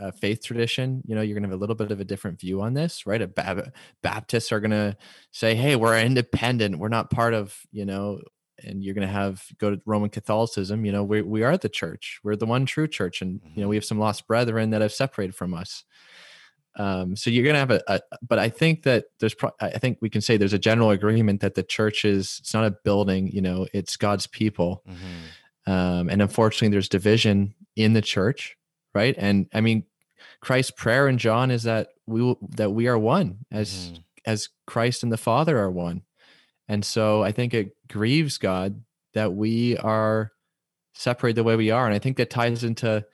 uh, 0.00 0.10
faith 0.10 0.42
tradition 0.44 1.02
you 1.06 1.14
know 1.14 1.20
you're 1.22 1.34
gonna 1.36 1.46
have 1.46 1.54
a 1.56 1.60
little 1.60 1.74
bit 1.76 1.90
of 1.92 2.00
a 2.00 2.04
different 2.04 2.40
view 2.40 2.62
on 2.62 2.74
this 2.74 3.06
right? 3.06 3.22
A 3.22 3.26
Bab- 3.28 3.72
baptists 4.02 4.50
are 4.52 4.58
gonna 4.60 4.96
say 5.32 5.54
hey 5.54 5.76
we're 5.76 5.98
independent. 6.00 6.78
We're 6.78 6.88
not 6.88 7.10
part 7.10 7.32
of 7.34 7.56
you 7.70 7.84
know 7.84 8.20
and 8.64 8.82
you're 8.82 8.94
gonna 8.94 9.06
have 9.06 9.44
go 9.58 9.70
to 9.76 9.80
roman 9.86 10.08
catholicism 10.10 10.84
you 10.84 10.90
know 10.92 11.04
we, 11.04 11.20
we 11.22 11.42
are 11.44 11.56
the 11.58 11.68
church. 11.68 12.18
We're 12.24 12.36
the 12.36 12.46
one 12.46 12.64
true 12.66 12.88
church 12.88 13.22
and 13.22 13.40
you 13.54 13.60
know 13.60 13.66
Mhm. 13.66 13.70
we 13.70 13.76
have 13.76 13.84
some 13.84 13.98
lost 14.00 14.26
brethren 14.26 14.70
that 14.70 14.80
have 14.82 14.92
separated 14.92 15.34
from 15.36 15.52
us 15.54 15.84
um, 16.78 17.16
so 17.16 17.30
you're 17.30 17.44
gonna 17.44 17.58
have 17.58 17.70
a, 17.70 17.82
a 17.88 18.00
but 18.28 18.38
i 18.38 18.48
think 18.48 18.82
that 18.82 19.06
there's 19.20 19.34
pro- 19.34 19.50
i 19.60 19.70
think 19.78 19.98
we 20.00 20.10
can 20.10 20.20
say 20.20 20.36
there's 20.36 20.52
a 20.52 20.58
general 20.58 20.90
agreement 20.90 21.40
that 21.40 21.54
the 21.54 21.62
church 21.62 22.04
is 22.04 22.38
it's 22.40 22.52
not 22.54 22.64
a 22.64 22.76
building 22.84 23.28
you 23.28 23.40
know 23.40 23.66
it's 23.72 23.96
god's 23.96 24.26
people. 24.26 24.82
Mm-hmm. 24.88 25.72
um, 25.72 26.08
and 26.10 26.20
unfortunately 26.22 26.68
there's 26.68 26.88
division 26.88 27.54
in 27.76 27.92
the 27.92 28.02
church 28.02 28.56
right? 28.94 29.14
And 29.18 29.46
i 29.52 29.60
mean 29.60 29.84
christ's 30.40 30.70
prayer 30.72 31.06
in 31.08 31.18
john 31.18 31.50
is 31.50 31.64
that 31.64 31.88
we 32.06 32.22
will, 32.22 32.38
that 32.56 32.70
we 32.70 32.88
are 32.88 32.98
one 32.98 33.38
as 33.50 33.90
Mhm. 33.92 34.02
as 34.24 34.48
christ 34.66 35.02
and 35.02 35.12
the 35.12 35.16
father 35.18 35.58
are 35.58 35.70
one. 35.70 36.02
And 36.68 36.84
so 36.84 37.22
i 37.22 37.32
think 37.32 37.54
it 37.54 37.76
grieves 37.88 38.38
god 38.38 38.82
that 39.14 39.32
we 39.34 39.76
are 39.78 40.32
separated 40.94 41.36
the 41.36 41.44
way 41.44 41.56
we 41.56 41.70
are. 41.70 41.84
And 41.86 41.94
i 41.94 41.98
think 41.98 42.16
that 42.16 42.30
ties 42.30 42.64
into 42.64 43.04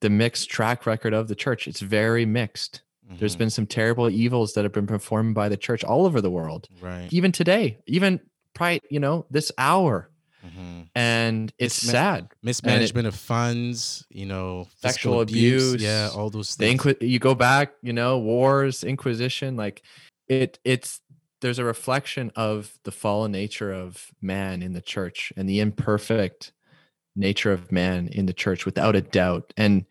the 0.00 0.10
mixed 0.10 0.50
track 0.50 0.84
record 0.86 1.14
of 1.14 1.28
the 1.28 1.34
church. 1.36 1.68
It's 1.68 1.78
very 1.80 2.26
mixed 2.26 2.82
there's 3.18 3.34
Mhm. 3.34 3.38
been 3.38 3.50
some 3.50 3.66
terrible 3.66 4.08
evils 4.08 4.54
that 4.54 4.64
have 4.64 4.72
been 4.72 4.86
performed 4.86 5.34
by 5.34 5.48
the 5.48 5.56
church 5.56 5.84
all 5.84 6.06
over 6.06 6.20
the 6.20 6.30
world 6.30 6.68
right. 6.80 7.08
even 7.12 7.32
today 7.32 7.78
even 7.86 8.20
probably 8.54 8.80
you 8.90 9.00
know 9.00 9.26
this 9.30 9.50
hour 9.58 10.08
Mhm. 10.44 10.88
and 10.94 11.52
it's 11.58 11.74
sad 11.74 12.28
Mismanagement 12.42 13.06
of 13.06 13.14
funds, 13.14 14.04
you 14.10 14.26
know, 14.26 14.66
Sexual 14.80 15.20
abuse, 15.20 15.80
yeah, 15.80 16.10
all 16.14 16.30
those 16.30 16.56
things. 16.56 16.82
inqui- 16.82 17.08
you 17.08 17.18
go 17.18 17.34
back 17.34 17.74
you 17.82 17.92
know 17.92 18.18
wars 18.18 18.82
inquisition 18.84 19.56
like 19.56 19.82
it 20.28 20.58
it's 20.64 21.00
there's 21.40 21.58
a 21.58 21.64
reflection 21.64 22.30
of 22.36 22.78
the 22.84 22.92
fallen 22.92 23.32
nature 23.32 23.72
of 23.72 24.10
man 24.20 24.62
in 24.62 24.72
the 24.74 24.80
church 24.80 25.32
and 25.36 25.48
the 25.48 25.58
imperfect 25.60 26.52
nature 27.16 27.52
of 27.52 27.70
man 27.72 28.08
in 28.08 28.26
the 28.26 28.32
church 28.32 28.64
without 28.64 28.96
a 28.96 29.00
doubt 29.00 29.52
and 29.56 29.84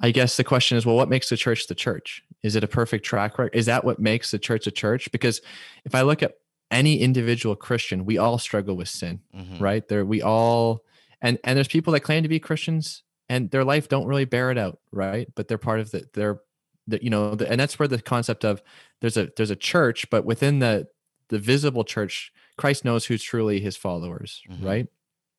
i 0.00 0.10
guess 0.10 0.36
the 0.36 0.44
question 0.44 0.78
is 0.78 0.86
well 0.86 0.96
what 0.96 1.08
makes 1.08 1.28
the 1.28 1.36
church 1.36 1.66
the 1.66 1.74
church? 1.74 2.22
Is 2.42 2.54
it 2.54 2.62
a 2.62 2.68
perfect 2.68 3.04
track 3.04 3.36
record? 3.38 3.54
Is 3.56 3.66
that 3.66 3.84
what 3.84 3.98
makes 3.98 4.30
the 4.30 4.38
church 4.38 4.66
a 4.66 4.70
church? 4.70 5.10
Because 5.12 5.40
if 5.84 5.94
i 5.94 6.02
look 6.02 6.22
at 6.22 6.34
any 6.70 7.00
individual 7.00 7.56
christian 7.56 8.04
we 8.04 8.18
all 8.18 8.38
struggle 8.38 8.76
with 8.76 8.88
sin 8.88 9.20
Mhm. 9.34 9.60
right? 9.60 9.86
There 9.88 10.04
we 10.04 10.22
all 10.22 10.84
and 11.20 11.38
and 11.44 11.56
there's 11.56 11.68
people 11.68 11.92
that 11.94 12.00
claim 12.00 12.22
to 12.22 12.28
be 12.28 12.38
christians 12.38 13.02
and 13.28 13.50
their 13.50 13.64
life 13.64 13.88
don't 13.88 14.06
really 14.06 14.24
bear 14.26 14.50
it 14.50 14.58
out 14.58 14.78
right? 14.92 15.28
But 15.34 15.48
they're 15.48 15.58
part 15.58 15.80
of 15.80 15.90
the 15.90 16.04
they're 16.14 16.40
the, 16.86 17.02
you 17.02 17.10
know 17.10 17.34
the, 17.34 17.50
and 17.50 17.58
that's 17.60 17.78
where 17.78 17.88
the 17.88 18.00
concept 18.00 18.44
of 18.44 18.62
there's 19.00 19.16
a 19.16 19.28
there's 19.36 19.50
a 19.50 19.56
church 19.56 20.08
but 20.10 20.24
within 20.24 20.58
the 20.60 20.86
the 21.28 21.38
visible 21.38 21.84
church 21.84 22.32
christ 22.56 22.84
knows 22.84 23.04
who's 23.06 23.22
truly 23.22 23.60
his 23.60 23.76
followers 23.76 24.42
Mhm. 24.50 24.64
right 24.64 24.86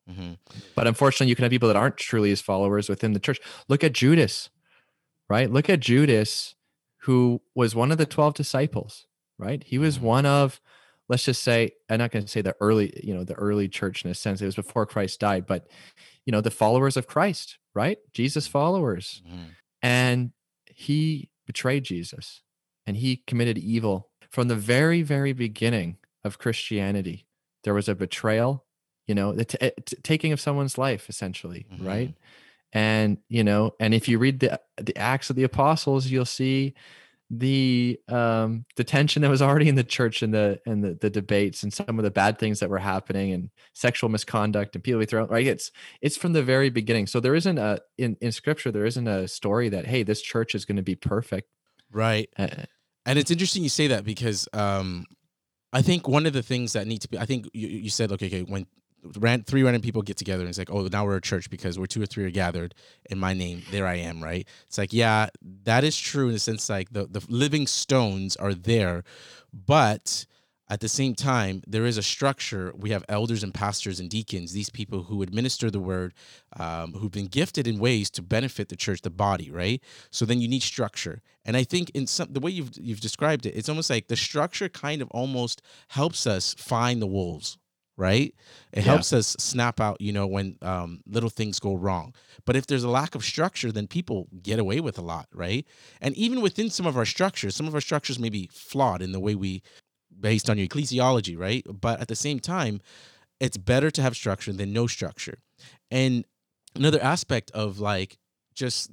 Mhm. 0.08 0.38
but 0.74 0.86
unfortunately 0.86 1.28
you 1.30 1.36
can 1.36 1.42
have 1.44 1.50
people 1.50 1.68
that 1.68 1.76
aren't 1.76 1.96
truly 1.96 2.30
his 2.30 2.40
followers 2.40 2.88
within 2.88 3.12
the 3.12 3.20
church 3.20 3.40
look 3.68 3.82
at 3.84 3.92
judas 3.92 4.50
right 5.28 5.50
look 5.50 5.68
at 5.70 5.80
judas 5.80 6.54
who 7.02 7.40
was 7.54 7.74
one 7.74 7.92
of 7.92 7.98
the 7.98 8.06
12 8.06 8.34
disciples 8.34 9.06
right 9.38 9.62
he 9.64 9.78
was 9.78 9.98
Mhm. 9.98 10.02
one 10.02 10.26
of 10.26 10.60
let's 11.08 11.24
just 11.24 11.42
say 11.42 11.70
i'm 11.88 11.98
not 11.98 12.10
going 12.12 12.24
to 12.24 12.30
say 12.30 12.40
the 12.42 12.56
early 12.60 12.92
you 13.02 13.14
know 13.14 13.24
the 13.24 13.34
early 13.34 13.68
church 13.68 14.04
in 14.04 14.10
a 14.10 14.14
sense 14.14 14.40
it 14.40 14.46
was 14.46 14.56
before 14.56 14.86
christ 14.86 15.20
died 15.20 15.46
but 15.46 15.68
you 16.26 16.32
know 16.32 16.40
the 16.40 16.50
followers 16.50 16.96
of 16.96 17.06
christ 17.06 17.58
right 17.74 17.98
jesus 18.12 18.46
followers 18.46 19.22
Mhm. 19.28 19.48
and 19.82 20.32
he 20.66 21.30
betrayed 21.46 21.84
jesus 21.84 22.42
and 22.86 22.96
he 22.96 23.16
committed 23.26 23.58
evil 23.58 24.10
from 24.30 24.48
the 24.48 24.56
very 24.56 25.02
very 25.02 25.32
beginning 25.32 25.98
of 26.24 26.38
christianity 26.38 27.26
there 27.64 27.74
was 27.74 27.88
a 27.88 27.94
betrayal 27.94 28.66
you 29.10 29.14
know 29.18 29.28
the 29.40 29.46
t- 29.50 29.58
eh, 29.66 29.70
t- 29.88 29.96
taking 30.10 30.30
of 30.34 30.40
someone's 30.46 30.76
life 30.86 31.04
essentially 31.12 31.62
right? 31.90 32.10
Mhm. 32.10 32.14
and 32.88 33.10
you 33.36 33.44
know 33.48 33.62
and 33.82 33.90
if 33.98 34.04
you 34.08 34.16
read 34.26 34.36
the 34.44 34.50
the 34.88 34.96
acts 35.12 35.28
of 35.30 35.36
the 35.36 35.46
apostles 35.52 36.02
you'll 36.12 36.34
see 36.40 36.60
the 37.32 37.98
um 38.08 38.64
the 38.76 38.82
tension 38.82 39.22
that 39.22 39.30
was 39.30 39.40
already 39.46 39.68
in 39.68 39.76
the 39.76 39.84
church 39.84 40.16
and 40.24 40.34
the 40.34 40.46
and 40.66 40.82
the, 40.84 40.92
the 41.04 41.10
debates 41.10 41.62
and 41.62 41.72
some 41.72 41.96
of 41.98 42.04
the 42.04 42.10
bad 42.10 42.38
things 42.40 42.58
that 42.60 42.68
were 42.68 42.78
happening 42.94 43.32
and 43.32 43.50
sexual 43.72 44.10
misconduct 44.10 44.74
and 44.74 44.82
people 44.82 44.98
be 44.98 45.06
thrown 45.06 45.28
right? 45.28 45.46
It's 45.46 45.70
it's 46.00 46.16
from 46.16 46.32
the 46.32 46.42
very 46.42 46.70
beginning. 46.70 47.06
So 47.06 47.20
there 47.20 47.36
isn't 47.36 47.58
a 47.58 47.80
in 48.04 48.16
in 48.20 48.32
scripture 48.32 48.72
there 48.72 48.84
isn't 48.84 49.06
a 49.06 49.28
story 49.28 49.68
that 49.68 49.86
hey 49.86 50.02
this 50.02 50.20
church 50.20 50.54
is 50.56 50.64
going 50.64 50.76
to 50.82 50.82
be 50.92 50.96
perfect. 50.96 51.48
Right. 51.92 52.28
Uh, 52.36 52.64
and 53.06 53.16
it's 53.18 53.30
interesting 53.30 53.62
you 53.62 53.68
say 53.80 53.86
that 53.88 54.04
because 54.04 54.48
um 54.52 55.06
i 55.72 55.82
think 55.82 56.08
one 56.08 56.26
of 56.26 56.32
the 56.32 56.42
things 56.42 56.72
that 56.74 56.86
need 56.86 57.00
to 57.02 57.08
be 57.08 57.16
i 57.18 57.26
think 57.30 57.48
you, 57.60 57.68
you 57.86 57.90
said 57.90 58.10
okay 58.12 58.26
okay 58.26 58.42
when 58.42 58.66
ran, 59.18 59.42
three 59.42 59.62
random 59.62 59.82
people 59.82 60.02
get 60.02 60.16
together 60.16 60.42
and 60.42 60.48
it's 60.48 60.58
like, 60.58 60.70
oh, 60.70 60.86
now 60.86 61.04
we're 61.04 61.16
a 61.16 61.20
church 61.20 61.50
because 61.50 61.78
we're 61.78 61.86
two 61.86 62.02
or 62.02 62.06
three 62.06 62.24
are 62.24 62.30
gathered 62.30 62.74
in 63.10 63.18
my 63.18 63.34
name. 63.34 63.62
There 63.70 63.86
I 63.86 63.96
am, 63.96 64.22
right? 64.22 64.46
It's 64.66 64.78
like, 64.78 64.92
yeah, 64.92 65.28
that 65.64 65.84
is 65.84 65.98
true 65.98 66.28
in 66.28 66.32
the 66.32 66.38
sense 66.38 66.68
like 66.68 66.92
the, 66.92 67.06
the 67.06 67.24
living 67.28 67.66
stones 67.66 68.36
are 68.36 68.54
there, 68.54 69.04
but 69.52 70.26
at 70.70 70.78
the 70.78 70.88
same 70.88 71.16
time, 71.16 71.62
there 71.66 71.84
is 71.84 71.98
a 71.98 72.02
structure. 72.02 72.72
We 72.76 72.90
have 72.90 73.04
elders 73.08 73.42
and 73.42 73.52
pastors 73.52 73.98
and 73.98 74.08
deacons, 74.08 74.52
these 74.52 74.70
people 74.70 75.02
who 75.02 75.20
administer 75.20 75.68
the 75.68 75.80
word, 75.80 76.14
um, 76.56 76.92
who've 76.92 77.10
been 77.10 77.26
gifted 77.26 77.66
in 77.66 77.80
ways 77.80 78.08
to 78.10 78.22
benefit 78.22 78.68
the 78.68 78.76
church, 78.76 79.02
the 79.02 79.10
body, 79.10 79.50
right? 79.50 79.82
So 80.12 80.24
then 80.24 80.40
you 80.40 80.46
need 80.46 80.62
structure. 80.62 81.22
And 81.44 81.56
I 81.56 81.64
think 81.64 81.90
in 81.90 82.06
some 82.06 82.32
the 82.32 82.38
way 82.38 82.52
you've 82.52 82.70
you've 82.80 83.00
described 83.00 83.46
it, 83.46 83.56
it's 83.56 83.68
almost 83.68 83.90
like 83.90 84.06
the 84.06 84.14
structure 84.14 84.68
kind 84.68 85.02
of 85.02 85.10
almost 85.10 85.60
helps 85.88 86.24
us 86.24 86.54
find 86.54 87.02
the 87.02 87.06
wolves, 87.08 87.58
right? 88.00 88.34
It 88.72 88.78
yeah. 88.78 88.82
helps 88.82 89.12
us 89.12 89.36
snap 89.38 89.78
out, 89.78 90.00
you 90.00 90.10
know, 90.10 90.26
when 90.26 90.56
um, 90.62 91.02
little 91.06 91.28
things 91.28 91.60
go 91.60 91.74
wrong. 91.74 92.14
But 92.46 92.56
if 92.56 92.66
there's 92.66 92.82
a 92.82 92.88
lack 92.88 93.14
of 93.14 93.22
structure, 93.22 93.70
then 93.70 93.86
people 93.86 94.26
get 94.42 94.58
away 94.58 94.80
with 94.80 94.96
a 94.98 95.02
lot, 95.02 95.28
right? 95.34 95.66
And 96.00 96.16
even 96.16 96.40
within 96.40 96.70
some 96.70 96.86
of 96.86 96.96
our 96.96 97.04
structures, 97.04 97.54
some 97.54 97.68
of 97.68 97.74
our 97.74 97.80
structures 97.82 98.18
may 98.18 98.30
be 98.30 98.48
flawed 98.50 99.02
in 99.02 99.12
the 99.12 99.20
way 99.20 99.34
we, 99.34 99.62
based 100.18 100.48
on 100.48 100.56
your 100.56 100.66
ecclesiology, 100.66 101.38
right? 101.38 101.64
But 101.68 102.00
at 102.00 102.08
the 102.08 102.16
same 102.16 102.40
time, 102.40 102.80
it's 103.38 103.58
better 103.58 103.90
to 103.90 104.02
have 104.02 104.16
structure 104.16 104.52
than 104.54 104.72
no 104.72 104.86
structure. 104.86 105.38
And 105.90 106.24
another 106.74 107.02
aspect 107.02 107.50
of 107.50 107.80
like 107.80 108.16
just 108.54 108.90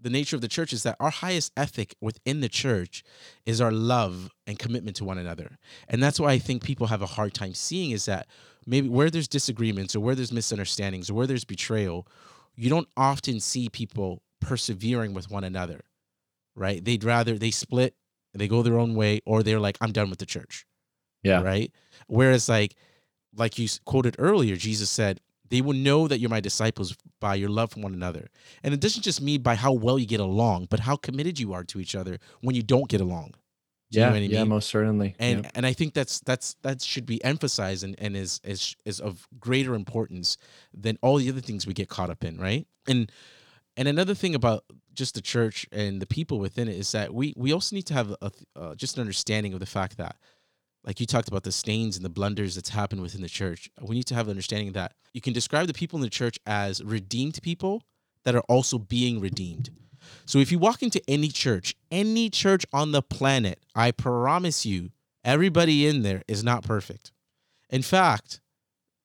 the 0.00 0.10
nature 0.10 0.36
of 0.36 0.42
the 0.42 0.48
church 0.48 0.72
is 0.72 0.84
that 0.84 0.96
our 1.00 1.10
highest 1.10 1.52
ethic 1.56 1.96
within 2.00 2.40
the 2.40 2.48
church 2.48 3.02
is 3.46 3.60
our 3.60 3.72
love 3.72 4.30
and 4.46 4.58
commitment 4.58 4.96
to 4.96 5.04
one 5.04 5.18
another. 5.18 5.58
And 5.88 6.02
that's 6.02 6.20
why 6.20 6.32
I 6.32 6.38
think 6.38 6.62
people 6.62 6.86
have 6.86 7.02
a 7.02 7.06
hard 7.06 7.34
time 7.34 7.54
seeing 7.54 7.90
is 7.90 8.04
that 8.04 8.26
maybe 8.66 8.88
where 8.88 9.10
there's 9.10 9.28
disagreements 9.28 9.96
or 9.96 10.00
where 10.00 10.14
there's 10.14 10.32
misunderstandings 10.32 11.10
or 11.10 11.14
where 11.14 11.26
there's 11.26 11.44
betrayal, 11.44 12.06
you 12.54 12.70
don't 12.70 12.88
often 12.96 13.40
see 13.40 13.68
people 13.68 14.22
persevering 14.40 15.14
with 15.14 15.30
one 15.30 15.44
another, 15.44 15.80
right? 16.54 16.84
They'd 16.84 17.04
rather 17.04 17.38
they 17.38 17.50
split, 17.50 17.94
they 18.34 18.46
go 18.46 18.62
their 18.62 18.78
own 18.78 18.94
way, 18.94 19.20
or 19.26 19.42
they're 19.42 19.58
like, 19.58 19.78
I'm 19.80 19.92
done 19.92 20.10
with 20.10 20.20
the 20.20 20.26
church. 20.26 20.64
Yeah. 21.24 21.42
Right. 21.42 21.72
Whereas, 22.06 22.48
like, 22.48 22.76
like 23.34 23.58
you 23.58 23.68
quoted 23.84 24.14
earlier, 24.18 24.54
Jesus 24.54 24.90
said, 24.90 25.20
they 25.50 25.60
will 25.60 25.74
know 25.74 26.08
that 26.08 26.18
you're 26.18 26.30
my 26.30 26.40
disciples 26.40 26.96
by 27.20 27.34
your 27.34 27.48
love 27.48 27.72
for 27.72 27.80
one 27.80 27.94
another. 27.94 28.28
And 28.62 28.74
it 28.74 28.80
doesn't 28.80 29.02
just 29.02 29.20
mean 29.20 29.42
by 29.42 29.54
how 29.54 29.72
well 29.72 29.98
you 29.98 30.06
get 30.06 30.20
along, 30.20 30.66
but 30.70 30.80
how 30.80 30.96
committed 30.96 31.38
you 31.38 31.52
are 31.52 31.64
to 31.64 31.80
each 31.80 31.94
other 31.94 32.18
when 32.40 32.54
you 32.54 32.62
don't 32.62 32.88
get 32.88 33.00
along. 33.00 33.34
Do 33.90 34.00
yeah, 34.00 34.12
you 34.12 34.20
know 34.20 34.26
yeah, 34.26 34.40
mean? 34.40 34.50
most 34.50 34.68
certainly. 34.68 35.14
And 35.18 35.50
and 35.54 35.64
I 35.64 35.72
think 35.72 35.94
that's 35.94 36.20
that's 36.20 36.56
that 36.62 36.82
should 36.82 37.06
be 37.06 37.22
emphasized 37.24 37.84
and, 37.84 37.94
and 37.98 38.16
is 38.16 38.40
is 38.44 38.76
is 38.84 39.00
of 39.00 39.26
greater 39.40 39.74
importance 39.74 40.36
than 40.74 40.98
all 41.00 41.16
the 41.16 41.28
other 41.30 41.40
things 41.40 41.66
we 41.66 41.72
get 41.72 41.88
caught 41.88 42.10
up 42.10 42.22
in, 42.22 42.38
right? 42.38 42.66
And 42.86 43.10
and 43.78 43.88
another 43.88 44.14
thing 44.14 44.34
about 44.34 44.64
just 44.92 45.14
the 45.14 45.22
church 45.22 45.66
and 45.72 46.02
the 46.02 46.06
people 46.06 46.38
within 46.38 46.68
it 46.68 46.76
is 46.76 46.92
that 46.92 47.14
we 47.14 47.32
we 47.36 47.52
also 47.52 47.74
need 47.74 47.86
to 47.86 47.94
have 47.94 48.14
a, 48.20 48.30
uh, 48.56 48.74
just 48.74 48.96
an 48.96 49.00
understanding 49.00 49.54
of 49.54 49.60
the 49.60 49.66
fact 49.66 49.96
that 49.96 50.16
like 50.88 51.00
you 51.00 51.06
talked 51.06 51.28
about 51.28 51.42
the 51.42 51.52
stains 51.52 51.96
and 51.96 52.04
the 52.04 52.08
blunders 52.08 52.54
that's 52.54 52.70
happened 52.70 53.02
within 53.02 53.20
the 53.20 53.28
church. 53.28 53.68
We 53.78 53.94
need 53.94 54.06
to 54.06 54.14
have 54.14 54.26
an 54.26 54.30
understanding 54.30 54.72
that 54.72 54.94
you 55.12 55.20
can 55.20 55.34
describe 55.34 55.66
the 55.66 55.74
people 55.74 55.98
in 55.98 56.02
the 56.02 56.08
church 56.08 56.38
as 56.46 56.82
redeemed 56.82 57.38
people 57.42 57.82
that 58.24 58.34
are 58.34 58.42
also 58.48 58.78
being 58.78 59.20
redeemed. 59.20 59.68
So 60.24 60.38
if 60.38 60.50
you 60.50 60.58
walk 60.58 60.82
into 60.82 61.02
any 61.06 61.28
church, 61.28 61.76
any 61.90 62.30
church 62.30 62.64
on 62.72 62.92
the 62.92 63.02
planet, 63.02 63.60
I 63.74 63.90
promise 63.90 64.64
you, 64.64 64.88
everybody 65.26 65.86
in 65.86 66.04
there 66.04 66.22
is 66.26 66.42
not 66.42 66.64
perfect. 66.64 67.12
In 67.68 67.82
fact, 67.82 68.40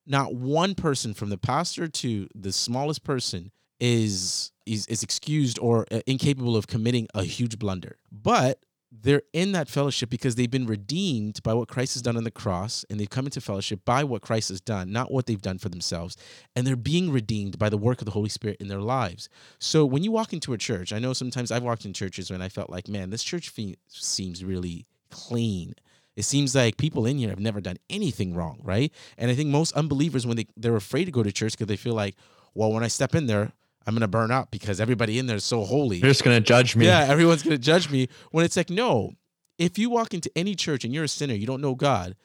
not 0.07 0.33
one 0.33 0.75
person 0.75 1.13
from 1.13 1.31
the 1.31 1.37
pastor 1.37 1.89
to 1.89 2.29
the 2.33 2.53
smallest 2.53 3.03
person 3.03 3.51
is 3.81 4.53
is, 4.65 4.87
is 4.87 5.03
excused 5.03 5.59
or 5.59 5.85
uh, 5.91 5.99
incapable 6.07 6.55
of 6.55 6.67
committing 6.67 7.09
a 7.13 7.25
huge 7.25 7.59
blunder. 7.59 7.97
But 8.09 8.59
they're 9.01 9.23
in 9.33 9.53
that 9.53 9.67
fellowship 9.67 10.09
because 10.09 10.35
they've 10.35 10.51
been 10.51 10.67
redeemed 10.67 11.41
by 11.41 11.53
what 11.53 11.67
Christ 11.67 11.95
has 11.95 12.01
done 12.01 12.15
on 12.15 12.23
the 12.23 12.31
cross, 12.31 12.85
and 12.89 12.99
they've 12.99 13.09
come 13.09 13.25
into 13.25 13.41
fellowship 13.41 13.83
by 13.85 14.03
what 14.03 14.21
Christ 14.21 14.49
has 14.49 14.61
done, 14.61 14.91
not 14.91 15.11
what 15.11 15.25
they've 15.25 15.41
done 15.41 15.57
for 15.57 15.69
themselves. 15.69 16.15
And 16.55 16.67
they're 16.67 16.75
being 16.75 17.11
redeemed 17.11 17.57
by 17.57 17.69
the 17.69 17.77
work 17.77 17.99
of 18.01 18.05
the 18.05 18.11
Holy 18.11 18.29
Spirit 18.29 18.57
in 18.59 18.67
their 18.67 18.81
lives. 18.81 19.29
So 19.59 19.85
when 19.85 20.03
you 20.03 20.11
walk 20.11 20.31
into 20.31 20.53
a 20.53 20.57
church, 20.57 20.93
I 20.93 20.99
know 20.99 21.13
sometimes 21.13 21.51
I've 21.51 21.63
walked 21.63 21.85
in 21.85 21.93
churches 21.93 22.29
when 22.29 22.41
I 22.41 22.49
felt 22.49 22.69
like, 22.69 22.87
man, 22.87 23.09
this 23.09 23.23
church 23.23 23.49
fe- 23.49 23.77
seems 23.87 24.43
really 24.43 24.85
clean. 25.09 25.73
It 26.15 26.23
seems 26.23 26.53
like 26.53 26.77
people 26.77 27.07
in 27.07 27.17
here 27.17 27.29
have 27.29 27.39
never 27.39 27.61
done 27.61 27.77
anything 27.89 28.35
wrong, 28.35 28.59
right? 28.61 28.93
And 29.17 29.31
I 29.31 29.35
think 29.35 29.49
most 29.49 29.73
unbelievers, 29.73 30.27
when 30.27 30.37
they, 30.37 30.45
they're 30.55 30.75
afraid 30.75 31.05
to 31.05 31.11
go 31.11 31.23
to 31.23 31.31
church 31.31 31.53
because 31.53 31.67
they 31.67 31.77
feel 31.77 31.95
like, 31.95 32.15
well, 32.53 32.71
when 32.71 32.83
I 32.83 32.87
step 32.87 33.15
in 33.15 33.25
there, 33.25 33.53
I'm 33.85 33.93
gonna 33.93 34.07
burn 34.07 34.31
up 34.31 34.51
because 34.51 34.79
everybody 34.79 35.19
in 35.19 35.27
there 35.27 35.37
is 35.37 35.43
so 35.43 35.63
holy. 35.63 35.99
They're 35.99 36.09
just 36.09 36.23
gonna 36.23 36.39
judge 36.39 36.75
me. 36.75 36.85
Yeah, 36.85 37.05
everyone's 37.07 37.43
gonna 37.43 37.57
judge 37.57 37.89
me. 37.89 38.07
When 38.31 38.45
it's 38.45 38.57
like, 38.57 38.69
no, 38.69 39.13
if 39.57 39.77
you 39.77 39.89
walk 39.89 40.13
into 40.13 40.31
any 40.35 40.55
church 40.55 40.83
and 40.83 40.93
you're 40.93 41.03
a 41.03 41.09
sinner, 41.09 41.33
you 41.33 41.45
don't 41.45 41.61
know 41.61 41.75
God, 41.75 42.15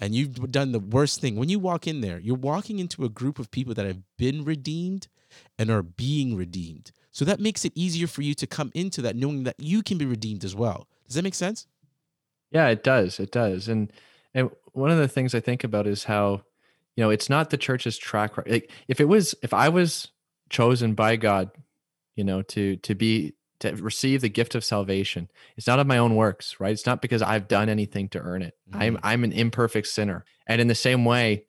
and 0.00 0.14
you've 0.14 0.50
done 0.50 0.72
the 0.72 0.80
worst 0.80 1.20
thing, 1.20 1.36
when 1.36 1.48
you 1.48 1.58
walk 1.58 1.86
in 1.86 2.00
there, 2.00 2.18
you're 2.18 2.34
walking 2.36 2.78
into 2.78 3.04
a 3.04 3.08
group 3.08 3.38
of 3.38 3.50
people 3.50 3.74
that 3.74 3.86
have 3.86 4.00
been 4.16 4.44
redeemed 4.44 5.08
and 5.58 5.70
are 5.70 5.82
being 5.82 6.36
redeemed. 6.36 6.92
So 7.10 7.24
that 7.24 7.40
makes 7.40 7.64
it 7.64 7.72
easier 7.74 8.06
for 8.06 8.22
you 8.22 8.34
to 8.34 8.46
come 8.46 8.72
into 8.74 9.02
that 9.02 9.16
knowing 9.16 9.44
that 9.44 9.56
you 9.58 9.82
can 9.82 9.98
be 9.98 10.06
redeemed 10.06 10.44
as 10.44 10.54
well. 10.54 10.88
Does 11.06 11.16
that 11.16 11.22
make 11.22 11.34
sense? 11.34 11.66
Yeah, 12.50 12.68
it 12.68 12.82
does. 12.82 13.20
It 13.20 13.30
does. 13.30 13.68
And 13.68 13.92
and 14.34 14.50
one 14.72 14.90
of 14.90 14.98
the 14.98 15.08
things 15.08 15.34
I 15.34 15.40
think 15.40 15.62
about 15.64 15.86
is 15.86 16.04
how, 16.04 16.42
you 16.96 17.04
know, 17.04 17.10
it's 17.10 17.28
not 17.28 17.50
the 17.50 17.58
church's 17.58 17.98
track 17.98 18.36
record. 18.36 18.50
Like 18.50 18.70
if 18.88 19.00
it 19.00 19.06
was, 19.06 19.34
if 19.42 19.52
I 19.52 19.68
was 19.68 20.08
chosen 20.52 20.94
by 20.94 21.16
God, 21.16 21.50
you 22.14 22.22
know, 22.22 22.42
to 22.42 22.76
to 22.76 22.94
be 22.94 23.34
to 23.60 23.74
receive 23.76 24.20
the 24.20 24.28
gift 24.28 24.54
of 24.54 24.64
salvation. 24.64 25.28
It's 25.56 25.66
not 25.66 25.78
of 25.78 25.86
my 25.86 25.98
own 25.98 26.14
works, 26.14 26.56
right? 26.60 26.72
It's 26.72 26.86
not 26.86 27.00
because 27.00 27.22
I've 27.22 27.48
done 27.48 27.68
anything 27.68 28.08
to 28.10 28.20
earn 28.20 28.42
it. 28.42 28.54
Mm-hmm. 28.70 28.82
I'm 28.82 28.98
I'm 29.02 29.24
an 29.24 29.32
imperfect 29.32 29.88
sinner. 29.88 30.24
And 30.46 30.60
in 30.60 30.68
the 30.68 30.74
same 30.74 31.04
way 31.04 31.46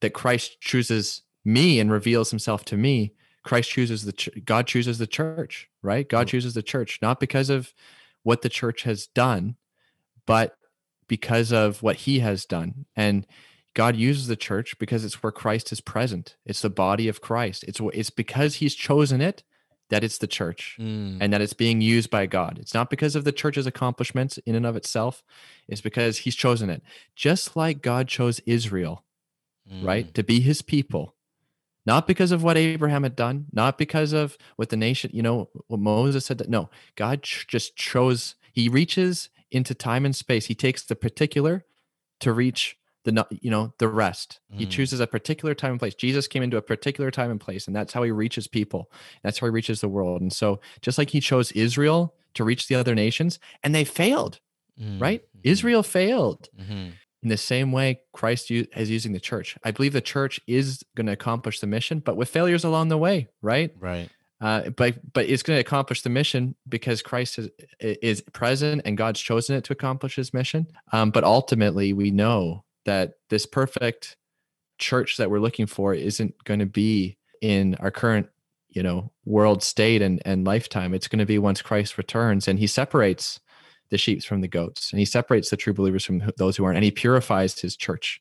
that 0.00 0.14
Christ 0.14 0.60
chooses 0.60 1.22
me 1.44 1.80
and 1.80 1.90
reveals 1.90 2.30
himself 2.30 2.64
to 2.66 2.76
me, 2.76 3.14
Christ 3.42 3.70
chooses 3.70 4.04
the 4.04 4.12
ch- 4.12 4.44
God 4.44 4.66
chooses 4.66 4.98
the 4.98 5.06
church, 5.06 5.68
right? 5.82 6.08
God 6.08 6.26
mm-hmm. 6.26 6.32
chooses 6.32 6.54
the 6.54 6.62
church 6.62 6.98
not 7.02 7.18
because 7.18 7.50
of 7.50 7.72
what 8.22 8.42
the 8.42 8.48
church 8.48 8.82
has 8.82 9.06
done, 9.06 9.56
but 10.26 10.56
because 11.08 11.52
of 11.52 11.82
what 11.82 11.96
he 11.96 12.20
has 12.20 12.44
done. 12.46 12.86
And 12.96 13.26
God 13.74 13.96
uses 13.96 14.28
the 14.28 14.36
church 14.36 14.78
because 14.78 15.04
it's 15.04 15.22
where 15.22 15.32
Christ 15.32 15.72
is 15.72 15.80
present. 15.80 16.36
It's 16.46 16.62
the 16.62 16.70
body 16.70 17.08
of 17.08 17.20
Christ. 17.20 17.64
It's 17.64 17.80
it's 17.92 18.10
because 18.10 18.56
He's 18.56 18.74
chosen 18.74 19.20
it 19.20 19.42
that 19.90 20.04
it's 20.04 20.18
the 20.18 20.26
church 20.26 20.76
mm. 20.80 21.18
and 21.20 21.32
that 21.32 21.40
it's 21.40 21.52
being 21.52 21.80
used 21.80 22.08
by 22.08 22.26
God. 22.26 22.58
It's 22.58 22.72
not 22.72 22.88
because 22.88 23.14
of 23.14 23.24
the 23.24 23.32
church's 23.32 23.66
accomplishments 23.66 24.38
in 24.38 24.54
and 24.54 24.64
of 24.64 24.76
itself. 24.76 25.22
It's 25.68 25.80
because 25.80 26.18
He's 26.18 26.36
chosen 26.36 26.70
it. 26.70 26.82
Just 27.16 27.56
like 27.56 27.82
God 27.82 28.08
chose 28.08 28.40
Israel, 28.46 29.04
mm. 29.70 29.84
right, 29.84 30.14
to 30.14 30.22
be 30.22 30.40
His 30.40 30.62
people, 30.62 31.14
not 31.84 32.06
because 32.06 32.30
of 32.30 32.42
what 32.42 32.56
Abraham 32.56 33.02
had 33.02 33.16
done, 33.16 33.46
not 33.52 33.76
because 33.76 34.12
of 34.12 34.38
what 34.56 34.68
the 34.68 34.76
nation, 34.76 35.10
you 35.12 35.22
know, 35.22 35.50
what 35.66 35.80
Moses 35.80 36.24
said. 36.24 36.38
That, 36.38 36.48
no, 36.48 36.70
God 36.94 37.22
ch- 37.22 37.46
just 37.48 37.76
chose. 37.76 38.36
He 38.52 38.68
reaches 38.68 39.30
into 39.50 39.74
time 39.74 40.04
and 40.04 40.14
space. 40.14 40.46
He 40.46 40.54
takes 40.54 40.84
the 40.84 40.94
particular 40.94 41.64
to 42.20 42.32
reach 42.32 42.78
the 43.04 43.26
you 43.30 43.50
know 43.50 43.72
the 43.78 43.88
rest 43.88 44.40
mm. 44.52 44.58
he 44.58 44.66
chooses 44.66 45.00
a 45.00 45.06
particular 45.06 45.54
time 45.54 45.72
and 45.72 45.80
place 45.80 45.94
jesus 45.94 46.26
came 46.26 46.42
into 46.42 46.56
a 46.56 46.62
particular 46.62 47.10
time 47.10 47.30
and 47.30 47.40
place 47.40 47.66
and 47.66 47.76
that's 47.76 47.92
how 47.92 48.02
he 48.02 48.10
reaches 48.10 48.46
people 48.46 48.90
that's 49.22 49.38
how 49.38 49.46
he 49.46 49.50
reaches 49.50 49.80
the 49.80 49.88
world 49.88 50.20
and 50.20 50.32
so 50.32 50.60
just 50.80 50.98
like 50.98 51.10
he 51.10 51.20
chose 51.20 51.52
israel 51.52 52.14
to 52.34 52.44
reach 52.44 52.66
the 52.66 52.74
other 52.74 52.94
nations 52.94 53.38
and 53.62 53.74
they 53.74 53.84
failed 53.84 54.40
mm. 54.80 55.00
right 55.00 55.22
mm-hmm. 55.22 55.40
israel 55.44 55.82
failed 55.82 56.48
mm-hmm. 56.58 56.90
in 57.22 57.28
the 57.28 57.36
same 57.36 57.72
way 57.72 58.00
christ 58.12 58.50
is 58.50 58.90
using 58.90 59.12
the 59.12 59.20
church 59.20 59.56
i 59.64 59.70
believe 59.70 59.92
the 59.92 60.00
church 60.00 60.40
is 60.46 60.82
going 60.96 61.06
to 61.06 61.12
accomplish 61.12 61.60
the 61.60 61.66
mission 61.66 62.00
but 62.00 62.16
with 62.16 62.28
failures 62.28 62.64
along 62.64 62.88
the 62.88 62.98
way 62.98 63.28
right 63.42 63.74
right 63.78 64.10
uh, 64.40 64.68
but 64.70 64.94
but 65.12 65.26
it's 65.26 65.42
going 65.42 65.56
to 65.56 65.60
accomplish 65.60 66.02
the 66.02 66.10
mission 66.10 66.54
because 66.68 67.00
Christ 67.00 67.38
is, 67.38 67.48
is 67.80 68.20
present 68.20 68.82
and 68.84 68.94
God's 68.96 69.20
chosen 69.20 69.56
it 69.56 69.64
to 69.64 69.72
accomplish 69.72 70.16
His 70.16 70.34
mission. 70.34 70.66
Um, 70.92 71.10
but 71.10 71.24
ultimately, 71.24 71.94
we 71.94 72.10
know 72.10 72.64
that 72.84 73.14
this 73.30 73.46
perfect 73.46 74.16
church 74.78 75.16
that 75.16 75.30
we're 75.30 75.40
looking 75.40 75.66
for 75.66 75.94
isn't 75.94 76.34
going 76.44 76.60
to 76.60 76.66
be 76.66 77.16
in 77.40 77.74
our 77.76 77.90
current 77.90 78.28
you 78.74 78.82
know 78.82 79.10
world 79.24 79.62
state 79.62 80.02
and 80.02 80.20
and 80.24 80.46
lifetime. 80.46 80.92
It's 80.92 81.08
going 81.08 81.20
to 81.20 81.26
be 81.26 81.38
once 81.38 81.62
christ 81.62 81.96
returns 81.96 82.48
and 82.48 82.58
he 82.58 82.66
separates 82.66 83.40
the 83.90 83.98
sheep 83.98 84.22
from 84.24 84.40
the 84.40 84.48
goats 84.48 84.90
and 84.90 84.98
he 84.98 85.04
separates 85.04 85.50
the 85.50 85.56
true 85.56 85.72
believers 85.72 86.04
from 86.04 86.22
those 86.36 86.56
who 86.56 86.64
aren't 86.64 86.76
and 86.76 86.84
he 86.84 86.90
purifies 86.90 87.58
his 87.58 87.76
church. 87.76 88.20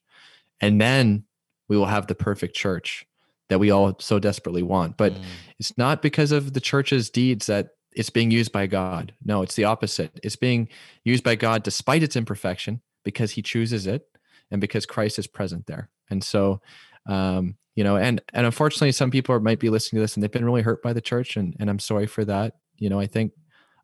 And 0.61 0.79
then 0.79 1.25
we 1.67 1.77
will 1.77 1.87
have 1.87 2.07
the 2.07 2.15
perfect 2.15 2.55
church 2.55 3.05
that 3.49 3.59
we 3.59 3.71
all 3.71 3.95
so 3.99 4.19
desperately 4.19 4.63
want. 4.63 4.97
But 4.97 5.13
mm. 5.13 5.23
it's 5.59 5.77
not 5.77 6.01
because 6.01 6.31
of 6.31 6.53
the 6.53 6.61
church's 6.61 7.09
deeds 7.09 7.47
that 7.47 7.69
it's 7.91 8.09
being 8.09 8.31
used 8.31 8.51
by 8.51 8.67
god. 8.67 9.13
No 9.25 9.41
it's 9.41 9.55
the 9.55 9.65
opposite. 9.65 10.19
It's 10.23 10.35
being 10.35 10.69
used 11.03 11.23
by 11.23 11.35
god 11.35 11.63
despite 11.63 12.03
its 12.03 12.15
imperfection 12.15 12.81
because 13.03 13.31
he 13.31 13.41
chooses 13.41 13.87
it 13.87 14.05
and 14.51 14.61
because 14.61 14.85
christ 14.85 15.19
is 15.19 15.27
present 15.27 15.65
there 15.67 15.89
and 16.09 16.23
so 16.23 16.61
um, 17.07 17.55
you 17.75 17.83
know 17.83 17.97
and 17.97 18.21
and 18.33 18.45
unfortunately 18.45 18.91
some 18.91 19.11
people 19.11 19.35
are, 19.35 19.39
might 19.39 19.59
be 19.59 19.69
listening 19.69 19.99
to 19.99 20.03
this 20.03 20.15
and 20.15 20.23
they've 20.23 20.31
been 20.31 20.45
really 20.45 20.61
hurt 20.61 20.81
by 20.81 20.93
the 20.93 21.01
church 21.01 21.37
and 21.37 21.55
and 21.59 21.69
i'm 21.69 21.79
sorry 21.79 22.07
for 22.07 22.23
that 22.25 22.55
you 22.77 22.89
know 22.89 22.99
i 22.99 23.07
think 23.07 23.31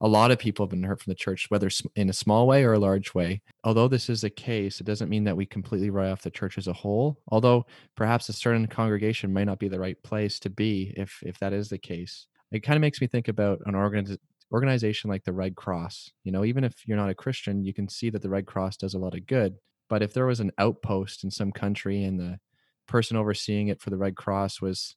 a 0.01 0.07
lot 0.07 0.32
of 0.32 0.39
people 0.39 0.66
have 0.66 0.72
been 0.72 0.84
hurt 0.84 1.01
from 1.01 1.12
the 1.12 1.16
church, 1.16 1.49
whether 1.49 1.70
in 1.95 2.10
a 2.10 2.14
small 2.14 2.47
way 2.47 2.64
or 2.64 2.74
a 2.74 2.80
large 2.80 3.14
way. 3.14 3.41
Although 3.64 3.88
this 3.88 4.10
is 4.10 4.22
the 4.22 4.30
case, 4.30 4.80
it 4.80 4.86
doesn't 4.86 5.10
mean 5.10 5.26
that 5.26 5.36
we 5.36 5.45
completely 5.45 5.89
write 5.89 6.10
off 6.10 6.22
the 6.22 6.32
church 6.32 6.57
as 6.57 6.68
a 6.68 6.74
whole. 6.74 7.20
Although 7.28 7.66
perhaps 7.95 8.30
a 8.30 8.34
certain 8.34 8.68
congregation 8.68 9.34
might 9.34 9.45
not 9.45 9.60
be 9.60 9.68
the 9.68 9.80
right 9.80 10.01
place 10.03 10.39
to 10.39 10.49
be 10.49 10.93
if 10.95 11.22
if 11.26 11.38
that 11.39 11.53
is 11.53 11.70
the 11.70 11.78
case. 11.78 12.28
It 12.51 12.62
kind 12.62 12.78
of 12.78 12.82
makes 12.82 13.01
me 13.01 13.07
think 13.07 13.28
about 13.28 13.60
an 13.66 13.74
organiz- 13.74 14.18
organization 14.51 15.10
like 15.10 15.24
the 15.24 15.34
Red 15.34 15.55
Cross. 15.55 16.12
You 16.24 16.32
know, 16.32 16.45
even 16.45 16.64
if 16.64 16.88
you're 16.88 16.97
not 16.97 17.10
a 17.10 17.16
Christian, 17.16 17.64
you 17.66 17.74
can 17.74 17.89
see 17.89 18.10
that 18.10 18.22
the 18.22 18.30
Red 18.30 18.45
Cross 18.45 18.78
does 18.78 18.93
a 18.93 18.99
lot 18.99 19.16
of 19.16 19.28
good. 19.28 19.55
But 19.90 20.02
if 20.02 20.14
there 20.14 20.26
was 20.26 20.40
an 20.40 20.52
outpost 20.58 21.24
in 21.24 21.32
some 21.32 21.52
country 21.52 22.04
and 22.04 22.20
the 22.20 22.40
person 22.88 23.18
overseeing 23.18 23.68
it 23.68 23.82
for 23.82 23.90
the 23.90 23.98
Red 23.98 24.16
Cross 24.16 24.62
was 24.62 24.96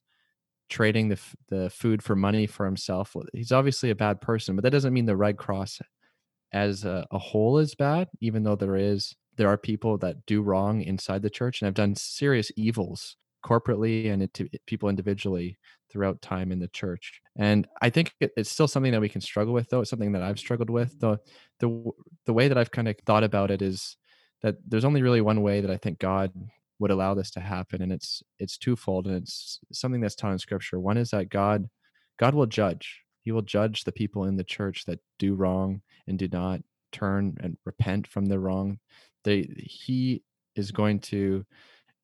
trading 0.69 1.09
the 1.09 1.19
the 1.49 1.69
food 1.69 2.01
for 2.01 2.15
money 2.15 2.47
for 2.47 2.65
himself. 2.65 3.15
He's 3.33 3.51
obviously 3.51 3.89
a 3.89 3.95
bad 3.95 4.21
person, 4.21 4.55
but 4.55 4.63
that 4.63 4.71
doesn't 4.71 4.93
mean 4.93 5.05
the 5.05 5.15
Red 5.15 5.37
Cross 5.37 5.81
as 6.51 6.85
a, 6.85 7.05
a, 7.11 7.17
whole 7.17 7.57
is 7.57 7.75
bad. 7.75 8.07
Even 8.21 8.43
though 8.43 8.55
there 8.55 8.75
is 8.75 9.15
there 9.37 9.49
are 9.49 9.57
people 9.57 9.97
that 9.99 10.25
do 10.25 10.41
wrong 10.41 10.81
inside 10.81 11.21
the 11.21 11.29
church 11.29 11.61
and 11.61 11.67
have 11.67 11.73
done 11.73 11.95
serious 11.95 12.51
evils 12.55 13.17
corporately 13.43 14.11
and 14.11 14.33
to 14.33 14.47
people 14.65 14.89
individually 14.89 15.57
throughout 15.91 16.21
time 16.21 16.51
in 16.51 16.59
the 16.59 16.67
church. 16.69 17.21
And 17.35 17.67
I 17.81 17.89
think 17.89 18.13
it, 18.19 18.31
it's 18.37 18.49
still 18.49 18.67
something 18.67 18.91
that 18.93 19.01
we 19.01 19.09
can 19.09 19.21
struggle 19.21 19.53
with, 19.53 19.69
though. 19.69 19.81
It's 19.81 19.89
something 19.89 20.13
that 20.13 20.23
I've 20.23 20.39
struggled 20.39 20.69
with. 20.69 20.99
the 20.99 21.19
the 21.59 21.91
The 22.25 22.33
way 22.33 22.47
that 22.47 22.57
I've 22.57 22.71
kind 22.71 22.87
of 22.87 22.95
thought 23.05 23.23
about 23.23 23.51
it 23.51 23.61
is 23.61 23.97
that 24.43 24.57
there's 24.67 24.85
only 24.85 25.01
really 25.01 25.21
one 25.21 25.41
way 25.41 25.61
that 25.61 25.71
I 25.71 25.77
think 25.77 25.99
God 25.99 26.31
would 26.79 26.91
allow 26.91 27.13
this 27.13 27.31
to 27.31 27.39
happen 27.39 27.81
and 27.81 27.91
it's 27.91 28.21
it's 28.39 28.57
twofold 28.57 29.07
and 29.07 29.15
it's 29.15 29.59
something 29.71 30.01
that's 30.01 30.15
taught 30.15 30.33
in 30.33 30.39
scripture. 30.39 30.79
One 30.79 30.97
is 30.97 31.11
that 31.11 31.29
god 31.29 31.69
god 32.19 32.35
will 32.35 32.45
judge. 32.45 33.01
He 33.21 33.31
will 33.31 33.41
judge 33.41 33.83
the 33.83 33.91
people 33.91 34.25
in 34.25 34.35
the 34.35 34.43
church 34.43 34.85
that 34.85 34.99
do 35.17 35.33
wrong 35.33 35.81
and 36.07 36.19
do 36.19 36.27
not 36.27 36.61
turn 36.91 37.37
and 37.41 37.57
repent 37.65 38.07
from 38.07 38.25
their 38.25 38.39
wrong. 38.39 38.79
They 39.23 39.49
he 39.57 40.23
is 40.55 40.71
going 40.71 40.99
to 40.99 41.45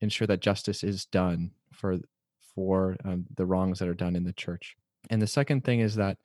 ensure 0.02 0.28
that 0.28 0.40
justice 0.40 0.84
is 0.84 1.06
done 1.06 1.52
for 1.74 2.00
for 2.56 2.96
um, 3.06 3.26
the 3.36 3.46
wrongs 3.46 3.80
that 3.80 3.90
are 3.90 3.94
done 3.94 4.16
in 4.16 4.24
the 4.24 4.34
church. 4.34 4.76
And 5.10 5.22
the 5.22 5.28
second 5.28 5.64
thing 5.64 5.82
is 5.82 5.96
that 5.96 6.18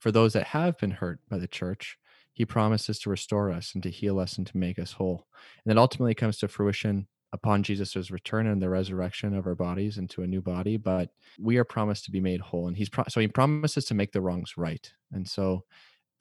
for 0.00 0.10
those 0.10 0.32
that 0.32 0.48
have 0.48 0.76
been 0.78 0.90
hurt 0.90 1.20
by 1.30 1.38
the 1.38 1.46
church 1.46 1.98
he 2.32 2.44
promises 2.44 2.98
to 2.98 3.10
restore 3.10 3.50
us 3.50 3.74
and 3.74 3.82
to 3.82 3.90
heal 3.90 4.18
us 4.18 4.38
and 4.38 4.46
to 4.46 4.56
make 4.56 4.78
us 4.78 4.92
whole 4.92 5.26
and 5.64 5.70
that 5.70 5.80
ultimately 5.80 6.14
comes 6.14 6.38
to 6.38 6.48
fruition 6.48 7.06
upon 7.32 7.62
Jesus' 7.62 8.10
return 8.10 8.46
and 8.46 8.60
the 8.60 8.68
resurrection 8.68 9.34
of 9.34 9.46
our 9.46 9.54
bodies 9.54 9.96
into 9.96 10.22
a 10.22 10.26
new 10.26 10.42
body, 10.42 10.76
but 10.76 11.10
we 11.40 11.56
are 11.56 11.64
promised 11.64 12.04
to 12.04 12.10
be 12.10 12.20
made 12.20 12.40
whole. 12.40 12.68
And 12.68 12.76
he's 12.76 12.90
pro- 12.90 13.04
so 13.08 13.20
he 13.20 13.28
promises 13.28 13.86
to 13.86 13.94
make 13.94 14.12
the 14.12 14.20
wrongs 14.20 14.56
right. 14.56 14.92
And 15.12 15.26
so 15.26 15.64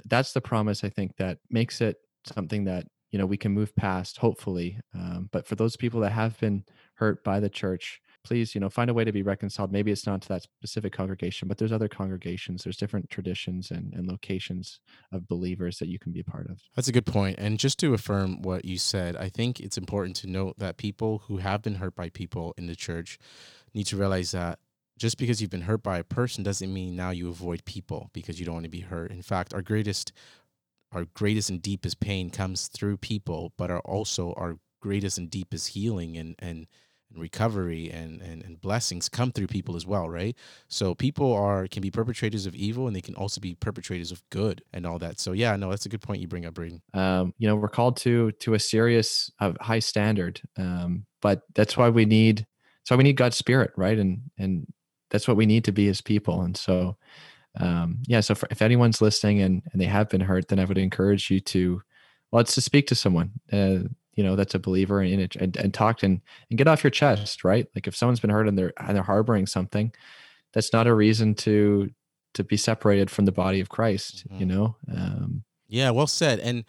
that's 0.05 0.33
the 0.33 0.41
promise 0.41 0.83
I 0.83 0.89
think 0.89 1.17
that 1.17 1.39
makes 1.49 1.81
it 1.81 1.97
something 2.25 2.65
that 2.65 2.87
you 3.11 3.19
know 3.19 3.25
we 3.25 3.37
can 3.37 3.51
move 3.51 3.75
past, 3.75 4.17
hopefully. 4.17 4.79
Um, 4.95 5.29
but 5.31 5.45
for 5.45 5.55
those 5.55 5.75
people 5.75 5.99
that 6.01 6.13
have 6.13 6.39
been 6.39 6.63
hurt 6.95 7.23
by 7.23 7.39
the 7.41 7.49
church, 7.49 8.01
please 8.23 8.53
you 8.53 8.61
know 8.61 8.69
find 8.69 8.89
a 8.89 8.93
way 8.93 9.03
to 9.03 9.11
be 9.11 9.23
reconciled. 9.23 9.71
Maybe 9.71 9.91
it's 9.91 10.05
not 10.05 10.21
to 10.23 10.27
that 10.29 10.43
specific 10.43 10.93
congregation 10.93 11.47
but 11.47 11.57
there's 11.57 11.71
other 11.71 11.87
congregations 11.87 12.63
there's 12.63 12.77
different 12.77 13.09
traditions 13.09 13.71
and, 13.71 13.93
and 13.93 14.07
locations 14.07 14.79
of 15.11 15.27
believers 15.27 15.77
that 15.79 15.87
you 15.87 15.99
can 15.99 16.11
be 16.11 16.19
a 16.19 16.23
part 16.23 16.49
of. 16.49 16.59
That's 16.75 16.87
a 16.87 16.93
good 16.93 17.05
point 17.05 17.39
and 17.39 17.59
just 17.59 17.79
to 17.79 17.93
affirm 17.93 18.41
what 18.41 18.65
you 18.65 18.77
said 18.77 19.15
i 19.15 19.29
think 19.29 19.59
it's 19.59 19.77
important 19.77 20.15
to 20.17 20.27
note 20.27 20.57
that 20.57 20.77
people 20.77 21.23
who 21.27 21.37
have 21.37 21.61
been 21.61 21.75
hurt 21.75 21.95
by 21.95 22.09
people 22.09 22.53
in 22.57 22.67
the 22.67 22.75
church 22.75 23.17
need 23.73 23.85
to 23.85 23.97
realize 23.97 24.31
that 24.31 24.59
just 25.01 25.17
because 25.17 25.41
you've 25.41 25.49
been 25.49 25.61
hurt 25.61 25.81
by 25.81 25.97
a 25.97 26.03
person 26.03 26.43
doesn't 26.43 26.71
mean 26.71 26.95
now 26.95 27.09
you 27.09 27.27
avoid 27.27 27.65
people 27.65 28.11
because 28.13 28.39
you 28.39 28.45
don't 28.45 28.53
want 28.53 28.65
to 28.65 28.69
be 28.69 28.81
hurt. 28.81 29.11
In 29.11 29.23
fact 29.23 29.53
our 29.53 29.63
greatest 29.63 30.11
our 30.91 31.05
greatest 31.15 31.49
and 31.49 31.59
deepest 31.59 31.99
pain 31.99 32.29
comes 32.29 32.67
through 32.67 32.97
people 32.97 33.51
but 33.57 33.71
are 33.71 33.79
also 33.79 34.33
our 34.33 34.57
greatest 34.79 35.17
and 35.17 35.29
deepest 35.29 35.69
healing 35.69 36.17
and 36.17 36.35
and 36.37 36.67
and 37.13 37.21
recovery 37.21 37.91
and, 37.91 38.21
and, 38.21 38.43
and 38.43 38.61
blessings 38.61 39.09
come 39.09 39.31
through 39.31 39.47
people 39.47 39.75
as 39.75 39.85
well, 39.85 40.09
right? 40.09 40.37
So 40.67 40.95
people 40.95 41.33
are 41.33 41.67
can 41.67 41.81
be 41.81 41.91
perpetrators 41.91 42.45
of 42.45 42.55
evil 42.55 42.87
and 42.87 42.95
they 42.95 43.01
can 43.01 43.15
also 43.15 43.41
be 43.41 43.55
perpetrators 43.55 44.11
of 44.11 44.21
good 44.29 44.63
and 44.73 44.85
all 44.85 44.99
that. 44.99 45.19
So 45.19 45.33
yeah, 45.33 45.55
no, 45.55 45.69
that's 45.69 45.85
a 45.85 45.89
good 45.89 46.01
point 46.01 46.21
you 46.21 46.27
bring 46.27 46.45
up, 46.45 46.55
Braden. 46.55 46.81
Um, 46.93 47.33
you 47.37 47.47
know, 47.47 47.55
we're 47.55 47.69
called 47.69 47.97
to 47.97 48.31
to 48.33 48.55
a 48.55 48.59
serious, 48.59 49.31
uh, 49.39 49.53
high 49.61 49.79
standard, 49.79 50.41
um, 50.57 51.05
but 51.21 51.43
that's 51.55 51.77
why 51.77 51.89
we 51.89 52.05
need 52.05 52.45
why 52.91 52.97
we 52.97 53.03
need 53.03 53.17
God's 53.17 53.37
spirit, 53.37 53.71
right? 53.77 53.97
And 53.97 54.21
and 54.37 54.67
that's 55.09 55.27
what 55.27 55.37
we 55.37 55.45
need 55.45 55.65
to 55.65 55.71
be 55.71 55.87
as 55.87 56.01
people. 56.01 56.41
And 56.41 56.57
so, 56.57 56.97
um, 57.59 57.99
yeah. 58.07 58.21
So 58.21 58.35
for, 58.35 58.47
if 58.51 58.61
anyone's 58.61 59.01
listening 59.01 59.41
and 59.41 59.63
and 59.71 59.81
they 59.81 59.85
have 59.85 60.09
been 60.09 60.21
hurt, 60.21 60.49
then 60.49 60.59
I 60.59 60.65
would 60.65 60.77
encourage 60.77 61.31
you 61.31 61.39
to 61.41 61.81
well, 62.31 62.41
it's 62.41 62.55
to 62.55 62.61
speak 62.61 62.87
to 62.87 62.95
someone. 62.95 63.31
Uh, 63.51 63.89
you 64.15 64.23
know 64.23 64.35
that's 64.35 64.55
a 64.55 64.59
believer 64.59 65.01
in 65.01 65.19
it 65.19 65.35
and, 65.35 65.55
and 65.57 65.73
talk 65.73 66.03
and, 66.03 66.21
and 66.49 66.57
get 66.57 66.67
off 66.67 66.83
your 66.83 66.91
chest 66.91 67.43
right 67.43 67.67
like 67.75 67.87
if 67.87 67.95
someone's 67.95 68.19
been 68.19 68.29
hurt 68.29 68.47
and 68.47 68.57
they're 68.57 68.73
and 68.77 68.95
they're 68.95 69.03
harboring 69.03 69.45
something 69.45 69.91
that's 70.53 70.73
not 70.73 70.87
a 70.87 70.93
reason 70.93 71.33
to 71.33 71.89
to 72.33 72.43
be 72.43 72.57
separated 72.57 73.09
from 73.09 73.25
the 73.25 73.31
body 73.31 73.59
of 73.59 73.69
christ 73.69 74.27
mm-hmm. 74.27 74.39
you 74.39 74.45
know 74.45 74.75
um 74.95 75.43
yeah 75.67 75.89
well 75.89 76.07
said 76.07 76.39
and 76.39 76.63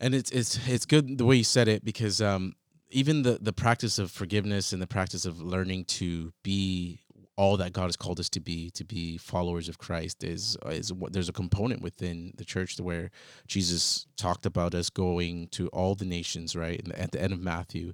and 0.00 0.14
it's 0.14 0.30
it's 0.30 0.58
it's 0.68 0.86
good 0.86 1.18
the 1.18 1.24
way 1.24 1.36
you 1.36 1.44
said 1.44 1.68
it 1.68 1.84
because 1.84 2.20
um 2.20 2.54
even 2.90 3.22
the 3.22 3.38
the 3.40 3.52
practice 3.52 3.98
of 3.98 4.10
forgiveness 4.10 4.72
and 4.72 4.80
the 4.80 4.86
practice 4.86 5.24
of 5.24 5.40
learning 5.40 5.84
to 5.84 6.32
be 6.42 7.00
all 7.36 7.56
that 7.56 7.72
God 7.72 7.86
has 7.86 7.96
called 7.96 8.20
us 8.20 8.28
to 8.30 8.40
be, 8.40 8.70
to 8.70 8.84
be 8.84 9.16
followers 9.18 9.68
of 9.68 9.78
Christ, 9.78 10.22
is 10.22 10.56
is 10.66 10.92
what 10.92 11.12
there's 11.12 11.28
a 11.28 11.32
component 11.32 11.82
within 11.82 12.32
the 12.36 12.44
church 12.44 12.78
where 12.78 13.10
Jesus 13.46 14.06
talked 14.16 14.46
about 14.46 14.74
us 14.74 14.90
going 14.90 15.48
to 15.48 15.68
all 15.68 15.94
the 15.94 16.04
nations, 16.04 16.54
right? 16.54 16.80
And 16.82 16.94
at 16.94 17.12
the 17.12 17.20
end 17.20 17.32
of 17.32 17.40
Matthew, 17.40 17.92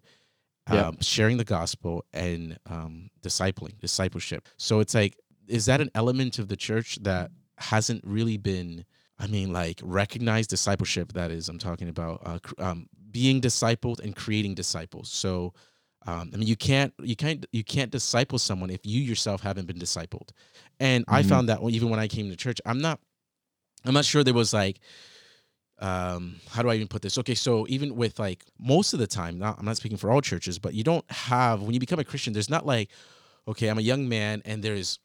um, 0.67 0.99
sharing 1.01 1.37
the 1.37 1.45
gospel 1.45 2.05
and 2.13 2.59
um, 2.69 3.11
discipling, 3.23 3.79
discipleship. 3.79 4.49
So 4.57 4.81
it's 4.81 4.95
like, 4.95 5.17
is 5.49 5.67
that 5.67 5.81
an 5.81 5.91
element 5.95 6.39
of 6.39 6.49
the 6.49 6.57
church 6.57 6.99
that 7.03 7.31
hasn't 7.59 8.05
really 8.05 8.37
been? 8.37 8.85
I 9.19 9.27
mean, 9.27 9.53
like 9.53 9.81
recognized 9.83 10.51
discipleship. 10.51 11.13
That 11.13 11.31
is, 11.31 11.49
I'm 11.49 11.59
talking 11.59 11.89
about 11.89 12.23
uh, 12.25 12.39
um, 12.59 12.89
being 13.11 13.41
discipled 13.41 14.01
and 14.01 14.15
creating 14.15 14.55
disciples. 14.55 15.11
So 15.11 15.53
um, 16.07 16.31
I 16.33 16.37
mean, 16.37 16.49
you 16.49 16.57
can't 16.57 16.95
you 17.03 17.15
can't 17.15 17.45
you 17.53 17.63
can't 17.63 17.91
disciple 17.91 18.39
someone 18.39 18.71
if 18.71 18.81
you 18.85 19.01
yourself 19.01 19.43
haven't 19.43 19.67
been 19.67 19.79
discipled. 19.79 20.31
And 20.79 21.05
mm-hmm. 21.07 21.15
I 21.15 21.23
found 21.23 21.49
that 21.49 21.61
even 21.63 21.91
when 21.91 22.01
I 22.01 22.09
came 22.09 22.31
to 22.31 22.37
church, 22.37 22.61
I'm 22.65 22.79
not 22.79 23.01
I'm 23.85 23.95
not 23.95 24.05
sure 24.05 24.25
there 24.25 24.35
was 24.35 24.53
like 24.53 24.81
um 25.79 26.37
how 26.49 26.63
do 26.63 26.71
I 26.71 26.75
even 26.75 26.89
put 26.89 27.03
this? 27.03 27.19
Okay, 27.19 27.35
so 27.35 27.67
even 27.69 27.97
with 27.97 28.19
like 28.19 28.45
most 28.59 28.95
of 28.95 28.99
the 28.99 29.07
time, 29.07 29.39
not 29.39 29.59
I'm 29.59 29.67
not 29.67 29.77
speaking 29.77 29.99
for 29.99 30.11
all 30.11 30.23
churches, 30.23 30.59
but 30.59 30.73
you 30.73 30.85
don't 30.85 31.09
have 31.11 31.63
when 31.63 31.75
you 31.75 31.81
become 31.81 31.99
a 31.99 32.05
Christian, 32.05 32.33
there's 32.33 32.51
not 32.51 32.65
like 32.65 32.91
okay, 33.47 33.69
I'm 33.69 33.79
a 33.79 33.83
young 33.83 34.09
man 34.09 34.41
and 34.47 34.63
there's 34.63 34.99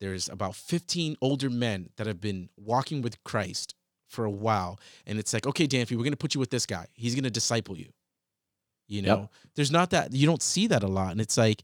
there's 0.00 0.28
about 0.28 0.54
15 0.54 1.16
older 1.20 1.50
men 1.50 1.90
that 1.96 2.06
have 2.06 2.20
been 2.20 2.48
walking 2.56 3.02
with 3.02 3.22
Christ 3.24 3.74
for 4.06 4.24
a 4.24 4.30
while 4.30 4.80
and 5.06 5.18
it's 5.18 5.34
like 5.34 5.46
okay 5.46 5.66
Danfy 5.66 5.90
we're 5.90 5.98
going 5.98 6.12
to 6.12 6.16
put 6.16 6.34
you 6.34 6.40
with 6.40 6.48
this 6.48 6.64
guy 6.64 6.86
he's 6.94 7.14
going 7.14 7.24
to 7.24 7.30
disciple 7.30 7.76
you 7.76 7.90
you 8.88 9.02
know, 9.02 9.20
yep. 9.20 9.32
there's 9.54 9.70
not 9.70 9.90
that 9.90 10.12
you 10.12 10.26
don't 10.26 10.42
see 10.42 10.66
that 10.66 10.82
a 10.82 10.88
lot, 10.88 11.12
and 11.12 11.20
it's 11.20 11.36
like 11.36 11.62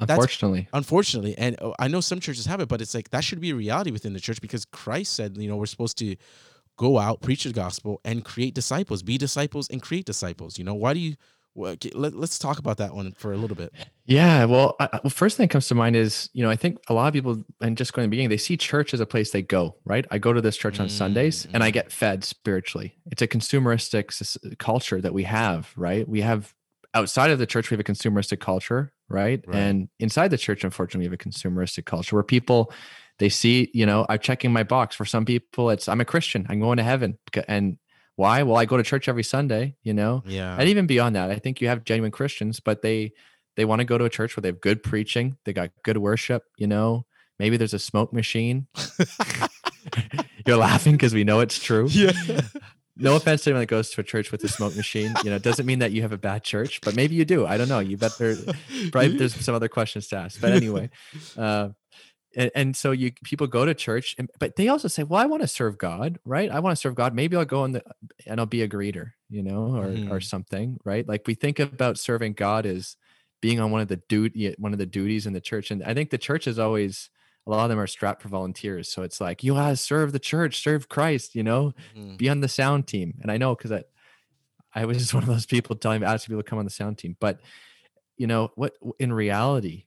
unfortunately, 0.00 0.68
unfortunately, 0.72 1.36
and 1.36 1.56
oh, 1.60 1.74
I 1.78 1.88
know 1.88 2.00
some 2.00 2.20
churches 2.20 2.46
have 2.46 2.60
it, 2.60 2.68
but 2.68 2.80
it's 2.80 2.94
like 2.94 3.10
that 3.10 3.24
should 3.24 3.40
be 3.40 3.50
a 3.50 3.54
reality 3.54 3.90
within 3.90 4.12
the 4.12 4.20
church 4.20 4.40
because 4.40 4.64
Christ 4.64 5.14
said, 5.14 5.36
you 5.36 5.48
know, 5.48 5.56
we're 5.56 5.66
supposed 5.66 5.98
to 5.98 6.16
go 6.76 6.98
out, 6.98 7.20
preach 7.20 7.44
the 7.44 7.52
gospel, 7.52 8.00
and 8.04 8.24
create 8.24 8.54
disciples, 8.54 9.02
be 9.02 9.18
disciples, 9.18 9.68
and 9.68 9.82
create 9.82 10.06
disciples. 10.06 10.58
You 10.58 10.64
know, 10.64 10.74
why 10.74 10.94
do 10.94 11.00
you? 11.00 11.16
Let, 11.54 12.14
us 12.14 12.38
talk 12.38 12.60
about 12.60 12.76
that 12.76 12.94
one 12.94 13.10
for 13.18 13.32
a 13.32 13.36
little 13.36 13.56
bit. 13.56 13.72
Yeah, 14.04 14.44
well, 14.44 14.76
I, 14.78 14.88
well, 15.02 15.10
first 15.10 15.36
thing 15.36 15.48
that 15.48 15.50
comes 15.50 15.66
to 15.68 15.74
mind 15.74 15.96
is 15.96 16.30
you 16.32 16.44
know 16.44 16.50
I 16.50 16.54
think 16.54 16.78
a 16.88 16.94
lot 16.94 17.08
of 17.08 17.12
people 17.12 17.42
and 17.60 17.76
just 17.76 17.92
going 17.92 18.04
to 18.04 18.06
the 18.06 18.10
beginning 18.10 18.28
they 18.28 18.36
see 18.36 18.56
church 18.56 18.94
as 18.94 19.00
a 19.00 19.06
place 19.06 19.32
they 19.32 19.42
go. 19.42 19.74
Right, 19.84 20.06
I 20.12 20.18
go 20.18 20.32
to 20.32 20.40
this 20.40 20.56
church 20.56 20.78
on 20.78 20.86
mm-hmm. 20.86 20.96
Sundays 20.96 21.48
and 21.52 21.64
I 21.64 21.68
mm-hmm. 21.68 21.74
get 21.74 21.92
fed 21.92 22.22
spiritually. 22.22 22.94
It's 23.10 23.22
a 23.22 23.26
consumeristic 23.26 24.56
culture 24.58 25.00
that 25.00 25.12
we 25.12 25.24
have. 25.24 25.72
Right, 25.74 26.08
we 26.08 26.20
have 26.20 26.54
outside 26.94 27.30
of 27.30 27.38
the 27.38 27.46
church 27.46 27.70
we 27.70 27.74
have 27.74 27.80
a 27.80 27.84
consumeristic 27.84 28.40
culture 28.40 28.92
right? 29.08 29.44
right? 29.46 29.56
and 29.56 29.88
inside 29.98 30.28
the 30.28 30.38
church 30.38 30.64
unfortunately 30.64 31.06
we 31.06 31.12
have 31.12 31.20
a 31.20 31.28
consumeristic 31.28 31.84
culture 31.84 32.16
where 32.16 32.22
people 32.22 32.72
they 33.18 33.28
see 33.28 33.70
you 33.74 33.84
know 33.84 34.06
i'm 34.08 34.18
checking 34.18 34.52
my 34.52 34.62
box 34.62 34.96
for 34.96 35.04
some 35.04 35.24
people 35.24 35.70
it's 35.70 35.88
i'm 35.88 36.00
a 36.00 36.04
christian 36.04 36.46
i'm 36.48 36.60
going 36.60 36.76
to 36.78 36.82
heaven 36.82 37.18
and 37.46 37.78
Why? 38.16 38.42
Well, 38.42 38.56
I 38.56 38.64
go 38.64 38.76
to 38.76 38.82
church 38.82 39.08
every 39.08 39.22
Sunday, 39.22 39.76
you 39.84 39.94
know? 39.94 40.24
Yeah. 40.26 40.56
And 40.58 40.68
even 40.68 40.88
beyond 40.88 41.14
that, 41.14 41.30
I 41.30 41.38
think 41.38 41.60
you 41.60 41.68
have 41.68 41.84
genuine 41.84 42.10
Christians, 42.10 42.58
but 42.58 42.82
they 42.82 43.12
they 43.54 43.64
want 43.64 43.78
to 43.78 43.84
go 43.84 43.96
to 43.96 44.04
a 44.06 44.10
church 44.10 44.36
where 44.36 44.42
they 44.42 44.48
have 44.48 44.60
good 44.60 44.82
preaching, 44.82 45.36
they 45.44 45.52
got 45.52 45.70
good 45.84 45.98
worship, 45.98 46.42
you 46.56 46.66
know. 46.66 47.06
Maybe 47.38 47.56
there's 47.56 47.74
a 47.74 47.78
smoke 47.78 48.12
machine. 48.12 48.66
You're 50.46 50.56
laughing 50.56 50.94
because 50.94 51.14
we 51.14 51.22
know 51.22 51.38
it's 51.38 51.60
true. 51.62 51.86
yeah. 51.90 52.10
No 52.98 53.14
offense 53.16 53.44
to 53.44 53.50
anyone 53.50 53.62
that 53.62 53.66
goes 53.66 53.90
to 53.90 54.00
a 54.00 54.04
church 54.04 54.32
with 54.32 54.42
a 54.44 54.48
smoke 54.48 54.74
machine. 54.74 55.18
You 55.22 55.30
know, 55.30 55.36
it 55.36 55.42
doesn't 55.42 55.66
mean 55.66 55.78
that 55.80 55.92
you 55.92 56.02
have 56.02 56.12
a 56.12 56.18
bad 56.18 56.44
church, 56.44 56.82
but 56.84 56.94
maybe 56.94 57.14
you 57.14 57.24
do. 57.24 57.46
I 57.46 57.56
don't 57.56 57.68
know. 57.68 57.78
You 57.78 57.96
better 57.96 58.48
probably 58.92 59.08
there's 59.10 59.42
some 59.44 59.54
other 59.54 59.68
questions 59.68 60.08
to 60.08 60.16
ask. 60.16 60.40
But 60.40 60.52
anyway, 60.52 60.90
uh, 61.36 61.70
and, 62.36 62.50
and 62.54 62.76
so 62.76 62.92
you 62.92 63.12
people 63.24 63.46
go 63.46 63.64
to 63.64 63.74
church, 63.74 64.14
and, 64.18 64.30
but 64.38 64.56
they 64.56 64.68
also 64.68 64.88
say, 64.88 65.02
"Well, 65.02 65.20
I 65.20 65.26
want 65.26 65.42
to 65.42 65.48
serve 65.48 65.78
God, 65.78 66.18
right? 66.24 66.50
I 66.50 66.60
want 66.60 66.76
to 66.76 66.80
serve 66.80 66.94
God. 66.94 67.14
Maybe 67.14 67.36
I'll 67.36 67.44
go 67.44 67.64
in 67.64 67.72
the 67.72 67.82
and 68.26 68.40
I'll 68.40 68.46
be 68.46 68.62
a 68.62 68.68
greeter, 68.68 69.12
you 69.30 69.42
know, 69.42 69.76
or 69.76 69.98
Mhm. 69.98 70.08
or 70.08 70.20
something, 70.20 70.78
right? 70.84 71.06
Like 71.08 71.26
we 71.26 71.34
think 71.34 71.58
about 71.58 71.98
serving 71.98 72.34
God 72.34 72.66
as 72.66 72.96
being 73.40 73.60
on 73.60 73.70
one 73.70 73.80
of 73.80 73.88
the 73.88 74.02
duty 74.08 74.54
one 74.58 74.72
of 74.72 74.78
the 74.78 74.86
duties 74.86 75.26
in 75.26 75.32
the 75.32 75.40
church, 75.40 75.70
and 75.70 75.82
I 75.84 75.94
think 75.94 76.10
the 76.10 76.18
church 76.18 76.46
is 76.46 76.58
always 76.58 77.10
a 77.48 77.50
lot 77.50 77.64
of 77.64 77.70
them 77.70 77.80
are 77.80 77.88
strapped 77.88 78.22
for 78.22 78.28
volunteers. 78.28 78.88
So 78.90 79.02
it's 79.02 79.20
like 79.20 79.44
you 79.44 79.54
gotta 79.54 79.76
serve 79.76 80.12
the 80.12 80.20
church, 80.20 80.60
serve 80.62 80.88
Christ, 80.88 81.34
you 81.34 81.42
know, 81.44 81.74
Mhm. 81.96 82.18
be 82.18 82.28
on 82.28 82.40
the 82.40 82.48
sound 82.48 82.86
team. 82.88 83.18
And 83.22 83.32
I 83.32 83.38
know 83.38 83.56
because 83.56 83.72
I, 83.72 83.84
I 84.74 84.84
was 84.84 84.98
just 84.98 85.14
one 85.14 85.22
of 85.22 85.28
those 85.28 85.46
people 85.46 85.76
telling 85.76 86.02
asking 86.04 86.32
people 86.34 86.42
to 86.42 86.48
come 86.50 86.58
on 86.58 86.64
the 86.64 86.70
sound 86.70 86.98
team. 86.98 87.16
But 87.20 87.40
you 88.18 88.26
know 88.26 88.50
what? 88.56 88.74
In 88.98 89.12
reality, 89.12 89.86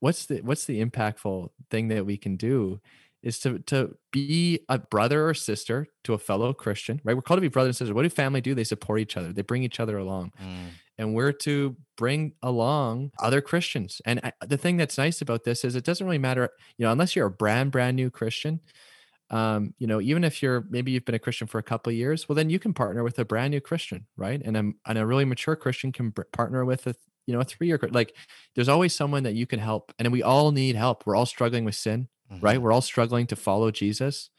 what's 0.00 0.26
the 0.26 0.40
what's 0.42 0.66
the 0.66 0.84
impactful 0.84 1.50
thing 1.70 1.88
that 1.88 2.06
we 2.06 2.16
can 2.18 2.36
do 2.36 2.80
is 3.22 3.40
to 3.40 3.60
to 3.60 3.96
be 4.12 4.60
a 4.68 4.78
brother 4.78 5.28
or 5.28 5.34
sister 5.34 5.88
to 6.04 6.14
a 6.14 6.18
fellow 6.18 6.52
Christian, 6.54 7.00
right? 7.04 7.16
We're 7.16 7.22
called 7.22 7.38
to 7.38 7.42
be 7.42 7.48
brothers 7.48 7.70
and 7.70 7.76
sisters. 7.76 7.94
What 7.94 8.04
do 8.04 8.10
family 8.10 8.40
do? 8.42 8.54
They 8.54 8.64
support 8.64 9.00
each 9.00 9.16
other. 9.16 9.32
They 9.32 9.42
bring 9.42 9.62
each 9.64 9.80
other 9.80 9.98
along 9.98 10.32
Mm. 10.40 10.78
And 10.98 11.14
we're 11.14 11.32
to 11.32 11.76
bring 11.96 12.34
along 12.42 13.12
other 13.20 13.40
Christians. 13.40 14.00
And 14.04 14.20
I, 14.24 14.32
the 14.46 14.58
thing 14.58 14.76
that's 14.76 14.98
nice 14.98 15.20
about 15.22 15.44
this 15.44 15.64
is 15.64 15.76
it 15.76 15.84
doesn't 15.84 16.06
really 16.06 16.18
matter, 16.18 16.50
you 16.76 16.84
know, 16.86 16.92
unless 16.92 17.16
you're 17.16 17.26
a 17.26 17.30
brand 17.30 17.72
brand 17.72 17.96
new 17.96 18.10
Christian. 18.10 18.60
Um, 19.30 19.74
you 19.78 19.86
know, 19.86 20.00
even 20.00 20.24
if 20.24 20.42
you're 20.42 20.64
maybe 20.70 20.90
you've 20.92 21.04
been 21.04 21.14
a 21.14 21.18
Christian 21.18 21.46
for 21.46 21.58
a 21.58 21.62
couple 21.62 21.90
of 21.90 21.96
years, 21.96 22.28
well, 22.28 22.36
then 22.36 22.48
you 22.48 22.58
can 22.58 22.72
partner 22.72 23.04
with 23.04 23.18
a 23.18 23.24
brand 23.26 23.50
new 23.50 23.60
Christian, 23.60 24.06
right? 24.16 24.40
And 24.42 24.56
a, 24.56 24.72
and 24.86 24.98
a 24.98 25.06
really 25.06 25.26
mature 25.26 25.54
Christian 25.56 25.92
can 25.92 26.12
partner 26.32 26.64
with 26.64 26.86
a 26.86 26.94
you 27.26 27.34
know 27.34 27.40
a 27.40 27.44
three 27.44 27.66
year 27.66 27.78
like. 27.90 28.16
There's 28.54 28.70
always 28.70 28.94
someone 28.94 29.24
that 29.24 29.34
you 29.34 29.46
can 29.46 29.58
help, 29.60 29.92
and 29.98 30.10
we 30.12 30.22
all 30.22 30.50
need 30.50 30.76
help. 30.76 31.04
We're 31.06 31.16
all 31.16 31.26
struggling 31.26 31.64
with 31.66 31.74
sin, 31.74 32.08
right? 32.40 32.58
Mhm. 32.58 32.62
We're 32.62 32.72
all 32.72 32.80
struggling 32.80 33.26
to 33.28 33.36
follow 33.36 33.70
Jesus. 33.70 34.30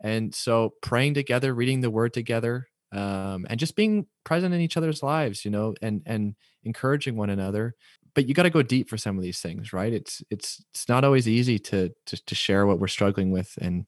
And 0.00 0.34
so 0.34 0.74
praying 0.82 1.14
together, 1.14 1.54
reading 1.54 1.80
the 1.80 1.90
word 1.90 2.12
together, 2.12 2.68
um, 2.92 3.46
and 3.48 3.58
just 3.58 3.74
being 3.74 4.06
present 4.24 4.54
in 4.54 4.60
each 4.60 4.76
other's 4.76 5.02
lives, 5.02 5.44
you 5.44 5.50
know, 5.50 5.74
and 5.82 6.02
and 6.06 6.34
encouraging 6.64 7.16
one 7.16 7.30
another. 7.30 7.74
But 8.14 8.28
you 8.28 8.34
got 8.34 8.42
to 8.42 8.50
go 8.50 8.62
deep 8.62 8.90
for 8.90 8.98
some 8.98 9.16
of 9.16 9.22
these 9.22 9.40
things, 9.40 9.72
right? 9.72 9.92
It's 9.92 10.22
it's 10.30 10.62
it's 10.72 10.88
not 10.88 11.04
always 11.04 11.26
easy 11.26 11.58
to 11.60 11.90
to, 12.06 12.24
to 12.24 12.34
share 12.34 12.66
what 12.66 12.78
we're 12.78 12.88
struggling 12.88 13.30
with 13.30 13.58
and 13.60 13.86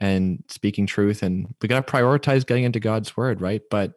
and 0.00 0.42
speaking 0.48 0.86
truth, 0.86 1.22
and 1.22 1.54
we 1.60 1.68
got 1.68 1.86
to 1.86 1.92
prioritize 1.92 2.46
getting 2.46 2.64
into 2.64 2.80
God's 2.80 3.16
word, 3.16 3.40
right? 3.40 3.62
But 3.70 3.94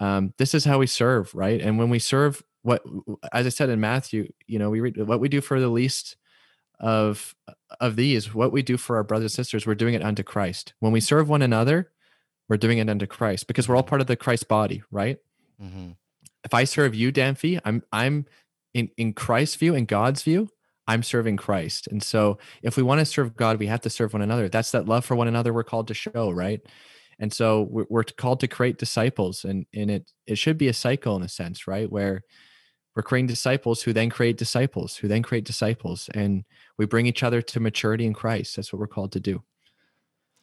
um, 0.00 0.32
this 0.38 0.54
is 0.54 0.64
how 0.64 0.78
we 0.78 0.86
serve, 0.86 1.34
right? 1.34 1.60
And 1.60 1.78
when 1.78 1.90
we 1.90 1.98
serve, 1.98 2.42
what 2.62 2.82
as 3.32 3.46
I 3.46 3.50
said 3.50 3.68
in 3.68 3.80
Matthew, 3.80 4.32
you 4.46 4.58
know, 4.58 4.70
we 4.70 4.80
read 4.80 4.96
what 5.06 5.20
we 5.20 5.28
do 5.28 5.40
for 5.40 5.60
the 5.60 5.68
least 5.68 6.16
of 6.80 7.34
of 7.80 7.94
these, 7.94 8.34
what 8.34 8.52
we 8.52 8.62
do 8.62 8.76
for 8.76 8.96
our 8.96 9.04
brothers 9.04 9.32
and 9.32 9.36
sisters, 9.36 9.66
we're 9.66 9.74
doing 9.76 9.94
it 9.94 10.02
unto 10.02 10.24
Christ. 10.24 10.74
When 10.80 10.92
we 10.92 11.00
serve 11.00 11.28
one 11.28 11.42
another, 11.42 11.92
we're 12.48 12.56
doing 12.56 12.78
it 12.78 12.88
unto 12.88 13.06
Christ 13.06 13.46
because 13.46 13.68
we're 13.68 13.76
all 13.76 13.82
part 13.82 14.00
of 14.00 14.06
the 14.06 14.16
Christ 14.16 14.48
body, 14.48 14.82
right? 14.90 15.18
Mhm. 15.62 15.96
If 16.44 16.54
I 16.54 16.64
serve 16.64 16.94
you, 16.94 17.12
Danfy, 17.12 17.60
I'm 17.64 17.82
I'm 17.92 18.26
in 18.74 18.90
in 18.96 19.12
Christ's 19.12 19.56
view, 19.56 19.74
in 19.74 19.84
God's 19.86 20.22
view, 20.22 20.48
I'm 20.86 21.02
serving 21.02 21.36
Christ. 21.36 21.86
And 21.88 22.02
so 22.02 22.38
if 22.62 22.76
we 22.76 22.82
want 22.82 23.00
to 23.00 23.04
serve 23.04 23.36
God, 23.36 23.58
we 23.58 23.66
have 23.66 23.82
to 23.82 23.90
serve 23.90 24.12
one 24.12 24.22
another. 24.22 24.48
That's 24.48 24.70
that 24.72 24.86
love 24.86 25.04
for 25.04 25.16
one 25.16 25.28
another 25.28 25.52
we're 25.52 25.64
called 25.64 25.88
to 25.88 25.94
show, 25.94 26.30
right? 26.30 26.60
And 27.18 27.32
so 27.32 27.62
we're, 27.70 27.86
we're 27.90 28.04
called 28.04 28.40
to 28.40 28.48
create 28.48 28.78
disciples, 28.78 29.44
and 29.44 29.66
and 29.74 29.90
it 29.90 30.12
it 30.26 30.38
should 30.38 30.56
be 30.58 30.68
a 30.68 30.72
cycle 30.72 31.16
in 31.16 31.22
a 31.22 31.28
sense, 31.28 31.66
right? 31.66 31.90
Where 31.90 32.22
we're 32.96 33.02
creating 33.02 33.28
disciples 33.28 33.82
who 33.82 33.92
then 33.92 34.10
create 34.10 34.36
disciples, 34.38 34.96
who 34.96 35.08
then 35.08 35.22
create 35.22 35.44
disciples, 35.44 36.08
and 36.14 36.44
we 36.78 36.86
bring 36.86 37.06
each 37.06 37.22
other 37.22 37.42
to 37.42 37.60
maturity 37.60 38.06
in 38.06 38.14
Christ. 38.14 38.56
That's 38.56 38.72
what 38.72 38.80
we're 38.80 38.86
called 38.88 39.12
to 39.12 39.20
do. 39.20 39.42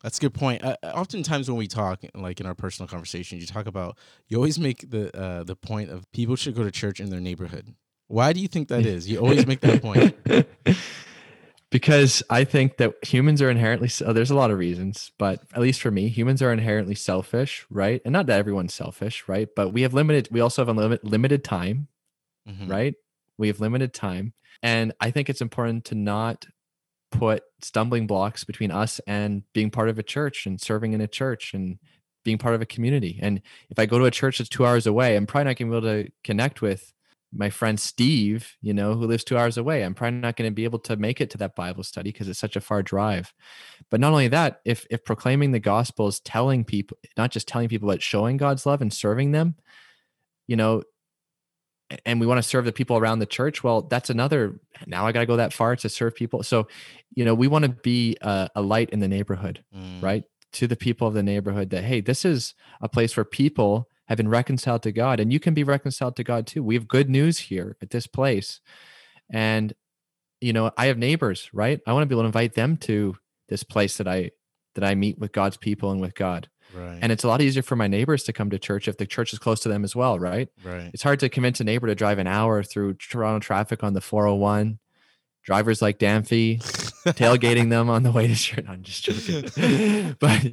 That's 0.06 0.20
a 0.20 0.22
good 0.22 0.36
point. 0.36 0.64
Uh, 0.64 0.76
oftentimes 0.84 1.50
when 1.50 1.58
we 1.58 1.66
talk, 1.66 2.02
like 2.14 2.40
in 2.40 2.46
our 2.46 2.54
personal 2.54 2.88
conversations, 2.88 3.42
you 3.42 3.48
talk 3.48 3.66
about 3.66 3.98
you 4.28 4.38
always 4.38 4.60
make 4.60 4.88
the 4.88 5.10
uh, 5.20 5.44
the 5.44 5.56
point 5.56 5.90
of 5.90 6.06
people 6.12 6.36
should 6.36 6.54
go 6.54 6.64
to 6.64 6.70
church 6.70 7.00
in 7.00 7.10
their 7.10 7.20
neighborhood. 7.20 7.74
Why 8.06 8.32
do 8.32 8.40
you 8.40 8.48
think 8.48 8.68
that 8.68 8.86
is? 8.86 9.10
You 9.10 9.18
always 9.18 9.48
make 9.48 9.62
that 9.62 9.82
point. 9.82 10.16
because 11.72 12.22
I 12.30 12.44
think 12.44 12.78
that 12.78 12.94
humans 13.04 13.42
are 13.42 13.50
inherently 13.50 13.90
oh, 14.06 14.14
there's 14.14 14.30
a 14.30 14.36
lot 14.36 14.52
of 14.52 14.60
reasons, 14.60 15.12
but 15.18 15.42
at 15.56 15.60
least 15.60 15.82
for 15.82 15.90
me, 15.90 16.08
humans 16.10 16.44
are 16.44 16.54
inherently 16.54 16.94
selfish, 16.94 17.66
right? 17.72 18.00
And 18.06 18.14
not 18.14 18.28
that 18.28 18.38
everyone's 18.38 18.76
selfish, 18.76 19.28
right? 19.28 19.50
But 19.56 19.74
we 19.74 19.82
have 19.82 19.96
limited 19.96 20.28
we 20.30 20.40
also 20.40 20.62
have 20.62 20.70
a 20.70 20.80
limit, 20.80 21.04
limited 21.04 21.44
time, 21.44 21.88
Mhm. 22.48 22.70
right? 22.70 22.94
We 23.40 23.48
have 23.48 23.60
limited 23.60 23.92
time, 23.92 24.34
and 24.62 24.94
I 25.02 25.10
think 25.10 25.32
it's 25.32 25.42
important 25.42 25.84
to 25.86 25.96
not 25.96 26.46
put 27.18 27.44
stumbling 27.62 28.08
blocks 28.08 28.44
between 28.44 28.72
us 28.72 29.00
and 29.08 29.44
being 29.54 29.72
part 29.72 29.90
of 29.90 30.00
a 30.00 30.04
church 30.04 30.46
and 30.46 30.60
serving 30.60 30.94
in 30.94 31.02
a 31.02 31.08
church 31.08 31.54
and 31.54 31.80
being 32.24 32.38
part 32.38 32.56
of 32.56 32.62
a 32.62 32.66
community. 32.66 33.20
And 33.22 33.42
if 33.70 33.80
I 33.80 33.86
go 33.86 34.00
to 34.00 34.06
a 34.06 34.12
church 34.12 34.38
that's 34.38 34.50
two 34.50 34.66
hours 34.66 34.88
away, 34.88 35.16
I'm 35.16 35.28
probably 35.28 35.46
not 35.46 35.58
going 35.58 35.72
to 35.72 35.80
be 35.80 35.88
able 35.88 36.04
to 36.04 36.12
connect 36.24 36.62
with 36.62 36.92
my 37.34 37.50
friend 37.50 37.80
Steve, 37.80 38.56
you 38.62 38.74
know, 38.74 38.96
who 38.96 39.06
lives 39.06 39.24
two 39.24 39.38
hours 39.38 39.58
away. 39.58 39.84
I'm 39.84 39.94
probably 39.94 40.20
not 40.20 40.36
going 40.36 40.50
to 40.50 40.54
be 40.56 40.64
able 40.64 40.80
to 40.80 40.96
make 40.96 41.20
it 41.20 41.30
to 41.32 41.38
that 41.40 41.56
Bible 41.56 41.84
study 41.84 42.12
because 42.12 42.30
it's 42.30 42.40
such 42.40 42.56
a 42.56 42.62
far 42.62 42.82
drive. 42.82 43.34
But 43.92 44.00
not 44.00 44.12
only 44.12 44.30
that, 44.30 44.62
if 44.66 44.86
if 44.90 45.04
proclaiming 45.04 45.52
the 45.52 45.60
gospel 45.60 46.08
is 46.08 46.20
telling 46.20 46.64
people, 46.64 46.98
not 47.18 47.32
just 47.32 47.48
telling 47.48 47.68
people, 47.70 47.88
but 47.88 48.02
showing 48.02 48.38
God's 48.38 48.66
love 48.66 48.82
and 48.82 48.94
serving 48.94 49.32
them, 49.32 49.56
you 50.48 50.56
know, 50.56 50.84
and 52.06 52.20
we 52.20 52.26
want 52.26 52.40
to 52.40 52.44
serve 52.44 52.66
the 52.66 52.72
people 52.72 52.98
around 52.98 53.20
the 53.20 53.26
church, 53.26 53.64
well, 53.64 53.82
that's 53.84 54.10
another. 54.10 54.60
Now 54.88 55.06
I 55.06 55.12
got 55.12 55.20
to 55.20 55.26
go 55.26 55.38
that 55.38 55.54
far 55.54 55.76
to 55.76 55.90
serve 55.90 56.16
people. 56.16 56.42
So, 56.44 56.68
you 57.14 57.24
know, 57.26 57.36
we 57.36 57.48
want 57.48 57.64
to 57.64 57.70
be 57.70 58.18
a, 58.22 58.50
a 58.56 58.62
light 58.62 58.90
in 58.90 59.00
the 59.00 59.08
neighborhood 59.08 59.64
Mm. 59.76 60.02
right 60.02 60.24
to 60.54 60.68
the 60.68 60.76
people 60.78 61.08
of 61.08 61.14
the 61.14 61.24
neighborhood 61.24 61.70
that 61.72 61.84
hey 61.84 62.00
this 62.00 62.24
is 62.24 62.54
a 62.80 62.88
place 62.88 63.18
where 63.18 63.26
people 63.26 63.90
have 64.06 64.16
been 64.18 64.30
reconciled 64.30 64.82
to 64.84 64.92
god 64.92 65.20
and 65.20 65.34
you 65.34 65.40
can 65.40 65.54
be 65.54 65.66
reconciled 65.66 66.16
to 66.16 66.24
god 66.24 66.48
too 66.48 66.64
we 66.64 66.76
have 66.76 66.88
good 66.88 67.10
news 67.10 67.40
here 67.40 67.76
at 67.82 67.90
this 67.90 68.08
place 68.08 68.62
and 69.30 69.74
you 70.40 70.54
know 70.54 70.72
i 70.78 70.86
have 70.86 70.98
neighbors 70.98 71.50
right 71.52 71.82
i 71.86 71.92
want 71.92 72.04
to 72.04 72.06
be 72.08 72.14
able 72.16 72.24
to 72.24 72.28
invite 72.28 72.54
them 72.54 72.78
to 72.78 73.18
this 73.50 73.64
place 73.64 73.98
that 73.98 74.08
i 74.08 74.32
that 74.76 74.84
i 74.86 74.96
meet 74.96 75.20
with 75.20 75.34
god's 75.34 75.58
people 75.58 75.92
and 75.92 76.00
with 76.00 76.16
god 76.16 76.48
Right. 76.76 77.00
and 77.02 77.12
it's 77.12 77.24
a 77.24 77.28
lot 77.28 77.42
easier 77.42 77.64
for 77.64 77.76
my 77.76 77.88
neighbors 77.88 78.24
to 78.24 78.34
come 78.34 78.50
to 78.50 78.60
church 78.60 78.88
if 78.88 78.98
the 78.98 79.06
church 79.06 79.32
is 79.34 79.40
close 79.40 79.62
to 79.62 79.70
them 79.70 79.84
as 79.84 79.96
well 79.96 80.20
right 80.20 80.50
right. 80.64 80.92
it's 80.94 81.04
hard 81.04 81.20
to 81.22 81.30
convince 81.30 81.60
a 81.60 81.64
neighbor 81.64 81.88
to 81.88 81.96
drive 81.96 82.20
an 82.20 82.28
hour 82.28 82.64
through 82.64 82.96
toronto 82.96 83.40
traffic 83.40 83.84
on 83.84 83.94
the 83.94 84.02
401 84.02 84.80
drivers 85.46 85.82
like 85.82 86.00
Danfy 86.00 86.60
tailgating 87.14 87.70
them 87.70 87.90
on 87.90 88.04
the 88.04 88.12
way 88.12 88.28
to 88.28 88.36
church. 88.36 88.66
No, 88.66 88.74
I'm 88.74 88.82
just 88.82 89.04
joking. 89.04 90.16
but 90.20 90.44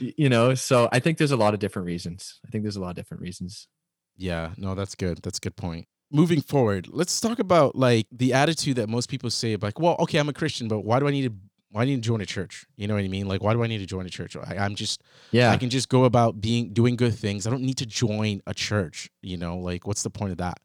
you 0.00 0.28
know, 0.28 0.54
so 0.54 0.88
I 0.90 0.98
think 0.98 1.18
there's 1.18 1.30
a 1.30 1.36
lot 1.36 1.54
of 1.54 1.60
different 1.60 1.86
reasons. 1.86 2.40
I 2.46 2.50
think 2.50 2.64
there's 2.64 2.76
a 2.76 2.80
lot 2.80 2.90
of 2.90 2.96
different 2.96 3.22
reasons. 3.22 3.68
Yeah, 4.16 4.52
no, 4.56 4.74
that's 4.74 4.94
good. 4.94 5.20
That's 5.22 5.38
a 5.38 5.40
good 5.40 5.56
point. 5.56 5.86
Moving 6.10 6.42
forward, 6.42 6.88
let's 6.90 7.20
talk 7.20 7.38
about 7.38 7.76
like 7.76 8.06
the 8.10 8.34
attitude 8.34 8.76
that 8.76 8.88
most 8.88 9.08
people 9.08 9.30
say, 9.30 9.56
like, 9.56 9.78
well, 9.78 9.96
okay, 10.00 10.18
I'm 10.18 10.28
a 10.28 10.34
Christian, 10.34 10.68
but 10.68 10.80
why 10.80 10.98
do 10.98 11.08
I 11.08 11.10
need 11.10 11.24
to 11.24 11.34
why 11.72 11.84
do 11.84 11.90
I 11.90 11.94
need 11.94 12.02
to 12.02 12.06
join 12.06 12.20
a 12.20 12.26
church? 12.26 12.66
You 12.76 12.86
know 12.86 12.94
what 12.94 13.02
I 13.02 13.08
mean? 13.08 13.26
Like, 13.26 13.42
why 13.42 13.54
do 13.54 13.64
I 13.64 13.66
need 13.66 13.78
to 13.78 13.86
join 13.86 14.06
a 14.06 14.10
church? 14.10 14.36
I, 14.36 14.56
I'm 14.58 14.74
just 14.74 15.02
Yeah. 15.32 15.50
I 15.50 15.56
can 15.56 15.70
just 15.70 15.88
go 15.88 16.04
about 16.04 16.40
being 16.40 16.72
doing 16.72 16.96
good 16.96 17.14
things. 17.14 17.46
I 17.46 17.50
don't 17.50 17.62
need 17.62 17.78
to 17.78 17.86
join 17.86 18.42
a 18.46 18.54
church. 18.54 19.10
You 19.22 19.38
know, 19.38 19.56
like 19.58 19.86
what's 19.86 20.02
the 20.02 20.10
point 20.10 20.32
of 20.32 20.38
that? 20.38 20.58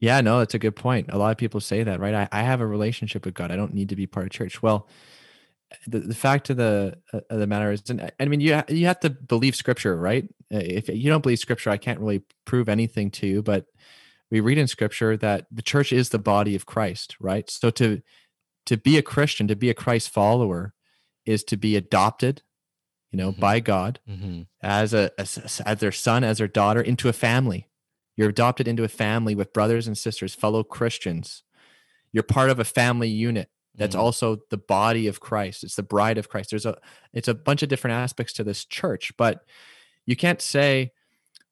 Yeah, 0.00 0.20
no, 0.20 0.40
that's 0.40 0.54
a 0.54 0.58
good 0.58 0.76
point. 0.76 1.06
A 1.10 1.16
lot 1.16 1.30
of 1.30 1.38
people 1.38 1.60
say 1.60 1.82
that, 1.84 2.00
right? 2.00 2.14
I, 2.14 2.28
I 2.30 2.42
have 2.42 2.60
a 2.60 2.66
relationship 2.66 3.24
with 3.24 3.34
God. 3.34 3.50
I 3.50 3.56
don't 3.56 3.72
need 3.72 3.88
to 3.88 3.96
be 3.96 4.06
part 4.06 4.26
of 4.26 4.32
church. 4.32 4.60
Well, 4.60 4.88
the, 5.86 6.00
the 6.00 6.14
fact 6.14 6.50
of 6.50 6.56
the 6.56 6.98
uh, 7.12 7.20
of 7.30 7.38
the 7.38 7.46
matter 7.46 7.72
is, 7.72 7.82
and 7.88 8.10
I 8.20 8.24
mean, 8.26 8.40
you 8.40 8.54
ha- 8.54 8.64
you 8.68 8.86
have 8.86 9.00
to 9.00 9.10
believe 9.10 9.54
Scripture, 9.54 9.96
right? 9.96 10.24
Uh, 10.52 10.58
If 10.58 10.88
you 10.88 11.08
don't 11.08 11.22
believe 11.22 11.38
Scripture, 11.38 11.70
I 11.70 11.76
can't 11.76 12.00
really 12.00 12.22
prove 12.44 12.68
anything 12.68 13.10
to 13.12 13.26
you. 13.26 13.42
But 13.42 13.66
we 14.30 14.40
read 14.40 14.58
in 14.58 14.66
Scripture 14.66 15.16
that 15.18 15.46
the 15.50 15.62
church 15.62 15.92
is 15.92 16.08
the 16.08 16.18
body 16.18 16.54
of 16.54 16.66
Christ, 16.66 17.16
right? 17.20 17.48
So 17.48 17.70
to 17.70 18.02
to 18.66 18.76
be 18.76 18.96
a 18.96 19.02
Christian, 19.02 19.46
to 19.48 19.56
be 19.56 19.70
a 19.70 19.74
Christ 19.74 20.08
follower, 20.10 20.74
is 21.26 21.44
to 21.44 21.56
be 21.56 21.76
adopted, 21.76 22.42
you 23.10 23.16
know, 23.18 23.32
Mhm. 23.32 23.40
by 23.40 23.60
God 23.60 24.00
Mm-hmm. 24.08 24.42
as 24.62 24.92
a 24.94 25.10
as, 25.18 25.60
as 25.64 25.78
their 25.80 25.92
son, 25.92 26.24
as 26.24 26.38
their 26.38 26.48
daughter, 26.48 26.80
into 26.80 27.08
a 27.08 27.12
family. 27.12 27.68
You're 28.16 28.28
adopted 28.28 28.68
into 28.68 28.84
a 28.84 28.88
family 28.88 29.34
with 29.34 29.52
brothers 29.52 29.86
and 29.86 29.96
sisters, 29.98 30.34
fellow 30.34 30.62
Christians. 30.62 31.42
You're 32.12 32.22
part 32.22 32.50
of 32.50 32.58
a 32.60 32.64
family 32.64 33.08
unit 33.08 33.50
that's 33.74 33.96
Mhm. 33.96 33.98
also 34.00 34.38
the 34.50 34.56
body 34.56 35.06
of 35.08 35.18
Christ. 35.20 35.64
It's 35.64 35.74
the 35.74 35.82
bride 35.82 36.16
of 36.18 36.28
Christ. 36.28 36.50
There's 36.50 36.66
a 36.66 36.78
it's 37.12 37.28
a 37.28 37.34
bunch 37.34 37.62
of 37.62 37.68
different 37.68 37.94
aspects 37.96 38.32
to 38.34 38.44
this 38.44 38.64
church, 38.64 39.12
but 39.16 39.44
you 40.06 40.14
can't 40.16 40.40
say, 40.42 40.92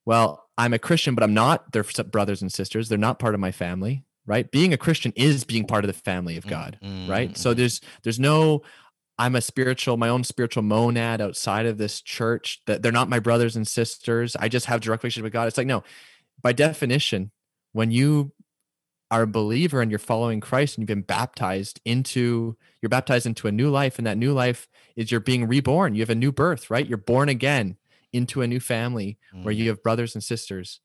well, 0.05 0.49
I'm 0.59 0.73
a 0.75 0.79
Christian, 0.79 1.15
but 1.15 1.25
I'm 1.25 1.35
not 1.35 1.73
their 1.73 1.85
brothers 2.05 2.43
and 2.43 2.53
sisters. 2.53 2.89
They're 2.89 2.99
not 2.99 3.19
part 3.19 3.35
of 3.35 3.41
my 3.41 3.51
family, 3.53 4.05
right? 4.27 4.51
Being 4.51 4.73
a 4.73 4.79
Christian 4.79 5.13
is 5.17 5.45
being 5.45 5.67
part 5.67 5.85
of 5.85 5.89
the 5.89 6.01
family 6.01 6.37
of 6.37 6.47
God, 6.47 6.79
mm-hmm. 6.83 7.11
right? 7.11 7.37
So 7.37 7.51
mm-hmm. 7.51 7.59
there's 7.59 7.81
there's 8.03 8.21
no 8.21 8.63
I'm 9.19 9.37
a 9.37 9.41
spiritual, 9.41 9.97
my 9.97 10.09
own 10.09 10.25
spiritual 10.25 10.63
monad 10.63 11.21
outside 11.21 11.67
of 11.67 11.79
this 11.79 12.01
church. 12.01 12.61
That 12.67 12.83
they're 12.83 12.93
not 12.93 13.09
my 13.09 13.19
brothers 13.19 13.57
and 13.57 13.67
sisters. 13.67 14.37
I 14.37 14.49
just 14.49 14.67
have 14.67 14.81
direct 14.81 15.03
relationship 15.03 15.25
with 15.25 15.33
God. 15.33 15.49
It's 15.49 15.59
like 15.59 15.67
no, 15.67 15.85
by 16.43 16.53
definition, 16.53 17.31
when 17.73 17.91
you 17.91 18.33
are 19.11 19.23
a 19.23 19.27
believer 19.27 19.83
and 19.83 19.91
you're 19.91 19.99
following 19.99 20.41
Christ 20.41 20.77
and 20.77 20.83
you've 20.83 20.97
been 20.97 21.03
baptized 21.03 21.81
into 21.85 22.57
you're 22.81 22.89
baptized 22.89 23.27
into 23.27 23.47
a 23.47 23.53
new 23.53 23.71
life 23.71 23.99
and 23.99 24.07
that 24.07 24.17
new 24.17 24.33
life 24.33 24.69
is 24.97 25.11
you're 25.11 25.21
being 25.21 25.47
reborn. 25.47 25.95
You 25.95 26.01
have 26.01 26.11
a 26.11 26.15
new 26.15 26.33
birth, 26.33 26.71
right? 26.71 26.87
You're 26.87 26.97
born 26.97 27.29
again 27.29 27.77
into 28.13 28.41
a 28.41 28.47
new 28.47 28.61
family 28.61 29.19
mm. 29.35 29.45
where 29.45 29.53
you 29.53 29.69
have 29.69 29.83
brothers 29.83 30.15
and 30.15 30.25
sisters 30.25 30.81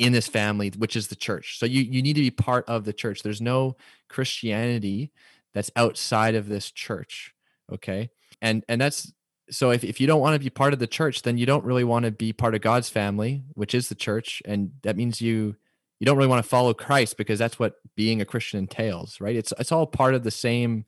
in 0.00 0.12
this 0.12 0.26
family 0.26 0.72
which 0.76 0.96
is 0.96 1.08
the 1.08 1.16
church. 1.16 1.58
So 1.58 1.66
you 1.66 1.82
you 1.82 2.02
need 2.02 2.14
to 2.14 2.20
be 2.20 2.30
part 2.30 2.64
of 2.68 2.84
the 2.84 2.92
church. 2.92 3.22
There's 3.22 3.40
no 3.40 3.76
Christianity 4.08 5.12
that's 5.54 5.70
outside 5.76 6.34
of 6.34 6.48
this 6.48 6.70
church, 6.70 7.34
okay? 7.72 8.10
And 8.42 8.64
and 8.68 8.80
that's 8.80 9.12
so 9.50 9.70
if, 9.70 9.82
if 9.84 10.00
you 10.00 10.06
don't 10.06 10.20
want 10.20 10.34
to 10.34 10.44
be 10.44 10.50
part 10.50 10.72
of 10.72 10.78
the 10.78 10.86
church 10.86 11.22
then 11.22 11.36
you 11.36 11.44
don't 11.44 11.64
really 11.64 11.82
want 11.82 12.04
to 12.04 12.12
be 12.12 12.32
part 12.32 12.54
of 12.54 12.60
god's 12.60 12.88
family 12.88 13.42
which 13.54 13.74
is 13.74 13.88
the 13.88 13.96
church 13.96 14.40
and 14.44 14.70
that 14.82 14.96
means 14.96 15.20
you 15.20 15.56
you 16.00 16.06
don't 16.06 16.16
really 16.16 16.28
want 16.28 16.42
to 16.42 16.48
follow 16.48 16.72
Christ 16.72 17.18
because 17.18 17.38
that's 17.38 17.58
what 17.58 17.74
being 17.94 18.20
a 18.20 18.24
Christian 18.24 18.58
entails, 18.58 19.20
right? 19.20 19.36
It's 19.36 19.52
it's 19.58 19.70
all 19.70 19.86
part 19.86 20.14
of 20.14 20.24
the 20.24 20.30
same 20.30 20.86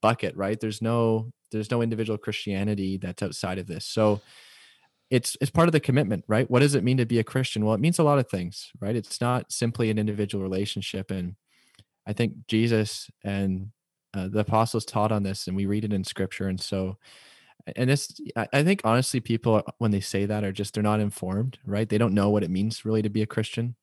bucket, 0.00 0.34
right? 0.36 0.58
There's 0.58 0.82
no 0.82 1.32
there's 1.52 1.70
no 1.70 1.82
individual 1.82 2.18
Christianity 2.18 2.96
that's 2.96 3.22
outside 3.22 3.58
of 3.58 3.66
this. 3.66 3.84
So 3.84 4.22
it's 5.10 5.36
it's 5.40 5.50
part 5.50 5.68
of 5.68 5.72
the 5.72 5.80
commitment, 5.80 6.24
right? 6.28 6.50
What 6.50 6.60
does 6.60 6.74
it 6.74 6.84
mean 6.84 6.98
to 6.98 7.06
be 7.06 7.18
a 7.18 7.24
Christian? 7.24 7.64
Well, 7.64 7.74
it 7.74 7.80
means 7.80 7.98
a 7.98 8.04
lot 8.04 8.18
of 8.18 8.28
things, 8.28 8.70
right? 8.80 8.96
It's 8.96 9.20
not 9.20 9.52
simply 9.52 9.90
an 9.90 9.98
individual 9.98 10.42
relationship 10.42 11.10
and 11.10 11.36
I 12.06 12.14
think 12.14 12.46
Jesus 12.46 13.10
and 13.22 13.70
uh, 14.14 14.28
the 14.28 14.40
apostles 14.40 14.86
taught 14.86 15.12
on 15.12 15.22
this 15.22 15.46
and 15.46 15.56
we 15.56 15.66
read 15.66 15.84
it 15.84 15.92
in 15.92 16.02
scripture 16.04 16.48
and 16.48 16.58
so 16.58 16.96
and 17.76 17.90
this 17.90 18.18
i 18.34 18.62
think 18.62 18.80
honestly 18.82 19.20
people 19.20 19.62
when 19.76 19.90
they 19.90 20.00
say 20.00 20.24
that 20.24 20.42
are 20.42 20.50
just 20.50 20.72
they're 20.72 20.82
not 20.82 21.00
informed 21.00 21.58
right 21.66 21.90
they 21.90 21.98
don't 21.98 22.14
know 22.14 22.30
what 22.30 22.42
it 22.42 22.50
means 22.50 22.86
really 22.86 23.02
to 23.02 23.10
be 23.10 23.20
a 23.20 23.26
christian 23.26 23.76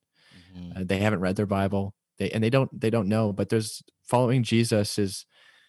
Mm-hmm. 0.58 0.82
Uh, 0.82 0.84
they 0.86 0.98
haven't 0.98 1.20
read 1.20 1.36
their 1.36 1.46
Bible. 1.46 1.94
They 2.18 2.30
and 2.32 2.44
they 2.44 2.50
don't 2.50 2.80
they 2.80 2.90
don't 2.90 3.10
know. 3.10 3.34
But 3.34 3.50
there's 3.50 3.84
following 4.04 4.44
Jesus 4.44 4.98
is 4.98 5.26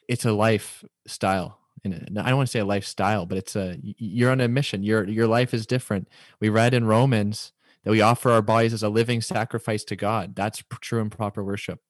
it's 0.09 0.25
a 0.25 0.33
lifestyle. 0.33 1.59
And 1.93 2.19
I 2.19 2.29
don't 2.29 2.39
want 2.39 2.49
to 2.49 2.51
say 2.51 2.61
a 2.61 2.65
lifestyle, 2.65 3.27
but 3.27 3.39
it's 3.39 3.57
a 3.57 3.79
you're 3.83 4.31
on 4.31 4.41
a 4.41 4.49
mission. 4.49 4.83
Your 4.83 5.09
your 5.09 5.27
life 5.27 5.55
is 5.55 5.67
different. 5.67 6.09
We 6.41 6.49
read 6.49 6.75
in 6.75 6.87
Romans 6.87 7.53
that 7.85 7.91
we 7.91 8.01
offer 8.01 8.31
our 8.31 8.43
bodies 8.43 8.73
as 8.73 8.83
a 8.83 8.89
living 8.89 9.21
sacrifice 9.21 9.85
to 9.85 9.97
God. 9.97 10.35
That's 10.35 10.63
true 10.81 11.01
and 11.01 11.11
proper 11.11 11.45
worship. 11.45 11.81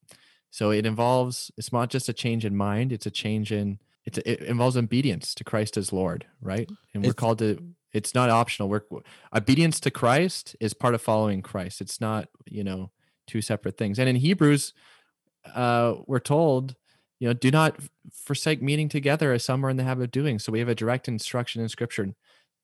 So 0.51 0.71
it 0.71 0.87
involves 0.87 1.51
it's 1.57 1.73
not 1.73 1.91
just 1.91 2.09
a 2.09 2.13
change 2.13 2.45
in 2.45 2.57
mind; 2.57 2.93
it's 2.93 3.07
a 3.07 3.11
change 3.11 3.53
in 3.53 3.79
it's 4.05 4.19
it 4.19 4.41
involves 4.43 4.77
obedience 4.77 5.35
to 5.35 5.45
Christ 5.45 5.77
as 5.77 5.93
Lord, 5.93 6.27
right? 6.41 6.69
And 6.95 7.03
we're 7.03 7.11
it's, 7.11 7.19
called 7.19 7.39
to 7.41 7.59
it's 7.97 8.15
not 8.15 8.29
optional. 8.29 8.69
We're 8.69 8.83
obedience 9.35 9.81
to 9.81 9.91
Christ 9.91 10.55
is 10.61 10.75
part 10.75 10.95
of 10.95 11.01
following 11.01 11.41
Christ. 11.41 11.81
It's 11.81 12.01
not, 12.01 12.29
you 12.45 12.63
know, 12.63 12.91
two 13.27 13.41
separate 13.41 13.79
things. 13.79 13.99
And 13.99 14.07
in 14.09 14.17
Hebrews, 14.17 14.75
uh, 15.55 15.95
we're 16.07 16.19
told, 16.21 16.77
you 17.19 17.29
know, 17.29 17.33
do 17.33 17.51
not 17.51 17.77
forsake 18.13 18.63
meeting 18.63 18.89
together 18.89 19.33
as 19.33 19.45
some 19.45 19.65
are 19.65 19.71
in 19.71 19.77
the 19.77 19.85
habit 19.85 20.05
of 20.05 20.11
doing. 20.11 20.39
So 20.39 20.53
we 20.53 20.59
have 20.59 20.69
a 20.69 20.75
direct 20.75 21.09
instruction 21.09 21.63
in 21.63 21.69
Scripture 21.69 22.15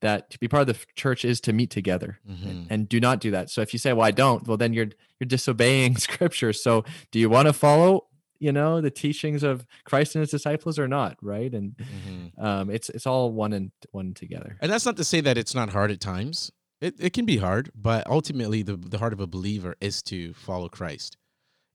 that 0.01 0.31
to 0.31 0.39
be 0.39 0.49
part 0.49 0.69
of 0.69 0.79
the 0.79 0.85
church 0.97 1.25
is 1.25 1.41
to 1.43 1.53
meet 1.53 1.71
together, 1.71 2.19
mm-hmm. 2.29 2.49
and, 2.49 2.67
and 2.71 2.89
do 2.89 3.01
not 3.01 3.21
do 3.21 3.31
that. 3.31 3.51
So 3.51 3.63
if 3.63 3.73
you 3.73 3.79
say, 3.79 3.93
"Well, 3.93 4.07
I 4.07 4.11
don't," 4.11 4.47
well, 4.47 4.57
then 4.57 4.73
you're 4.73 4.89
you're 5.19 5.27
disobeying 5.27 5.97
Scripture. 5.99 6.53
So 6.53 6.85
do 7.11 7.19
you 7.19 7.31
want 7.31 7.47
to 7.47 7.53
follow 7.53 8.07
you 8.43 8.51
know 8.51 8.81
the 8.81 8.91
teachings 8.91 9.45
of 9.45 9.65
christ 9.85 10.17
and 10.17 10.21
his 10.21 10.31
disciples 10.31 10.77
or 10.77 10.89
not 10.89 11.17
right 11.23 11.55
and 11.55 11.77
mm-hmm. 11.77 12.45
um, 12.45 12.71
it's 12.71 12.89
it's 12.89 13.07
all 13.07 13.31
one 13.31 13.53
and 13.53 13.71
one 13.93 14.13
together 14.15 14.59
and 14.61 14.71
that's 14.71 14.85
not 14.85 14.97
to 14.97 15.05
say 15.05 15.21
that 15.21 15.39
it's 15.39 15.55
not 15.55 15.71
hard 15.71 15.93
at 15.93 16.01
times 16.01 16.51
it, 16.81 16.97
it 16.99 17.13
can 17.13 17.25
be 17.25 17.37
hard 17.37 17.71
but 17.73 18.05
ultimately 18.09 18.65
the, 18.65 18.77
the 18.77 18.99
heart 18.99 19.13
of 19.13 19.21
a 19.21 19.29
believer 19.29 19.77
is 19.81 20.03
to 20.03 20.35
follow 20.35 20.69
christ 20.69 21.17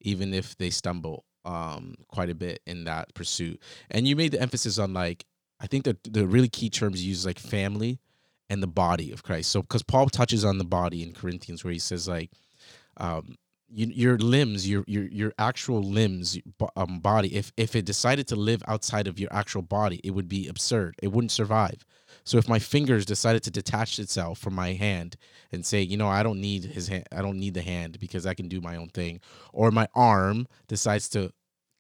even 0.02 0.34
if 0.34 0.58
they 0.58 0.70
stumble 0.70 1.24
um, 1.48 1.96
quite 2.10 2.30
a 2.30 2.36
bit 2.36 2.62
in 2.68 2.84
that 2.84 3.14
pursuit 3.14 3.62
and 3.90 4.08
you 4.08 4.16
made 4.16 4.32
the 4.32 4.42
emphasis 4.42 4.78
on 4.78 4.94
like 4.94 5.26
i 5.60 5.68
think 5.68 5.86
that 5.86 5.98
the 6.04 6.28
really 6.28 6.50
key 6.50 6.70
terms 6.70 7.02
you 7.02 7.10
use 7.10 7.26
like 7.26 7.40
family 7.40 8.00
and 8.50 8.62
the 8.62 8.68
body 8.68 9.12
of 9.12 9.24
christ 9.24 9.50
so 9.52 9.62
because 9.62 9.84
paul 9.84 10.08
touches 10.08 10.44
on 10.44 10.58
the 10.58 10.66
body 10.66 11.02
in 11.02 11.14
corinthians 11.14 11.64
where 11.64 11.74
he 11.74 11.80
says 11.80 12.08
like 12.08 12.32
um, 12.98 13.36
you, 13.70 13.88
your 13.88 14.18
limbs, 14.18 14.68
your 14.70 14.84
your 14.88 15.06
your 15.06 15.34
actual 15.38 15.82
limbs, 15.82 16.38
um, 16.76 17.00
body. 17.00 17.36
If 17.36 17.52
if 17.58 17.76
it 17.76 17.86
decided 17.86 18.28
to 18.28 18.36
live 18.36 18.64
outside 18.68 19.08
of 19.08 19.20
your 19.20 19.32
actual 19.32 19.62
body, 19.62 20.00
it 20.04 20.12
would 20.12 20.30
be 20.30 20.48
absurd. 20.48 20.96
It 21.02 21.12
wouldn't 21.12 21.32
survive. 21.32 21.86
So 22.24 22.38
if 22.38 22.50
my 22.50 22.60
fingers 22.60 23.06
decided 23.06 23.44
to 23.44 23.52
detach 23.52 24.00
itself 24.00 24.40
from 24.40 24.54
my 24.54 24.74
hand 24.74 25.16
and 25.52 25.66
say, 25.66 25.82
you 25.82 25.98
know, 25.98 26.08
I 26.08 26.24
don't 26.24 26.42
need 26.42 26.66
his 26.66 26.88
hand, 26.88 27.06
I 27.12 27.22
don't 27.22 27.40
need 27.40 27.54
the 27.54 27.62
hand 27.62 28.00
because 28.00 28.26
I 28.26 28.34
can 28.34 28.48
do 28.48 28.62
my 28.62 28.76
own 28.76 28.90
thing, 28.90 29.22
or 29.54 29.72
my 29.72 29.88
arm 29.96 30.48
decides 30.68 31.10
to 31.10 31.32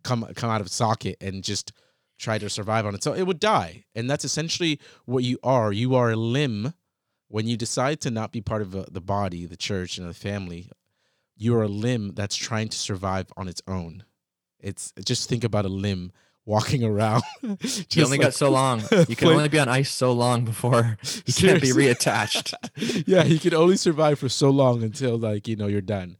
come 0.08 0.28
come 0.36 0.49
out 0.49 0.62
of 0.62 0.70
socket 0.70 1.18
and 1.22 1.43
just 1.43 1.74
try 2.18 2.38
to 2.38 2.49
survive 2.49 2.86
on 2.86 2.95
it, 2.95 3.03
so 3.03 3.14
it 3.14 3.24
would 3.24 3.39
die. 3.39 3.86
And 3.93 4.10
that's 4.10 4.26
essentially 4.26 4.80
what 5.05 5.24
you 5.24 5.38
are. 5.43 5.72
You 5.72 5.95
are 5.95 6.12
a 6.12 6.16
limb 6.16 6.74
when 7.28 7.47
you 7.47 7.58
decide 7.58 8.01
to 8.01 8.12
not 8.12 8.32
be 8.32 8.41
part 8.41 8.62
of 8.62 8.76
uh, 8.76 8.86
the 8.91 9.01
body, 9.01 9.45
the 9.45 9.58
church, 9.58 9.97
and 9.97 10.10
the 10.10 10.14
family 10.14 10.72
you're 11.38 11.62
a 11.62 11.68
limb 11.68 12.14
that's 12.16 12.36
trying 12.36 12.68
to 12.70 12.78
survive 12.78 13.28
on 13.38 13.47
its 13.47 13.62
own. 13.68 14.03
It's 14.60 14.91
just 15.05 15.30
think 15.30 15.43
about 15.43 15.66
a 15.66 15.70
limb 15.70 16.12
walking 16.45 16.84
around. 16.91 17.24
you 17.41 18.03
only 18.03 18.18
like, 18.18 18.22
got 18.22 18.34
so 18.34 18.49
long. 18.49 18.82
You 19.08 19.16
can 19.16 19.30
only 19.30 19.49
be 19.49 19.60
on 19.60 19.70
ice 19.70 19.91
so 19.91 20.12
long 20.12 20.45
before 20.45 20.97
you 21.26 21.34
can't 21.34 21.62
be 21.62 21.70
reattached. 21.70 22.53
yeah, 23.08 23.24
you 23.24 23.39
can 23.39 23.53
only 23.53 23.78
survive 23.78 24.20
for 24.20 24.30
so 24.30 24.49
long 24.49 24.84
until 24.84 25.18
like 25.18 25.47
you 25.47 25.55
know 25.55 25.68
you're 25.68 25.82
done. 25.82 26.18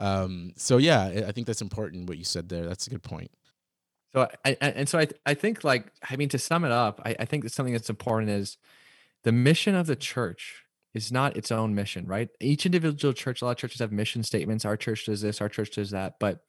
Um, 0.00 0.52
so 0.56 0.78
yeah, 0.78 1.24
I 1.28 1.32
think 1.32 1.46
that's 1.46 1.62
important 1.62 2.08
what 2.08 2.18
you 2.18 2.24
said 2.24 2.48
there. 2.48 2.66
That's 2.66 2.86
a 2.86 2.90
good 2.90 3.02
point. 3.02 3.30
So 4.12 4.28
I, 4.44 4.56
and 4.60 4.88
so 4.88 4.98
I 4.98 5.06
I 5.24 5.34
think 5.34 5.62
like 5.62 5.92
I 6.10 6.16
mean 6.16 6.30
to 6.30 6.38
sum 6.38 6.64
it 6.64 6.72
up, 6.72 7.00
I, 7.04 7.14
I 7.20 7.24
think 7.26 7.44
that 7.44 7.52
something 7.52 7.72
that's 7.72 7.90
important 7.90 8.30
is 8.30 8.56
the 9.22 9.30
mission 9.30 9.76
of 9.76 9.86
the 9.86 9.94
church 9.94 10.64
is 10.94 11.12
not 11.12 11.36
its 11.36 11.52
own 11.52 11.74
mission, 11.74 12.06
right? 12.06 12.28
Each 12.40 12.66
individual 12.66 13.12
church, 13.12 13.42
a 13.42 13.44
lot 13.44 13.52
of 13.52 13.56
churches 13.58 13.80
have 13.80 13.92
mission 13.92 14.22
statements. 14.22 14.64
Our 14.64 14.76
church 14.76 15.06
does 15.06 15.20
this, 15.20 15.40
our 15.40 15.48
church 15.48 15.70
does 15.70 15.90
that. 15.90 16.18
But 16.18 16.40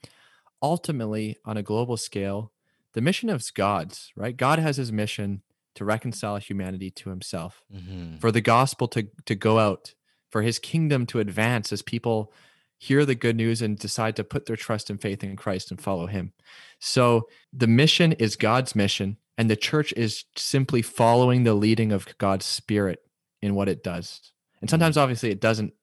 ultimately, 0.61 1.37
on 1.45 1.57
a 1.57 1.63
global 1.63 1.97
scale, 1.97 2.51
the 2.93 3.01
mission 3.01 3.29
of 3.29 3.43
God's, 3.53 4.11
right? 4.15 4.35
God 4.35 4.57
has 4.57 4.77
his 4.77 4.91
mission 4.91 5.43
to 5.75 5.85
reconcile 5.85 6.37
humanity 6.37 6.89
to 6.89 7.09
himself, 7.09 7.63
mm-hmm. 7.73 8.17
for 8.17 8.31
the 8.31 8.41
gospel 8.41 8.87
to, 8.89 9.07
to 9.25 9.35
go 9.35 9.59
out, 9.59 9.93
for 10.29 10.41
his 10.41 10.59
kingdom 10.59 11.05
to 11.05 11.19
advance 11.19 11.71
as 11.71 11.81
people 11.81 12.33
hear 12.81 13.05
the 13.05 13.13
good 13.13 13.35
news 13.35 13.61
and 13.61 13.77
decide 13.77 14.15
to 14.15 14.23
put 14.23 14.47
their 14.47 14.55
trust 14.55 14.89
and 14.89 14.99
faith 14.99 15.23
in 15.23 15.35
Christ 15.35 15.69
and 15.69 15.79
follow 15.79 16.07
him. 16.07 16.33
So 16.79 17.29
the 17.53 17.67
mission 17.67 18.13
is 18.13 18.35
God's 18.35 18.75
mission, 18.75 19.17
and 19.37 19.47
the 19.47 19.55
church 19.55 19.93
is 19.95 20.25
simply 20.35 20.81
following 20.81 21.43
the 21.43 21.53
leading 21.53 21.91
of 21.91 22.07
God's 22.17 22.47
spirit 22.47 23.03
in 23.39 23.53
what 23.53 23.69
it 23.69 23.83
does. 23.83 24.31
And 24.61 24.69
sometimes, 24.69 24.97
obviously, 24.97 25.29
it 25.29 25.39
doesn't 25.39 25.73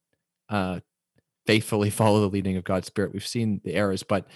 uh, 0.48 0.80
faithfully 1.46 1.88
follow 2.00 2.20
the 2.20 2.30
leading 2.34 2.56
of 2.56 2.64
God's 2.64 2.88
Spirit. 2.88 3.12
We've 3.12 3.24
seen 3.24 3.60
the 3.62 3.74
errors, 3.74 4.02
but 4.02 4.26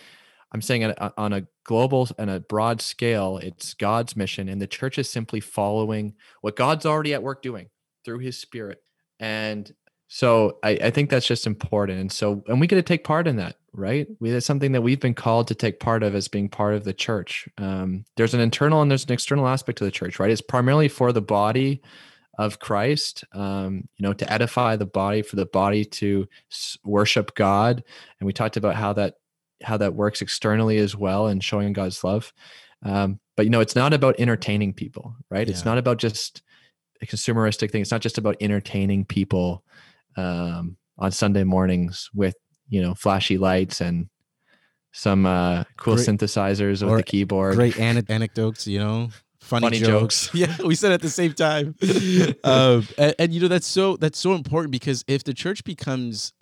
I'm 0.52 0.62
saying 0.62 0.84
on 1.16 1.32
a 1.32 1.46
global 1.64 2.10
and 2.16 2.30
a 2.30 2.38
broad 2.38 2.80
scale, 2.80 3.38
it's 3.38 3.74
God's 3.74 4.14
mission, 4.14 4.48
and 4.48 4.62
the 4.62 4.68
church 4.68 4.98
is 4.98 5.10
simply 5.10 5.40
following 5.40 6.14
what 6.42 6.54
God's 6.54 6.86
already 6.86 7.12
at 7.12 7.24
work 7.24 7.42
doing 7.42 7.70
through 8.04 8.20
His 8.20 8.38
Spirit. 8.38 8.80
And 9.18 9.72
so 10.14 10.58
I, 10.62 10.72
I 10.72 10.90
think 10.90 11.08
that's 11.08 11.26
just 11.26 11.46
important. 11.46 11.98
And 11.98 12.12
so, 12.12 12.44
and 12.46 12.60
we 12.60 12.66
get 12.66 12.76
to 12.76 12.82
take 12.82 13.02
part 13.02 13.26
in 13.26 13.36
that, 13.36 13.56
right? 13.72 14.06
We, 14.20 14.30
that's 14.30 14.44
something 14.44 14.72
that 14.72 14.82
we've 14.82 15.00
been 15.00 15.14
called 15.14 15.48
to 15.48 15.54
take 15.54 15.80
part 15.80 16.02
of 16.02 16.14
as 16.14 16.28
being 16.28 16.50
part 16.50 16.74
of 16.74 16.84
the 16.84 16.92
church. 16.92 17.48
Um, 17.56 18.04
there's 18.16 18.34
an 18.34 18.40
internal 18.40 18.82
and 18.82 18.90
there's 18.90 19.06
an 19.06 19.12
external 19.12 19.48
aspect 19.48 19.78
to 19.78 19.84
the 19.84 19.90
church, 19.90 20.20
right? 20.20 20.30
It's 20.30 20.42
primarily 20.42 20.88
for 20.88 21.12
the 21.12 21.22
body 21.22 21.80
of 22.38 22.58
Christ, 22.58 23.24
um, 23.32 23.88
you 23.96 24.02
know, 24.02 24.12
to 24.12 24.30
edify 24.30 24.76
the 24.76 24.84
body, 24.84 25.22
for 25.22 25.36
the 25.36 25.46
body 25.46 25.82
to 25.86 26.28
worship 26.84 27.34
God. 27.34 27.82
And 28.20 28.26
we 28.26 28.34
talked 28.34 28.58
about 28.58 28.74
how 28.74 28.92
that 28.92 29.14
how 29.62 29.78
that 29.78 29.94
works 29.94 30.20
externally 30.20 30.76
as 30.76 30.94
well 30.94 31.28
and 31.28 31.42
showing 31.42 31.72
God's 31.72 32.04
love. 32.04 32.34
Um, 32.82 33.18
but 33.34 33.46
you 33.46 33.50
know, 33.50 33.60
it's 33.60 33.76
not 33.76 33.94
about 33.94 34.16
entertaining 34.20 34.74
people, 34.74 35.16
right? 35.30 35.48
Yeah. 35.48 35.54
It's 35.54 35.64
not 35.64 35.78
about 35.78 35.96
just 35.96 36.42
a 37.00 37.06
consumeristic 37.06 37.70
thing. 37.70 37.80
It's 37.80 37.90
not 37.90 38.02
just 38.02 38.18
about 38.18 38.36
entertaining 38.42 39.06
people 39.06 39.64
um, 40.16 40.76
on 40.98 41.10
Sunday 41.10 41.44
mornings 41.44 42.10
with 42.14 42.34
you 42.68 42.82
know 42.82 42.94
flashy 42.94 43.38
lights 43.38 43.80
and 43.80 44.08
some 44.92 45.24
uh, 45.26 45.64
cool 45.76 45.96
great, 45.96 46.06
synthesizers 46.06 46.86
with 46.86 46.96
the 46.98 47.02
keyboard. 47.02 47.54
Great 47.54 47.78
anecdotes, 47.78 48.66
you 48.66 48.78
know 48.78 49.08
funny, 49.42 49.66
Funny 49.66 49.78
jokes. 49.80 50.26
jokes. 50.26 50.34
yeah, 50.34 50.56
we 50.66 50.74
said 50.74 50.92
at 50.92 51.02
the 51.02 51.10
same 51.10 51.32
time. 51.34 51.74
um, 52.44 52.86
and, 52.96 53.14
and 53.18 53.32
you 53.32 53.40
know 53.40 53.48
that's 53.48 53.66
so 53.66 53.96
that's 53.96 54.18
so 54.18 54.34
important 54.34 54.72
because 54.72 55.04
if 55.06 55.24
the 55.24 55.34
church 55.34 55.64
becomes 55.64 56.32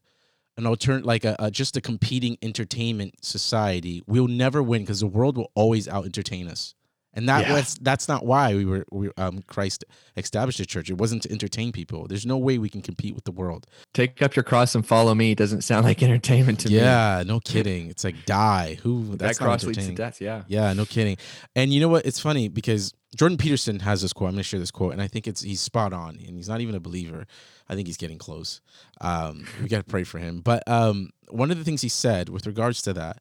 an 0.56 0.66
alternate, 0.66 1.04
like 1.04 1.24
a, 1.24 1.34
a 1.38 1.50
just 1.50 1.76
a 1.76 1.80
competing 1.80 2.36
entertainment 2.42 3.24
society, 3.24 4.02
we'll 4.06 4.28
never 4.28 4.62
win 4.62 4.82
because 4.82 5.00
the 5.00 5.06
world 5.06 5.36
will 5.36 5.50
always 5.54 5.88
out 5.88 6.04
entertain 6.04 6.46
us. 6.48 6.74
And 7.12 7.28
that 7.28 7.48
Yeah. 7.48 7.54
was 7.54 7.76
that's 7.80 8.06
not 8.06 8.24
why 8.24 8.54
we 8.54 8.64
were 8.64 8.84
we, 8.92 9.10
um, 9.16 9.42
Christ 9.48 9.84
established 10.16 10.60
a 10.60 10.66
church. 10.66 10.90
It 10.90 10.98
wasn't 10.98 11.22
to 11.24 11.32
entertain 11.32 11.72
people. 11.72 12.06
There's 12.06 12.24
no 12.24 12.38
way 12.38 12.56
we 12.58 12.68
can 12.68 12.82
compete 12.82 13.14
with 13.16 13.24
the 13.24 13.32
world. 13.32 13.66
Take 13.94 14.22
up 14.22 14.36
your 14.36 14.44
cross 14.44 14.74
and 14.76 14.86
follow 14.86 15.14
me 15.14 15.34
doesn't 15.34 15.62
sound 15.62 15.84
like 15.84 16.02
entertainment 16.02 16.60
to 16.60 16.68
me. 16.68 16.76
yeah, 16.76 17.24
no 17.26 17.40
kidding. 17.40 17.90
It's 17.90 18.04
like 18.04 18.26
die. 18.26 18.78
Who 18.82 19.16
That 19.16 19.36
cross 19.36 19.64
leads 19.64 19.86
to 19.86 19.92
death. 19.94 20.20
Yeah. 20.20 20.42
Yeah, 20.46 20.72
no 20.72 20.84
kidding. 20.84 21.16
And 21.56 21.72
you 21.72 21.80
know 21.80 21.88
what? 21.88 22.06
It's 22.06 22.20
funny 22.20 22.48
because 22.48 22.94
Jordan 23.16 23.38
Peterson 23.38 23.80
has 23.80 24.02
this 24.02 24.12
quote. 24.12 24.28
I'm 24.28 24.34
going 24.34 24.42
to 24.42 24.48
share 24.48 24.60
this 24.60 24.70
quote, 24.70 24.92
and 24.92 25.02
I 25.02 25.08
think 25.08 25.26
it's 25.26 25.42
he's 25.42 25.60
spot 25.60 25.92
on. 25.92 26.10
And 26.24 26.36
he's 26.36 26.48
not 26.48 26.60
even 26.60 26.76
a 26.76 26.80
believer. 26.80 27.26
I 27.68 27.74
think 27.74 27.88
he's 27.88 27.96
getting 27.96 28.18
close. 28.18 28.60
Um, 29.00 29.46
we 29.60 29.68
got 29.68 29.78
to 29.78 29.84
pray 29.84 30.04
for 30.04 30.18
him. 30.18 30.42
But 30.42 30.62
um, 30.68 31.10
one 31.28 31.50
of 31.50 31.58
the 31.58 31.64
things 31.64 31.82
he 31.82 31.88
said 31.88 32.28
with 32.28 32.46
regards 32.46 32.82
to 32.82 32.92
that, 32.92 33.18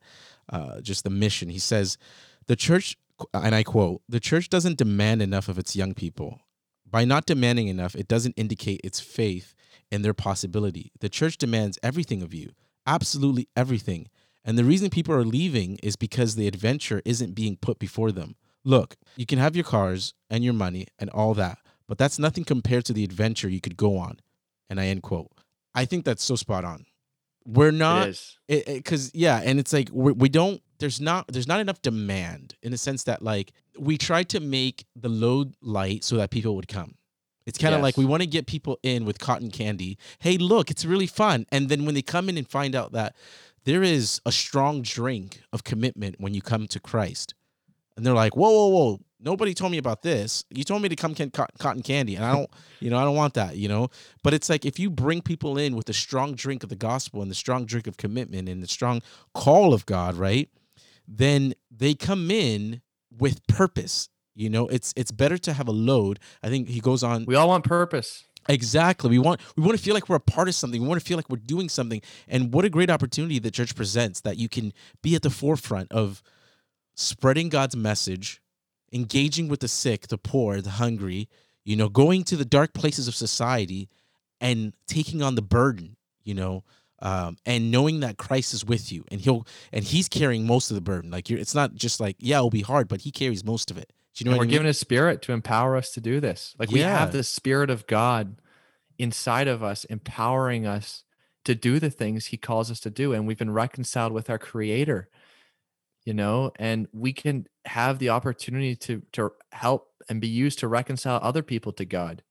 uh, 0.54 0.82
just 0.82 1.04
the 1.04 1.10
mission, 1.10 1.50
he 1.50 1.58
says, 1.60 1.98
the 2.46 2.56
church, 2.56 2.98
and 3.34 3.56
I 3.56 3.64
quote, 3.64 4.02
the 4.08 4.20
church 4.20 4.50
doesn't 4.50 4.78
demand 4.78 5.22
enough 5.22 5.48
of 5.48 5.58
its 5.58 5.76
young 5.76 5.94
people. 5.94 6.40
By 6.90 7.06
not 7.06 7.26
demanding 7.26 7.68
enough, 7.68 7.96
it 7.96 8.08
doesn't 8.08 8.34
indicate 8.38 8.82
its 8.84 9.00
faith 9.00 9.54
in 9.92 10.02
their 10.02 10.14
possibility. 10.14 10.92
The 11.00 11.10
church 11.10 11.38
demands 11.38 11.78
everything 11.84 12.22
of 12.22 12.34
you, 12.34 12.52
absolutely 12.88 13.48
everything. 13.56 14.08
And 14.44 14.58
the 14.58 14.64
reason 14.64 14.90
people 14.90 15.14
are 15.14 15.26
leaving 15.26 15.78
is 15.84 15.96
because 15.96 16.36
the 16.36 16.48
adventure 16.48 17.02
isn't 17.06 17.36
being 17.36 17.58
put 17.58 17.78
before 17.78 18.12
them. 18.12 18.36
Look, 18.64 18.96
you 19.16 19.26
can 19.26 19.40
have 19.40 19.56
your 19.56 19.66
cars 19.66 20.14
and 20.30 20.44
your 20.44 20.54
money 20.54 20.88
and 20.98 21.10
all 21.12 21.34
that, 21.36 21.60
but 21.88 21.98
that's 21.98 22.20
nothing 22.20 22.44
compared 22.44 22.86
to 22.86 22.94
the 22.94 23.04
adventure 23.04 23.50
you 23.50 23.62
could 23.62 23.78
go 23.78 23.98
on. 23.98 24.20
And 24.70 24.80
I 24.80 24.88
end 24.88 25.04
quote. 25.04 25.32
I 25.76 25.86
think 25.86 26.06
that's 26.06 26.24
so 26.24 26.36
spot 26.36 26.66
on. 26.66 26.86
We're 27.46 27.72
not 27.72 28.14
because 28.48 29.12
yeah 29.16 29.42
and 29.44 29.60
it's 29.60 29.74
like 29.74 29.90
we, 29.92 30.12
we 30.12 30.30
don't 30.30 30.62
there's 30.80 31.00
not 31.00 31.28
there's 31.28 31.48
not 31.48 31.60
enough 31.60 31.82
demand 31.82 32.56
in 32.64 32.72
the 32.72 32.78
sense 32.78 33.04
that 33.04 33.22
like 33.22 33.52
we 33.78 33.98
try 33.98 34.24
to 34.24 34.40
make 34.40 34.86
the 34.96 35.10
load 35.10 35.54
light 35.62 36.04
so 36.04 36.16
that 36.18 36.32
people 36.32 36.56
would 36.56 36.68
come. 36.68 36.96
It's 37.46 37.58
kind 37.58 37.74
of 37.74 37.82
like 37.82 37.98
we 37.98 38.06
want 38.06 38.22
to 38.22 38.28
get 38.28 38.46
people 38.46 38.78
in 38.84 39.06
with 39.06 39.20
cotton 39.20 39.52
candy. 39.52 39.98
Hey 40.20 40.38
look 40.38 40.72
it's 40.72 40.86
really 40.86 41.08
fun. 41.08 41.46
And 41.52 41.70
then 41.70 41.86
when 41.86 41.96
they 41.96 42.02
come 42.02 42.30
in 42.30 42.38
and 42.38 42.48
find 42.48 42.76
out 42.76 42.94
that 42.94 43.16
there 43.66 43.84
is 43.84 44.22
a 44.26 44.32
strong 44.32 44.82
drink 44.82 45.42
of 45.52 45.64
commitment 45.64 46.16
when 46.20 46.34
you 46.34 46.42
come 46.42 46.68
to 46.68 46.80
christ 46.80 47.36
and 47.98 48.06
they're 48.06 48.14
like 48.14 48.36
whoa 48.36 48.50
whoa 48.50 48.68
whoa. 48.68 49.00
Nobody 49.22 49.54
told 49.54 49.74
me 49.74 49.78
about 49.78 50.02
this. 50.02 50.46
You 50.50 50.64
told 50.64 50.82
me 50.82 50.88
to 50.88 50.96
come 50.96 51.14
can- 51.14 51.32
cotton 51.32 51.82
candy 51.82 52.16
and 52.16 52.24
i 52.24 52.34
don't 52.34 52.50
you 52.80 52.90
know 52.90 52.98
i 52.98 53.04
don't 53.04 53.16
want 53.16 53.34
that 53.34 53.58
you 53.58 53.68
know? 53.68 53.90
But 54.24 54.34
it's 54.34 54.50
like 54.50 54.66
if 54.66 54.80
you 54.80 54.90
bring 54.90 55.22
people 55.22 55.58
in 55.58 55.76
with 55.76 55.88
the 55.88 55.94
strong 55.94 56.36
drink 56.36 56.64
of 56.64 56.70
the 56.70 56.76
gospel 56.76 57.22
and 57.22 57.30
the 57.30 57.36
strong 57.36 57.66
drink 57.66 57.86
of 57.88 57.98
commitment 57.98 58.48
and 58.48 58.64
the 58.64 58.68
strong 58.68 59.02
call 59.34 59.74
of 59.74 59.86
God, 59.86 60.16
right? 60.16 60.50
Then 61.12 61.56
they 61.72 61.96
come 61.96 62.30
in 62.30 62.82
with 63.18 63.46
purpose. 63.48 64.10
You 64.36 64.50
know, 64.50 64.68
it's 64.68 64.94
it's 64.96 65.12
better 65.12 65.38
to 65.40 65.54
have 65.54 65.68
a 65.68 65.72
load. 65.72 66.20
I 66.44 66.50
think 66.50 66.70
he 66.70 66.80
goes 66.80 67.04
on 67.04 67.26
We 67.26 67.36
all 67.36 67.50
want 67.50 67.66
purpose. 67.66 68.26
Exactly. 68.48 69.10
We 69.10 69.20
want 69.20 69.42
we 69.58 69.64
want 69.64 69.78
to 69.78 69.84
feel 69.84 69.94
like 69.94 70.08
we're 70.08 70.16
a 70.16 70.22
part 70.22 70.48
of 70.48 70.56
something. 70.56 70.82
We 70.82 70.88
want 70.88 71.02
to 71.02 71.06
feel 71.06 71.18
like 71.18 71.30
we're 71.30 71.38
doing 71.38 71.68
something. 71.68 72.02
And 72.28 72.54
what 72.54 72.64
a 72.64 72.70
great 72.70 72.90
opportunity 72.90 73.40
the 73.40 73.52
church 73.52 73.76
presents 73.76 74.22
that 74.22 74.38
you 74.38 74.48
can 74.48 74.72
be 75.02 75.16
at 75.16 75.24
the 75.24 75.30
forefront 75.30 75.92
of 75.92 76.22
spreading 76.96 77.50
God's 77.50 77.76
message, 77.76 78.42
engaging 78.94 79.48
with 79.48 79.60
the 79.62 79.68
sick, 79.68 80.08
the 80.08 80.18
poor, 80.18 80.62
the 80.62 80.72
hungry, 80.72 81.28
you 81.66 81.76
know, 81.76 81.90
going 81.90 82.24
to 82.26 82.38
the 82.38 82.46
dark 82.46 82.74
places 82.74 83.08
of 83.08 83.16
society 83.16 83.90
and 84.40 84.74
taking 84.88 85.22
on 85.22 85.36
the 85.36 85.42
burden, 85.42 85.98
you 86.24 86.34
know, 86.34 86.64
um, 87.02 87.38
and 87.46 87.72
knowing 87.72 88.02
that 88.02 88.18
Christ 88.18 88.54
is 88.54 88.66
with 88.66 88.92
you 88.92 89.06
and 89.12 89.22
he'll 89.22 89.46
and 89.72 89.84
he's 89.84 90.10
carrying 90.10 90.46
most 90.46 90.72
of 90.72 90.76
the 90.76 90.82
burden. 90.82 91.12
Like 91.12 91.30
you're 91.30 91.40
it's 91.40 91.56
not 91.56 91.76
just 91.76 92.00
like, 92.00 92.16
yeah, 92.20 92.38
it'll 92.38 92.50
be 92.50 92.62
hard, 92.62 92.88
but 92.88 93.02
he 93.02 93.12
carries 93.12 93.44
most 93.44 93.72
of 93.72 93.78
it. 93.78 93.92
Do 94.16 94.24
you 94.24 94.26
know 94.26 94.32
And 94.32 94.40
we're 94.40 94.46
I 94.46 94.48
mean? 94.48 94.52
given 94.52 94.68
a 94.68 94.74
spirit 94.74 95.22
to 95.24 95.32
empower 95.34 95.76
us 95.76 95.92
to 95.92 96.02
do 96.02 96.20
this. 96.20 96.56
Like 96.60 96.72
we 96.72 96.82
Yeah. 96.82 96.90
have 96.92 97.12
the 97.12 97.24
spirit 97.24 97.70
of 97.70 97.88
God 97.88 98.42
inside 99.00 99.48
of 99.48 99.64
us, 99.64 99.86
empowering 99.86 100.68
us 100.68 101.04
to 101.46 101.56
do 101.56 101.80
the 101.80 101.90
things 101.90 102.28
he 102.28 102.38
calls 102.38 102.72
us 102.72 102.80
to 102.82 102.90
do. 102.92 103.14
And 103.14 103.28
we've 103.28 103.38
been 103.40 103.52
reconciled 103.52 104.14
with 104.14 104.30
our 104.30 104.40
creator, 104.40 105.10
you 106.06 106.14
know, 106.14 106.52
and 106.58 106.88
we 106.94 107.14
can 107.14 107.48
have 107.66 108.00
the 108.00 108.10
opportunity 108.10 108.76
to 108.78 109.04
to 109.14 109.32
help 109.54 109.90
and 110.10 110.22
be 110.22 110.30
used 110.30 110.60
to 110.60 110.68
reconcile 110.70 111.20
other 111.24 111.44
people 111.44 111.74
to 111.74 111.86
God. 111.86 112.24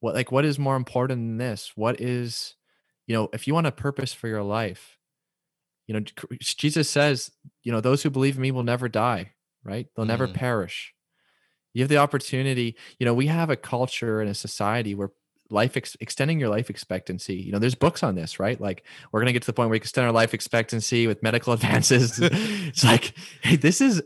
What 0.00 0.14
like 0.16 0.32
what 0.32 0.44
is 0.44 0.58
more 0.58 0.76
important 0.76 1.20
than 1.20 1.38
this? 1.38 1.72
What 1.76 2.00
is, 2.00 2.55
you 3.06 3.14
know, 3.14 3.28
if 3.32 3.46
you 3.46 3.54
want 3.54 3.66
a 3.66 3.72
purpose 3.72 4.12
for 4.12 4.28
your 4.28 4.42
life, 4.42 4.98
you 5.86 5.94
know, 5.94 6.00
Jesus 6.40 6.90
says, 6.90 7.30
you 7.62 7.70
know, 7.70 7.80
those 7.80 8.02
who 8.02 8.10
believe 8.10 8.36
in 8.36 8.42
me 8.42 8.50
will 8.50 8.64
never 8.64 8.88
die, 8.88 9.32
right? 9.62 9.86
They'll 9.94 10.04
never 10.04 10.26
Mhm. 10.26 10.34
perish. 10.34 10.92
You 11.74 11.82
have 11.82 11.88
the 11.88 11.98
opportunity, 11.98 12.74
you 12.98 13.04
know, 13.04 13.14
we 13.14 13.26
have 13.26 13.50
a 13.50 13.56
culture 13.56 14.20
and 14.20 14.30
a 14.30 14.34
society 14.34 14.94
where 14.94 15.10
life 15.48 15.76
ex- 15.76 15.96
extending 16.00 16.40
your 16.40 16.48
life 16.48 16.68
expectancy, 16.70 17.36
you 17.36 17.52
know, 17.52 17.60
there's 17.60 17.76
books 17.76 18.02
on 18.02 18.16
this, 18.16 18.40
right? 18.40 18.60
Like 18.60 18.84
we're 19.12 19.20
going 19.20 19.28
to 19.28 19.32
get 19.32 19.42
to 19.42 19.46
the 19.46 19.52
point 19.52 19.68
where 19.68 19.74
we 19.74 19.78
can 19.78 19.84
extend 19.84 20.06
our 20.06 20.12
life 20.12 20.34
expectancy 20.34 21.06
with 21.06 21.22
medical 21.22 21.52
advances. 21.58 22.18
it's 22.20 22.82
like, 22.82 23.14
hey, 23.42 23.54
this 23.56 23.80
is 23.80 24.02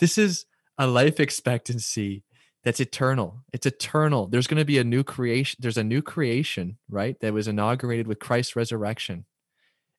this 0.00 0.18
is 0.18 0.46
a 0.78 0.86
life 0.88 1.20
expectancy 1.20 2.24
that's 2.64 2.80
eternal. 2.80 3.42
It's 3.52 3.66
eternal. 3.66 4.26
There's 4.28 4.46
going 4.46 4.58
to 4.60 4.64
be 4.64 4.78
a 4.78 4.84
new 4.84 5.02
creation. 5.02 5.58
There's 5.60 5.76
a 5.78 5.84
new 5.84 6.02
creation, 6.02 6.78
right? 6.88 7.18
That 7.20 7.32
was 7.32 7.48
inaugurated 7.48 8.06
with 8.06 8.18
Christ's 8.20 8.54
resurrection. 8.56 9.24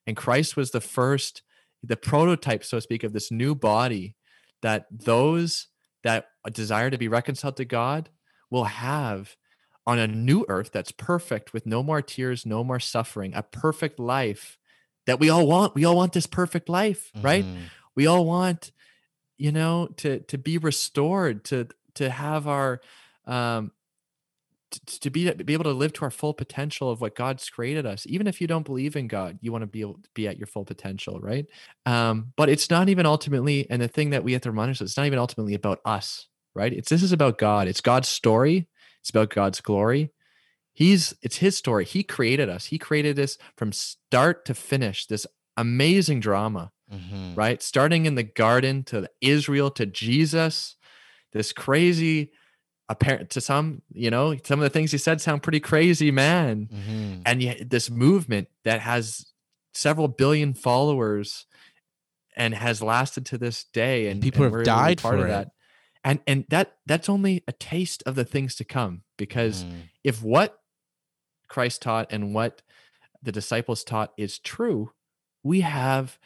And 0.06 0.16
Christ 0.16 0.56
was 0.56 0.70
the 0.70 0.80
first, 0.80 1.42
the 1.82 1.96
prototype, 1.96 2.64
so 2.64 2.78
to 2.78 2.80
speak, 2.80 3.04
of 3.04 3.12
this 3.12 3.30
new 3.30 3.54
body 3.54 4.16
that 4.62 4.86
those 4.90 5.68
that 6.02 6.26
desire 6.52 6.90
to 6.90 6.98
be 6.98 7.08
reconciled 7.08 7.56
to 7.56 7.64
God 7.64 8.10
will 8.50 8.64
have 8.64 9.36
on 9.86 9.98
a 9.98 10.06
new 10.06 10.44
earth 10.48 10.70
that's 10.72 10.92
perfect 10.92 11.52
with 11.52 11.66
no 11.66 11.82
more 11.82 12.00
tears, 12.02 12.46
no 12.46 12.64
more 12.64 12.80
suffering, 12.80 13.32
a 13.34 13.42
perfect 13.42 13.98
life 13.98 14.58
that 15.06 15.20
we 15.20 15.28
all 15.28 15.46
want. 15.46 15.74
We 15.74 15.84
all 15.84 15.96
want 15.96 16.14
this 16.14 16.26
perfect 16.26 16.68
life, 16.70 17.10
right? 17.20 17.44
Mhm. 17.44 17.64
we 17.94 18.06
all 18.06 18.24
want 18.24 18.72
you 19.36 19.52
know 19.52 19.88
to 19.98 20.20
to 20.20 20.38
be 20.38 20.56
restored 20.58 21.44
to 21.44 21.68
to 21.94 22.10
have 22.10 22.46
our 22.46 22.80
um 23.26 23.72
t- 24.70 24.98
to 25.00 25.10
be 25.10 25.30
be 25.32 25.52
able 25.52 25.64
to 25.64 25.70
live 25.72 25.92
to 25.94 26.02
our 26.02 26.10
full 26.10 26.34
potential 26.34 26.90
of 26.90 27.00
what 27.00 27.14
God's 27.14 27.48
created 27.48 27.86
us. 27.86 28.06
Even 28.06 28.26
if 28.26 28.40
you 28.40 28.46
don't 28.46 28.64
believe 28.64 28.96
in 28.96 29.08
God, 29.08 29.38
you 29.40 29.52
want 29.52 29.62
to 29.62 29.66
be 29.66 29.80
able 29.80 29.94
to 29.94 30.08
be 30.14 30.26
at 30.28 30.38
your 30.38 30.46
full 30.46 30.64
potential, 30.64 31.20
right? 31.20 31.46
Um, 31.86 32.32
but 32.36 32.48
it's 32.48 32.70
not 32.70 32.88
even 32.88 33.06
ultimately, 33.06 33.68
and 33.70 33.80
the 33.80 33.88
thing 33.88 34.10
that 34.10 34.24
we 34.24 34.32
have 34.32 34.42
to 34.42 34.50
remind 34.50 34.68
ourselves, 34.68 34.92
it's 34.92 34.96
not 34.96 35.06
even 35.06 35.18
ultimately 35.18 35.54
about 35.54 35.80
us, 35.84 36.28
right? 36.54 36.72
It's 36.72 36.88
this 36.88 37.02
is 37.02 37.12
about 37.12 37.38
God. 37.38 37.68
It's 37.68 37.80
God's 37.80 38.08
story. 38.08 38.68
It's 39.00 39.10
about 39.10 39.30
God's 39.30 39.60
glory. 39.60 40.10
He's 40.72 41.14
it's 41.22 41.36
his 41.36 41.56
story. 41.56 41.84
He 41.84 42.02
created 42.02 42.48
us. 42.48 42.66
He 42.66 42.78
created 42.78 43.18
us 43.18 43.38
from 43.56 43.70
start 43.72 44.44
to 44.46 44.54
finish. 44.54 45.06
This 45.06 45.26
amazing 45.56 46.20
drama 46.20 46.72
Mhm. 46.92 47.34
right? 47.36 47.62
Starting 47.62 48.04
in 48.04 48.14
the 48.14 48.22
garden 48.22 48.84
to 48.84 49.08
Israel 49.22 49.70
to 49.70 49.86
Jesus, 49.86 50.76
this 51.34 51.52
crazy 51.52 52.30
apparent 52.88 53.28
to 53.30 53.40
some, 53.40 53.82
you 53.92 54.10
know, 54.10 54.34
some 54.44 54.58
of 54.60 54.62
the 54.64 54.70
things 54.70 54.92
he 54.92 54.98
said 54.98 55.20
sound 55.20 55.42
pretty 55.42 55.60
crazy, 55.60 56.10
man. 56.10 56.66
Mhm. 56.72 57.22
And 57.26 57.42
yet 57.42 57.68
this 57.70 57.90
movement 57.90 58.48
that 58.64 58.80
has 58.80 59.26
several 59.74 60.08
billion 60.08 60.54
followers 60.54 61.46
and 62.36 62.54
has 62.54 62.80
lasted 62.82 63.26
to 63.26 63.38
this 63.38 63.64
day 63.64 64.08
and 64.08 64.22
people 64.22 64.42
and 64.42 64.46
have 64.46 64.52
we're 64.52 64.58
able 64.60 64.64
to 64.64 64.70
be 64.70 64.94
died 64.94 64.98
part 65.02 65.14
for 65.14 65.20
of 65.20 65.26
it. 65.26 65.28
that. 65.28 65.48
And 66.04 66.20
and 66.26 66.44
that 66.50 66.76
that's 66.86 67.08
only 67.08 67.42
a 67.48 67.52
taste 67.52 68.02
of 68.06 68.14
the 68.14 68.24
things 68.24 68.54
to 68.56 68.64
come 68.64 69.02
because 69.16 69.64
Mhm. 69.64 69.88
if 70.04 70.22
what 70.22 70.60
Christ 71.48 71.80
taught 71.82 72.12
and 72.12 72.34
what 72.34 72.62
the 73.22 73.32
disciples 73.32 73.82
taught 73.84 74.12
is 74.18 74.38
true, 74.38 74.92
we 75.42 75.62
have 75.62 76.18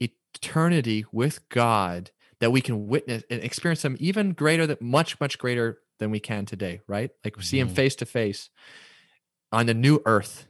eternity 0.00 1.04
with 1.12 1.46
God 1.50 2.10
that 2.40 2.52
we 2.52 2.60
can 2.60 2.86
witness 2.86 3.22
and 3.30 3.42
experience 3.42 3.82
them 3.82 3.96
even 3.98 4.32
greater 4.32 4.66
than 4.66 4.76
much, 4.80 5.18
much 5.20 5.38
greater 5.38 5.78
than 5.98 6.10
we 6.10 6.20
can 6.20 6.46
today, 6.46 6.80
right? 6.86 7.10
Like 7.24 7.36
we 7.36 7.42
see 7.42 7.58
him 7.58 7.68
Mhm. 7.68 7.74
face 7.74 7.96
to 7.96 8.06
face 8.06 8.50
on 9.52 9.66
the 9.66 9.74
new 9.74 10.00
earth 10.06 10.46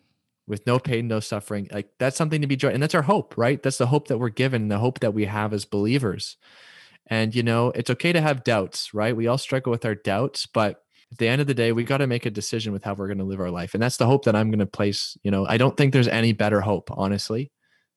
with 0.47 0.67
no 0.67 0.79
pain, 0.79 1.09
no 1.09 1.21
suffering. 1.21 1.69
Like 1.73 1.91
that's 1.99 2.17
something 2.17 2.41
to 2.41 2.47
be 2.47 2.57
joy. 2.57 2.71
And 2.71 2.83
that's 2.83 2.95
our 2.95 3.03
hope, 3.03 3.37
right? 3.37 3.63
That's 3.63 3.79
the 3.79 3.87
hope 3.87 4.09
that 4.09 4.19
we're 4.19 4.29
given, 4.29 4.69
the 4.69 4.79
hope 4.79 5.01
that 5.01 5.15
we 5.15 5.27
have 5.27 5.53
as 5.53 5.65
believers. 5.65 6.37
And 7.07 7.35
you 7.35 7.43
know, 7.43 7.69
it's 7.75 7.91
okay 7.91 8.13
to 8.13 8.21
have 8.21 8.45
doubts, 8.45 8.93
right? 8.93 9.17
We 9.17 9.27
all 9.27 9.39
struggle 9.39 9.71
with 9.71 9.85
our 9.85 9.95
doubts, 9.95 10.47
but 10.47 10.83
at 11.11 11.19
the 11.19 11.29
end 11.29 11.41
of 11.41 11.47
the 11.47 11.55
day, 11.55 11.73
we 11.73 11.85
got 11.85 11.99
to 11.99 12.07
make 12.07 12.27
a 12.27 12.31
decision 12.31 12.73
with 12.75 12.85
how 12.85 12.93
we're 12.93 13.07
going 13.07 13.19
to 13.19 13.25
live 13.25 13.41
our 13.41 13.51
life. 13.51 13.73
And 13.73 13.83
that's 13.83 13.97
the 13.97 14.05
hope 14.05 14.27
that 14.27 14.37
I'm 14.37 14.51
going 14.51 14.59
to 14.59 14.67
place. 14.67 15.17
You 15.23 15.31
know, 15.31 15.47
I 15.47 15.57
don't 15.57 15.75
think 15.75 15.95
there's 15.95 16.09
any 16.09 16.33
better 16.33 16.61
hope, 16.61 16.91
honestly, 16.93 17.51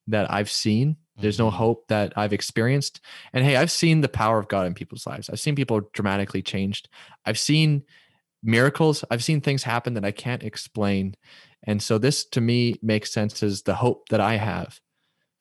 that 0.08 0.32
I've 0.32 0.50
seen 0.50 0.96
There's 1.18 1.40
no 1.40 1.50
Mhm. 1.50 1.54
hope 1.54 1.88
that 1.90 2.14
I've 2.16 2.34
experienced. 2.34 3.02
And 3.34 3.46
hey, 3.46 3.56
I've 3.58 3.72
seen 3.72 4.02
the 4.02 4.10
power 4.10 4.40
of 4.40 4.48
God 4.48 4.68
in 4.68 4.74
people's 4.74 5.06
lives. 5.06 5.30
I've 5.30 5.40
seen 5.40 5.56
people 5.56 5.82
dramatically 5.94 6.42
changed. 6.42 6.90
I've 7.26 7.40
seen 7.40 7.84
miracles. 8.44 9.04
I've 9.12 9.24
seen 9.24 9.42
things 9.42 9.64
happen 9.64 9.94
that 9.96 10.06
I 10.06 10.12
can't 10.12 10.44
explain. 10.44 11.16
And 11.64 11.82
so 11.82 11.98
this 11.98 12.26
to 12.26 12.42
me 12.42 12.76
makes 12.82 13.12
sense 13.12 13.44
as 13.44 13.64
the 13.64 13.76
hope 13.76 14.10
that 14.10 14.20
I 14.22 14.38
have 14.38 14.80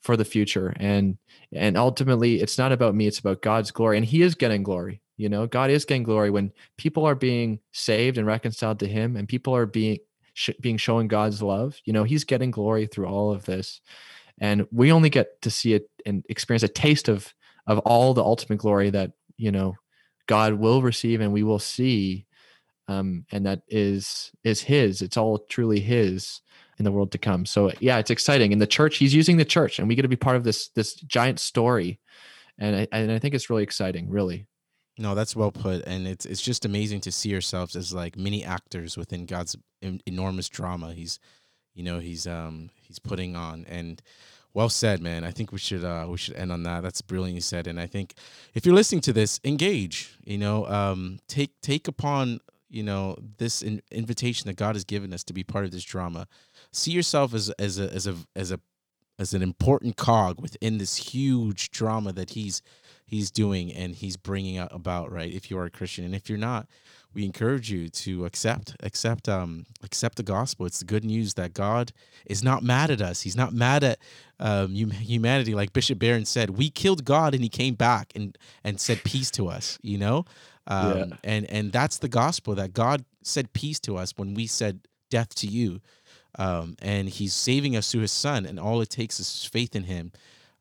for 0.03 0.16
the 0.16 0.25
future. 0.25 0.75
And 0.79 1.18
and 1.53 1.77
ultimately 1.77 2.41
it's 2.41 2.59
not 2.59 2.73
about 2.73 2.95
me, 2.95 3.07
it's 3.07 3.18
about 3.18 3.43
God's 3.43 3.71
glory. 3.71 3.97
And 3.97 4.07
he 4.07 4.23
is 4.23 4.35
getting 4.35 4.62
glory. 4.62 5.03
You 5.16 5.29
know, 5.29 5.47
God 5.47 5.71
is 5.71 5.85
getting 5.85 6.03
glory 6.05 6.31
when 6.31 6.53
people 6.79 7.05
are 7.07 7.14
being 7.14 7.61
saved 7.73 8.16
and 8.18 8.27
reconciled 8.27 8.79
to 8.81 8.89
him 8.89 9.16
and 9.16 9.29
people 9.29 9.55
are 9.55 9.66
being 9.66 9.99
sh- 10.35 10.51
being 10.61 10.79
shown 10.79 11.09
God's 11.09 11.43
love. 11.43 11.79
You 11.85 11.93
know, 11.93 12.05
he's 12.05 12.25
getting 12.25 12.51
glory 12.51 12.87
through 12.87 13.07
all 13.07 13.31
of 13.33 13.45
this. 13.45 13.81
And 14.41 14.66
we 14.72 14.91
only 14.93 15.11
get 15.11 15.41
to 15.43 15.51
see 15.51 15.74
it 15.74 15.88
and 16.07 16.24
experience 16.28 16.62
a 16.62 16.68
taste 16.68 17.09
of 17.09 17.32
of 17.66 17.78
all 17.80 18.14
the 18.14 18.24
ultimate 18.24 18.59
glory 18.59 18.91
that, 18.91 19.12
you 19.36 19.53
know, 19.53 19.74
God 20.26 20.55
will 20.55 20.82
receive 20.82 21.20
and 21.20 21.32
we 21.32 21.43
will 21.43 21.59
see 21.59 22.26
um, 22.88 23.24
and 23.30 23.47
that 23.47 23.62
is 23.68 24.32
is 24.43 24.62
his. 24.62 25.03
It's 25.03 25.16
all 25.16 25.38
truly 25.49 25.80
his 25.80 26.41
in 26.78 26.84
the 26.84 26.93
world 26.93 27.12
to 27.12 27.18
come. 27.18 27.47
So 27.47 27.70
yeah 27.80 27.99
it's 27.99 28.11
exciting. 28.11 28.53
In 28.53 28.59
the 28.59 28.66
church 28.66 28.97
he's 28.97 29.14
using 29.14 29.36
the 29.36 29.45
church 29.45 29.78
and 29.78 29.86
we 29.86 29.95
get 29.95 30.03
to 30.03 30.09
be 30.09 30.16
part 30.16 30.36
of 30.36 30.45
this 30.45 30.68
this 30.70 30.95
giant 30.95 31.38
story. 31.38 32.01
And 32.59 32.76
I, 32.76 32.88
and 32.93 33.12
I 33.12 33.18
think 33.18 33.34
it's 33.34 33.51
really 33.51 33.62
exciting 33.62 34.09
really. 34.11 34.47
No, 34.99 35.14
that's 35.14 35.34
well 35.34 35.51
put, 35.51 35.82
and 35.86 36.07
it's 36.07 36.26
it's 36.26 36.43
just 36.43 36.66
amazing 36.66 37.01
to 37.03 37.12
see 37.12 37.34
ourselves 37.34 37.74
as 37.74 37.95
like 37.95 38.18
mini 38.18 38.45
actors 38.45 38.99
within 38.99 39.24
God's 39.24 39.57
enormous 40.05 40.51
drama. 40.51 40.93
He's, 40.93 41.18
you 41.74 41.82
know, 41.82 42.01
he's 42.01 42.26
um 42.26 42.68
he's 42.91 42.99
putting 42.99 43.36
on, 43.36 43.64
and 43.68 44.03
well 44.53 44.68
said, 44.68 45.01
man. 45.01 45.24
I 45.24 45.30
think 45.30 45.53
we 45.53 45.59
should 45.59 45.84
uh 45.84 46.07
we 46.09 46.18
should 46.18 46.34
end 46.34 46.51
on 46.51 46.64
that. 46.64 46.82
That's 46.82 47.01
brilliantly 47.01 47.41
said, 47.41 47.66
and 47.66 47.80
I 47.80 47.86
think 47.86 48.14
if 48.53 48.66
you're 48.66 48.74
listening 48.74 49.01
to 49.03 49.12
this, 49.12 49.41
engage. 49.45 50.16
You 50.24 50.38
know, 50.38 50.66
um, 50.66 51.20
take 51.28 51.61
take 51.61 51.88
upon 51.88 52.41
you 52.68 52.82
know 52.82 53.16
this 53.38 53.62
in, 53.62 53.80
invitation 53.91 54.49
that 54.49 54.57
God 54.57 54.74
has 54.74 54.84
given 54.84 55.12
us 55.12 55.24
to 55.24 55.32
be 55.32 55.45
part 55.45 55.64
of 55.64 55.70
this 55.70 55.84
drama. 55.84 56.26
See 56.72 56.91
yourself 56.91 57.32
as 57.32 57.51
as 57.51 57.78
a 57.78 57.93
as 57.95 58.07
a 58.07 58.16
as 58.34 58.51
a 58.51 58.61
as 59.20 59.34
an 59.34 59.43
important 59.43 59.97
cog 59.97 60.41
within 60.41 60.78
this 60.78 60.97
huge 60.97 61.70
drama 61.70 62.12
that 62.12 62.30
he's 62.30 62.62
he's 63.05 63.30
doing 63.30 63.72
and 63.72 63.95
he's 63.95 64.16
bringing 64.16 64.57
out 64.57 64.74
about 64.74 65.12
right 65.12 65.32
if 65.32 65.51
you 65.51 65.59
are 65.59 65.64
a 65.64 65.70
christian 65.70 66.05
and 66.05 66.14
if 66.14 66.28
you're 66.28 66.38
not 66.38 66.68
we 67.15 67.25
encourage 67.25 67.71
you 67.71 67.89
to 67.89 68.25
accept 68.25 68.77
accept 68.83 69.29
um 69.29 69.67
accept 69.83 70.17
the 70.17 70.23
gospel. 70.23 70.67
It's 70.67 70.79
the 70.79 70.85
good 70.85 71.05
news 71.05 71.35
that 71.35 71.53
god 71.55 71.93
is 72.27 72.43
not 72.43 72.63
mad 72.63 72.91
at 72.91 73.01
us. 73.01 73.23
He's 73.23 73.37
not 73.37 73.53
mad 73.53 73.83
at 73.85 73.99
um 74.39 74.75
humanity. 74.75 75.55
Like 75.55 75.73
bishop 75.73 75.99
barron 75.99 76.25
said 76.25 76.51
we 76.51 76.71
killed 76.71 77.05
god 77.05 77.35
and 77.35 77.43
he 77.43 77.49
came 77.49 77.75
back 77.75 78.13
and 78.15 78.37
and 78.65 78.81
said 78.81 79.03
peace 79.05 79.31
to 79.33 79.49
us 79.49 79.79
you 79.83 79.99
know? 79.99 80.25
Um 80.67 80.89
Yeah. 80.89 81.17
and 81.25 81.51
and 81.51 81.73
that's 81.73 81.99
the 81.99 82.09
gospel 82.09 82.55
that 82.55 82.73
god 82.73 83.05
said 83.23 83.53
peace 83.53 83.81
to 83.81 83.97
us 83.97 84.13
when 84.17 84.35
we 84.35 84.47
said 84.47 84.81
death 85.11 85.35
to 85.35 85.47
you. 85.47 85.81
Um, 86.39 86.77
and 86.81 87.09
he's 87.09 87.35
saving 87.35 87.77
us 87.77 87.91
through 87.91 88.03
his 88.03 88.13
son 88.13 88.47
and 88.47 88.59
all 88.61 88.81
it 88.81 88.89
takes 88.89 89.19
is 89.19 89.45
faith 89.45 89.75
in 89.75 89.83
him 89.85 90.13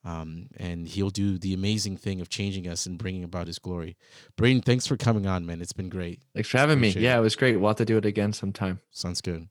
um, 0.03 0.47
and 0.57 0.87
he'll 0.87 1.09
do 1.09 1.37
the 1.37 1.53
amazing 1.53 1.97
thing 1.97 2.21
of 2.21 2.29
changing 2.29 2.67
us 2.67 2.85
and 2.85 2.97
bringing 2.97 3.23
about 3.23 3.47
his 3.47 3.59
glory. 3.59 3.97
Braden 4.35 4.61
thanks 4.61 4.87
for 4.87 4.97
coming 4.97 5.27
on 5.27 5.45
man. 5.45 5.61
It's 5.61 5.73
been 5.73 5.89
great. 5.89 6.21
Thanks 6.33 6.49
for 6.49 6.57
having 6.57 6.79
me. 6.79 6.89
Yeah 6.89 7.15
it. 7.15 7.19
it 7.19 7.21
was 7.21 7.35
great. 7.35 7.57
We'll 7.57 7.69
have 7.69 7.77
to 7.77 7.85
do 7.85 7.97
it 7.97 8.05
again 8.05 8.33
sometime. 8.33 8.79
Sounds 8.91 9.21
good 9.21 9.47